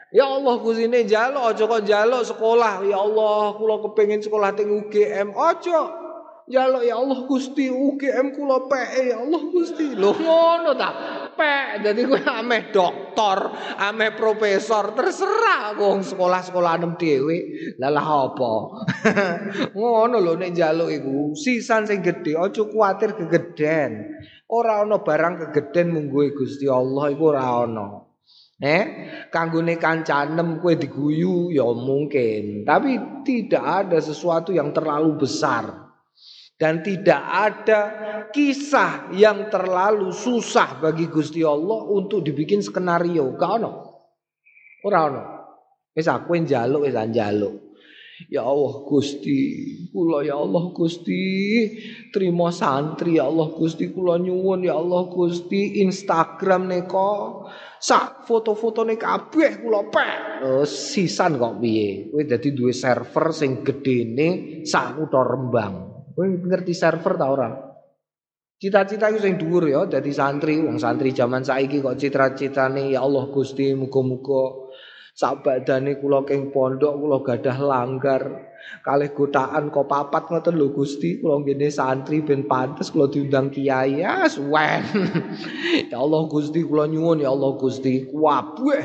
Ya 0.09 0.25
Allah 0.25 0.57
kusine 0.57 1.05
njaluk 1.05 1.53
aja 1.53 1.63
kok 1.69 1.81
njaluk 1.85 2.25
sekolah. 2.25 2.81
Ya 2.81 2.97
Allah 2.97 3.53
kula 3.53 3.77
kepengin 3.85 4.25
sekolah 4.25 4.57
teng 4.57 4.73
UGM. 4.73 5.37
Aja 5.37 6.09
Jaluk 6.47 6.79
ya 6.79 6.95
Allah 6.95 7.27
Gusti 7.27 7.67
UGM 7.67 8.33
kula 8.33 8.65
PE 8.65 9.13
ya 9.13 9.21
Allah 9.21 9.41
Gusti. 9.53 9.93
Lho 9.93 10.17
ngono 10.17 10.73
ta. 10.73 10.89
Pek 11.37 11.85
dadi 11.85 12.01
kowe 12.09 12.17
ameh 12.17 12.73
doktor, 12.73 13.53
ameh 13.77 14.17
profesor, 14.17 14.97
terserah 14.97 15.77
wong 15.77 16.01
sekolah-sekolah 16.01 16.81
anem 16.81 16.97
dhewe. 16.97 17.37
Lah 17.77 17.93
lah 17.93 18.07
apa? 18.25 18.53
ngono 19.77 20.17
lho 20.17 20.33
nek 20.33 20.57
njaluk 20.57 20.89
iku 20.89 21.37
sisan 21.37 21.85
sing 21.85 22.01
gedhe 22.01 22.33
aja 22.33 22.65
kuwatir 22.65 23.13
kegeden. 23.13 24.17
Ora 24.49 24.81
ana 24.81 24.97
barang 24.97 25.53
kegeden 25.53 25.93
munggo 25.93 26.25
Gusti 26.33 26.65
Allah 26.65 27.13
iku 27.13 27.23
ora 27.29 27.45
ana. 27.61 27.87
Eh, 28.57 28.83
kanggone 29.29 29.77
kancanem 29.77 30.57
kowe 30.57 30.73
diguyu 30.73 31.53
ya 31.53 31.69
mungkin, 31.77 32.65
tapi 32.65 33.21
tidak 33.21 33.61
ada 33.61 34.01
sesuatu 34.01 34.49
yang 34.49 34.73
terlalu 34.73 35.21
besar. 35.21 35.86
Dan 36.57 36.81
tidak 36.81 37.21
ada 37.21 37.81
kisah 38.33 39.13
yang 39.13 39.45
terlalu 39.53 40.09
susah 40.09 40.81
bagi 40.81 41.05
Gusti 41.05 41.45
Allah 41.45 41.85
untuk 41.85 42.25
dibikin 42.25 42.65
skenario. 42.65 43.37
Gak 43.37 43.51
ono. 43.61 43.73
Ora 44.81 44.99
ono. 45.05 45.23
Wis 45.93 46.09
aku 46.09 46.33
njaluk 46.33 46.89
wis 46.89 46.97
njaluk. 46.97 47.67
Ya 48.33 48.41
Allah 48.41 48.81
Gusti, 48.81 49.37
kula 49.93 50.25
ya 50.25 50.41
Allah 50.41 50.73
Gusti, 50.73 51.21
terima 52.09 52.49
santri 52.49 53.21
ya 53.21 53.29
Allah 53.29 53.53
Gusti, 53.53 53.93
kula 53.93 54.17
nyuwun 54.17 54.65
ya 54.65 54.73
Allah 54.73 55.05
Gusti, 55.05 55.85
Instagram 55.85 56.65
neko 56.65 57.45
sak 57.77 58.25
foto-fotone 58.25 58.97
kabeh 58.97 59.61
kula 59.61 59.85
pek. 59.93 60.41
Oh, 60.41 60.65
sisan 60.65 61.37
kok 61.37 61.61
piye? 61.61 62.09
Kowe 62.09 62.25
dadi 62.25 62.57
duwe 62.57 62.73
server 62.73 63.29
sing 63.29 63.61
gedene 63.61 64.61
sak 64.65 64.97
kutha 64.97 65.21
Rembang. 65.21 65.86
Kowe 66.17 66.25
ngerti 66.25 66.73
server 66.73 67.13
ta 67.13 67.29
ora? 67.29 67.53
Cita-cita 68.57 69.13
iku 69.13 69.21
sing 69.21 69.37
dhuwur 69.37 69.69
ya 69.69 69.85
dadi 69.85 70.09
santri, 70.09 70.57
wong 70.57 70.81
santri 70.81 71.13
zaman 71.13 71.45
saiki 71.45 71.77
kok 71.77 71.93
cita-citane 71.93 72.89
ya 72.89 73.05
Allah 73.05 73.29
Gusti 73.29 73.77
muga-muga 73.77 74.73
sak 75.13 75.45
badane 75.45 76.01
kula 76.01 76.25
keng 76.25 76.49
pondok 76.49 76.97
kula 76.97 77.21
gadah 77.21 77.57
langgar 77.61 78.23
kalih 78.81 79.13
gotaan 79.13 79.69
kok 79.69 79.85
papat 79.85 80.33
ngoten 80.33 80.57
lho 80.57 80.73
Gusti. 80.73 81.21
Kula 81.21 81.45
ngene 81.45 81.69
santri 81.69 82.25
ben 82.25 82.49
pantes 82.49 82.89
kula 82.89 83.13
diundang 83.13 83.53
kiai. 83.53 84.01
Ya 84.01 84.25
suwen 84.25 84.81
ya 85.93 85.97
Allah 86.01 86.21
Gusti 86.25 86.65
kula 86.65 86.89
nyuwun 86.89 87.21
ya 87.21 87.29
Allah 87.29 87.61
Gusti. 87.61 88.09
Kabeh 88.09 88.83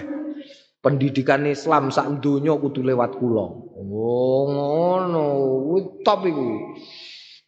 pendidikan 0.84 1.48
Islam 1.48 1.88
sak 1.88 2.20
donya 2.20 2.60
kudu 2.60 2.84
lewat 2.84 3.16
kula. 3.16 3.46
Oh 3.80 4.42
ngono. 4.52 5.26
Top 6.04 6.26
iku 6.26 6.76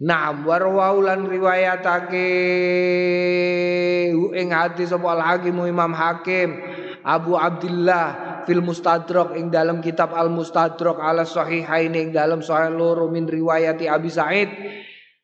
Nah, 0.02 0.34
warwaulan 0.42 1.30
riwayatake. 1.30 2.30
Ing 4.34 4.50
hadis 4.50 4.90
sapa 4.90 5.14
Hakim 5.22 5.54
Imam 5.62 5.94
Hakim 5.94 6.58
Abu 7.06 7.38
Abdullah 7.38 8.42
fil 8.42 8.58
Mustadrak 8.58 9.38
ing 9.38 9.54
dalam 9.54 9.78
kitab 9.78 10.10
Al 10.10 10.34
Mustadrak 10.34 10.98
ala 10.98 11.22
sahihain 11.22 11.94
ing 11.94 12.10
dalam 12.10 12.42
sahih 12.42 12.74
loro 12.74 13.06
min 13.06 13.30
riwayati 13.30 13.86
Abi 13.86 14.10
Said. 14.10 14.50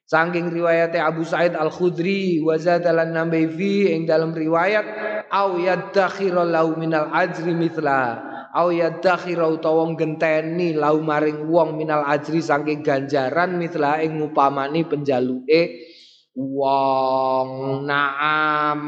Saking 0.06 0.54
riwayate 0.54 1.02
Abu 1.02 1.26
Said 1.26 1.58
Al 1.58 1.74
Khudri 1.74 2.38
wa 2.38 2.54
zadalan 2.54 3.10
nambai 3.10 3.50
fi 3.50 3.90
ing 3.90 4.06
dalam 4.06 4.30
riwayat 4.30 4.86
au 5.34 5.58
yadakhiru 5.58 6.46
minal 6.78 7.10
ajri 7.10 7.58
mithla 7.58 8.29
au 8.50 8.74
yadakhira 8.74 9.46
utawa 9.46 9.86
genteni 9.94 10.74
lau 10.74 10.98
maring 10.98 11.46
wong 11.46 11.78
minal 11.78 12.02
ajri 12.02 12.42
saking 12.42 12.82
ganjaran 12.82 13.54
mitla 13.54 14.02
ing 14.02 14.18
ngupamani 14.18 14.82
penjaluke 14.86 15.86
wong. 16.34 17.48
Naam 17.86 18.80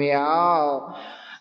ya. 0.00 0.32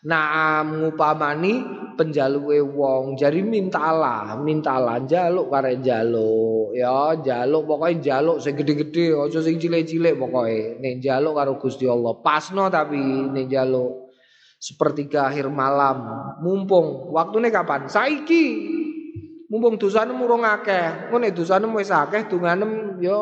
Naam 0.02 0.66
ngupamani 0.82 1.54
penjaluke 1.96 2.60
wong. 2.60 3.16
Jadi 3.16 3.40
mintalah 3.46 4.36
mintalah. 4.42 5.00
Jaluk 5.08 5.48
kare 5.48 5.80
jaluk 5.80 6.76
ya. 6.76 7.16
Jaluk 7.24 7.64
pokoknya 7.70 8.02
jaluk 8.02 8.38
sing 8.44 8.60
gede-gede 8.60 9.16
aja 9.16 9.40
sing 9.40 9.56
cilik-cilik 9.62 10.20
pokoknya 10.20 10.82
nek 10.82 10.96
jaluk 11.00 11.40
karo 11.40 11.56
Gusti 11.56 11.86
Allah 11.88 12.20
pasno 12.20 12.68
tapi 12.68 13.00
nek 13.32 13.48
jaluk 13.48 14.11
sepertiga 14.62 15.26
akhir 15.26 15.50
malam. 15.50 16.06
Mumpung 16.46 17.10
waktunya 17.10 17.50
kapan? 17.50 17.90
Saiki. 17.90 18.78
Mumpung 19.50 19.82
dosane 19.82 20.14
murung 20.14 20.46
akeh. 20.46 21.10
Ngene 21.10 21.34
dosane 21.34 21.66
wis 21.74 21.90
akeh 21.90 22.30
dunganem 22.30 23.02
yo 23.02 23.20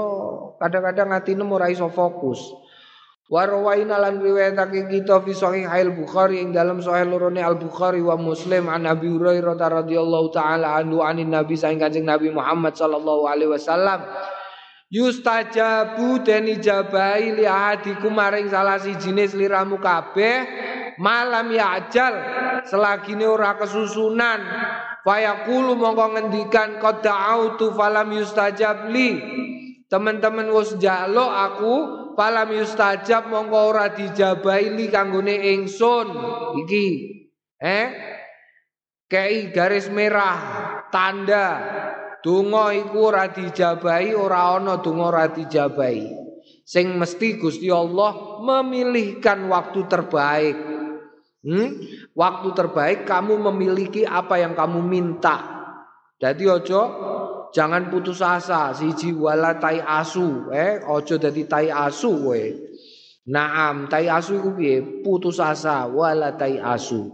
kadang-kadang 0.60 1.16
atine 1.16 1.48
ora 1.48 1.72
iso 1.72 1.88
fokus. 1.88 2.44
Warwaina 3.30 4.02
lan 4.02 4.26
riwayatake 4.26 4.90
kita 4.90 5.22
fi 5.22 5.38
sahih 5.38 5.70
Al 5.70 5.94
Bukhari 5.94 6.42
ing 6.42 6.50
dalam 6.50 6.82
sahih 6.82 7.06
lorone 7.06 7.38
Al 7.46 7.62
Bukhari 7.62 8.02
wa 8.02 8.18
Muslim 8.18 8.66
an 8.66 8.90
Abi 8.90 9.06
Hurairah 9.06 9.86
radhiyallahu 9.86 10.34
taala 10.34 10.74
anhu 10.74 11.06
anin 11.06 11.30
Nabi 11.30 11.54
saing 11.54 11.78
Kanjeng 11.78 12.10
Nabi 12.10 12.34
Muhammad 12.34 12.74
sallallahu 12.74 13.30
alaihi 13.30 13.54
wasallam. 13.54 14.02
Yustajabu 14.90 16.26
den 16.26 16.58
ijabahi 16.58 17.38
li 17.38 17.46
ahadikum 17.46 18.18
maring 18.18 18.50
salah 18.50 18.82
sijine 18.82 19.30
sliramu 19.30 19.78
kabeh 19.78 20.36
malam 21.00 21.56
ya 21.56 21.80
ajal 21.80 22.14
selagi 22.68 23.16
ini 23.16 23.26
ora 23.26 23.56
kesusunan. 23.56 24.40
Fayaqulu 25.00 25.80
mongko 25.80 26.06
ngendikan 26.20 26.78
qad 26.78 27.02
da'autu 27.02 27.72
falam 27.74 28.12
yustajab 28.12 28.92
li. 28.92 29.16
Teman-teman 29.90 30.52
wis 30.54 30.76
njaluk 30.78 31.32
aku 31.32 31.76
falam 32.14 32.52
yustajab 32.52 33.32
mongko 33.32 33.60
ora 33.74 33.90
dijabahi 33.96 34.76
li 34.76 34.86
kanggone 34.92 35.56
ingsun. 35.56 36.08
Iki. 36.68 36.88
Eh? 37.64 37.88
Kei 39.10 39.50
garis 39.56 39.90
merah 39.90 40.38
tanda. 40.92 41.48
Donga 42.20 42.76
iku 42.76 43.16
ora 43.16 43.32
dijabahi 43.32 44.12
ora 44.12 44.60
ana 44.60 44.84
donga 44.84 45.04
ora 45.08 45.26
dijabahi. 45.32 46.28
Sing 46.68 47.00
mesti 47.00 47.40
Gusti 47.40 47.72
Allah 47.72 48.44
memilihkan 48.44 49.48
waktu 49.50 49.88
terbaik 49.90 50.79
Hmm? 51.40 51.80
Waktu 52.12 52.52
terbaik 52.52 53.08
kamu 53.08 53.40
memiliki 53.52 54.04
apa 54.04 54.44
yang 54.44 54.56
kamu 54.56 54.84
minta. 54.84 55.60
Jadi 56.20 56.44
ojo 56.52 56.82
jangan 57.56 57.88
putus 57.88 58.20
asa 58.20 58.76
siji 58.76 59.16
wala 59.16 59.56
tai 59.56 59.80
asu 59.80 60.52
eh 60.52 60.84
ojo 60.84 61.16
dadi 61.16 61.48
tai 61.48 61.72
asu 61.72 62.12
we. 62.28 62.60
Naam 63.30 63.88
tai 63.88 64.12
asu 64.12 64.36
iku 64.42 64.52
piye? 64.58 64.84
Putus 65.06 65.40
asa 65.40 65.88
wala 65.88 66.36
tai 66.36 66.60
asu. 66.60 67.08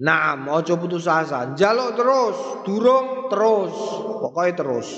Naam 0.00 0.50
ojo 0.50 0.74
putus 0.80 1.06
asa. 1.06 1.54
Jaluk 1.54 1.94
terus, 1.94 2.36
durung 2.66 3.30
terus, 3.30 3.74
pokoknya 4.18 4.52
terus. 4.56 4.88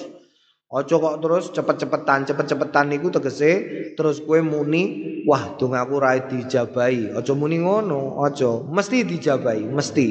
Ojo 0.72 0.94
kok 0.96 1.20
terus 1.20 1.44
cepet-cepetan, 1.52 2.24
cepet-cepetan 2.24 2.88
niku 2.88 3.12
tegese 3.12 3.52
terus 3.92 4.24
kue 4.24 4.40
muni, 4.40 5.11
wah 5.26 5.54
dongaku 5.58 5.94
ra 5.98 6.18
dijabahi. 6.18 7.16
Ojo 7.16 7.32
muni 7.34 7.62
ngono, 7.62 8.18
ojo, 8.20 8.66
mesti 8.68 9.06
dijabahi, 9.06 9.64
mesti. 9.66 10.08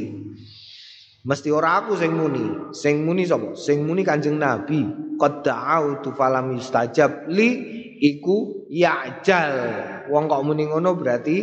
Mesti 1.21 1.49
ora 1.53 1.85
aku 1.85 1.93
sing 1.93 2.17
muni, 2.17 2.73
sing 2.73 3.05
muni 3.05 3.29
sapa? 3.29 3.53
Sing 3.53 3.85
muni 3.85 4.01
Kanjeng 4.01 4.41
Nabi, 4.41 4.81
qad 5.21 5.45
da'autu 5.45 6.17
falam 6.17 6.57
yustajab 6.57 7.29
li 7.29 7.49
iku 8.01 8.65
ya'jal. 8.73 9.53
Wong 10.09 10.25
kok 10.25 10.41
muni 10.41 10.65
ngono 10.65 10.97
berarti 10.97 11.37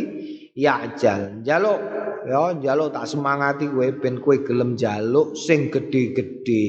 ya'jal. 0.51 1.47
Jaluk 1.47 1.79
ya, 2.27 2.59
jaluk 2.59 2.91
tak 2.91 3.07
semangati 3.07 3.71
kowe 3.71 3.87
ben 3.95 4.19
kowe 4.19 4.35
gelem 4.43 4.75
jaluk 4.75 5.39
sing 5.39 5.71
gede-gede. 5.71 6.67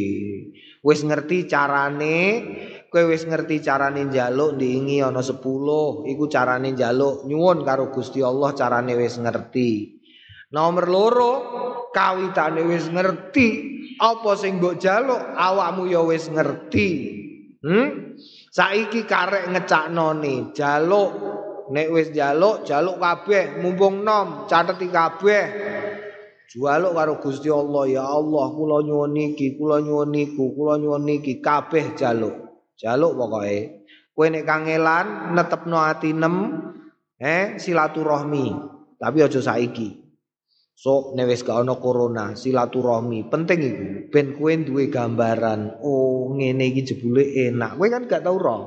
wis 0.81 1.05
ngerti 1.05 1.45
carane 1.45 2.17
kowe 2.91 3.07
wis 3.07 3.23
ngerti 3.23 3.63
carane 3.63 4.03
njaluk 4.11 4.59
ndingi 4.59 4.99
ana 4.99 5.23
10 5.23 6.11
iku 6.11 6.25
carane 6.27 6.75
njaluk 6.75 7.23
nyuwun 7.23 7.63
karo 7.63 7.95
Gusti 7.95 8.19
Allah 8.19 8.51
carane 8.59 8.99
wis 8.99 9.15
ngerti. 9.15 9.71
Nomor 10.51 10.91
loro 10.91 11.33
kawitane 11.95 12.67
wis 12.67 12.91
ngerti. 12.91 13.49
Apa 14.03 14.35
sing 14.35 14.59
mbok 14.59 14.83
jaluk 14.83 15.23
awakmu 15.39 15.87
ya 15.87 16.03
wis 16.03 16.27
ngerti. 16.27 16.89
Hmm? 17.63 18.19
Saiki 18.51 19.07
karek 19.07 19.55
ngecakno 19.55 20.19
ne 20.19 20.51
jaluk. 20.51 21.11
Nek 21.71 21.89
wis 21.95 22.11
jaluk 22.11 22.67
jaluk 22.67 22.99
kabeh 22.99 23.63
mumpung 23.63 24.03
nom 24.03 24.51
cateti 24.51 24.91
kabeh. 24.91 25.45
Jualuk 26.51 26.99
karo 26.99 27.23
Gusti 27.23 27.47
Allah 27.47 27.87
ya 27.87 28.03
Allah 28.03 28.51
kula 28.51 28.83
nyuwun 28.83 29.15
iki 29.15 29.55
kula 29.55 29.79
nyuwun 29.79 30.11
niku 30.11 30.51
kula 30.51 30.83
nyuwun 30.83 31.07
niki 31.07 31.39
kabeh 31.39 31.95
jaluk 31.95 32.50
jaluk 32.81 33.13
pokoke 33.13 33.85
kowe 34.17 34.27
nek 34.33 34.49
kangelan 34.49 35.37
netepno 35.37 35.77
ati 35.77 36.17
nem 36.17 36.37
eh 37.21 37.61
silaturahmi 37.61 38.47
tapi 38.97 39.19
aja 39.21 39.41
saiki 39.45 40.01
Sok 40.81 41.13
nek 41.13 41.29
wis 41.29 41.45
gak 41.45 41.61
ana 41.61 41.77
corona, 41.77 42.33
silaturahmi 42.33 43.29
penting 43.29 43.61
iku. 43.61 43.85
Ben 44.09 44.33
kowe 44.33 44.49
duwe 44.49 44.89
gambaran, 44.89 45.77
oh 45.85 46.33
ngene 46.33 46.73
iki 46.73 46.89
jebule 46.89 47.21
enak. 47.21 47.77
Kowe 47.77 47.85
kan 47.93 48.09
gak 48.09 48.25
tau 48.25 48.41
roh. 48.41 48.63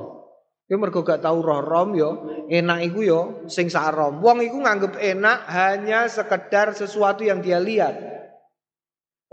Kowe 0.62 0.78
mergo 0.78 1.02
gak 1.02 1.26
tau 1.26 1.42
roh 1.42 1.58
rom 1.58 1.98
yo, 1.98 2.10
enak 2.46 2.86
iku 2.86 3.02
yo 3.02 3.20
sing 3.50 3.66
sarom. 3.66 4.22
Wong 4.22 4.46
iku 4.46 4.62
nganggep 4.62 4.94
enak 4.94 5.42
hanya 5.50 6.06
sekedar 6.06 6.70
sesuatu 6.78 7.26
yang 7.26 7.42
dia 7.42 7.58
lihat. 7.58 8.13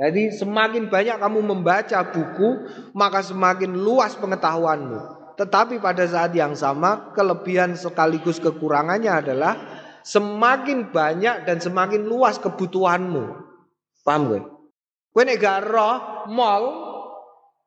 Jadi 0.02 0.34
semakin 0.34 0.90
banyak 0.90 1.22
kamu 1.22 1.40
membaca 1.46 2.02
buku, 2.10 2.66
maka 2.98 3.22
semakin 3.22 3.70
luas 3.78 4.18
pengetahuanmu. 4.18 5.22
Tetapi 5.38 5.78
pada 5.78 6.02
saat 6.10 6.34
yang 6.34 6.58
sama, 6.58 7.14
kelebihan 7.14 7.78
sekaligus 7.78 8.42
kekurangannya 8.42 9.14
adalah 9.14 9.62
semakin 10.02 10.90
banyak 10.90 11.46
dan 11.46 11.62
semakin 11.62 12.02
luas 12.10 12.42
kebutuhanmu. 12.42 13.46
Paham 14.02 14.22
gue? 14.26 14.42
Gue 15.14 15.24
nek 15.28 15.70
roh 15.70 16.26
mall, 16.34 16.66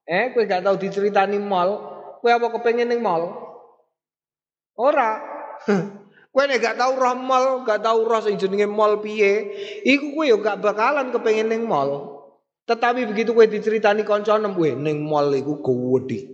eh 0.02 0.34
gue 0.34 0.42
gak 0.42 0.66
tahu 0.66 0.74
diceritani 0.74 1.38
mall, 1.38 1.70
gue 2.18 2.30
apa 2.34 2.50
kepengen 2.50 2.90
ning 2.90 2.98
mall? 2.98 3.30
Ora. 4.74 5.22
Gue 6.34 6.50
nek 6.50 6.58
gak 6.58 6.82
tahu 6.82 6.98
roh 6.98 7.14
mall, 7.14 7.62
gak 7.62 7.86
tahu 7.86 8.10
roh 8.10 8.18
sing 8.18 8.34
jenenge 8.34 8.66
mall 8.66 8.98
piye, 8.98 9.54
iku 9.86 10.18
gue 10.18 10.34
yo 10.34 10.42
gak 10.42 10.58
bakalan 10.58 11.14
kepengen 11.14 11.46
ning 11.46 11.62
mall. 11.62 12.13
Tetapi 12.64 13.04
begitu 13.04 13.36
gue 13.36 13.44
diceritani 13.44 14.08
kancanem 14.08 14.56
gue 14.56 14.72
ning 14.72 15.04
mall 15.04 15.28
iku 15.36 15.60
gede. 15.60 16.32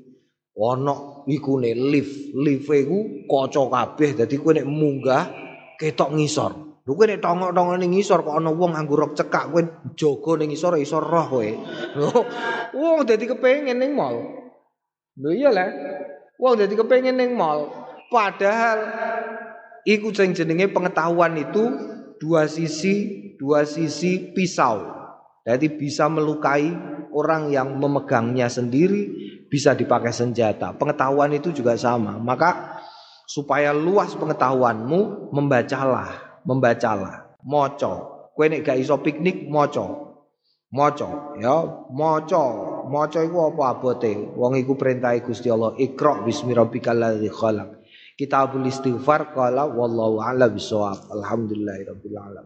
Ono 0.54 1.26
iku 1.26 1.58
ne 1.58 1.74
lift, 1.74 2.36
lift 2.38 2.70
iku 2.70 3.26
kaca 3.26 3.62
kabeh 3.66 4.10
dadi 4.22 4.34
kowe 4.38 4.54
nek 4.54 4.68
munggah 4.68 5.24
ketok 5.74 6.14
ngisor. 6.14 6.52
Lho 6.86 6.92
kowe 6.94 7.06
nek 7.08 7.18
tongok-tongok 7.18 7.76
ning 7.82 7.90
ngisor 7.98 8.22
kok 8.22 8.36
ana 8.38 8.54
wong 8.54 8.78
nganggo 8.78 9.10
cekak 9.16 9.50
kowe 9.50 9.62
jaga 9.98 10.32
ning 10.38 10.54
ngisor 10.54 10.78
iso 10.78 11.02
roh 11.02 11.26
kowe. 11.26 11.48
Wong 12.78 13.02
dadi 13.02 13.26
kepengin 13.26 13.82
ning 13.82 13.96
mall. 13.98 14.20
Lho 15.18 15.30
iya 15.34 15.50
lah. 15.50 15.70
Wong 16.38 16.54
dadi 16.62 16.78
kepengin 16.78 17.18
ning 17.18 17.34
mall. 17.34 17.72
Padahal 18.06 18.78
iku 19.82 20.14
sing 20.14 20.30
jenenge 20.36 20.70
pengetahuan 20.70 21.34
itu 21.40 21.62
dua 22.22 22.46
sisi 22.46 23.34
dua 23.34 23.66
sisi 23.66 24.30
pisau. 24.30 24.99
Jadi 25.50 25.66
bisa 25.74 26.06
melukai 26.06 26.70
orang 27.10 27.50
yang 27.50 27.74
memegangnya 27.74 28.46
sendiri 28.46 29.10
bisa 29.50 29.74
dipakai 29.74 30.14
senjata. 30.14 30.70
Pengetahuan 30.78 31.34
itu 31.34 31.50
juga 31.50 31.74
sama. 31.74 32.14
Maka 32.22 32.78
supaya 33.26 33.74
luas 33.74 34.14
pengetahuanmu 34.14 35.34
membacalah, 35.34 36.42
membacalah, 36.46 37.34
moco. 37.42 38.30
Kue 38.30 38.46
nek 38.46 38.62
gak 38.62 38.78
iso 38.78 38.94
piknik 39.02 39.50
moco. 39.50 40.06
Moco 40.70 41.34
ya, 41.42 41.86
moco. 41.90 42.44
Moco 42.86 43.18
iku 43.18 43.38
apa 43.50 43.62
abote? 43.74 44.14
Wong 44.38 44.54
iku 44.54 44.78
perintah 44.78 45.14
Gusti 45.18 45.50
Allah, 45.50 45.74
Iqra 45.78 46.22
bismi 46.22 46.54
ladzi 46.54 47.26
khalaq. 47.26 47.82
Kitabul 48.14 48.68
istighfar 48.68 49.32
qala 49.34 49.66
wallahu 49.66 50.20
a'lam 50.20 50.52
bishawab. 50.52 51.10
Alhamdulillahirabbil. 51.10 52.44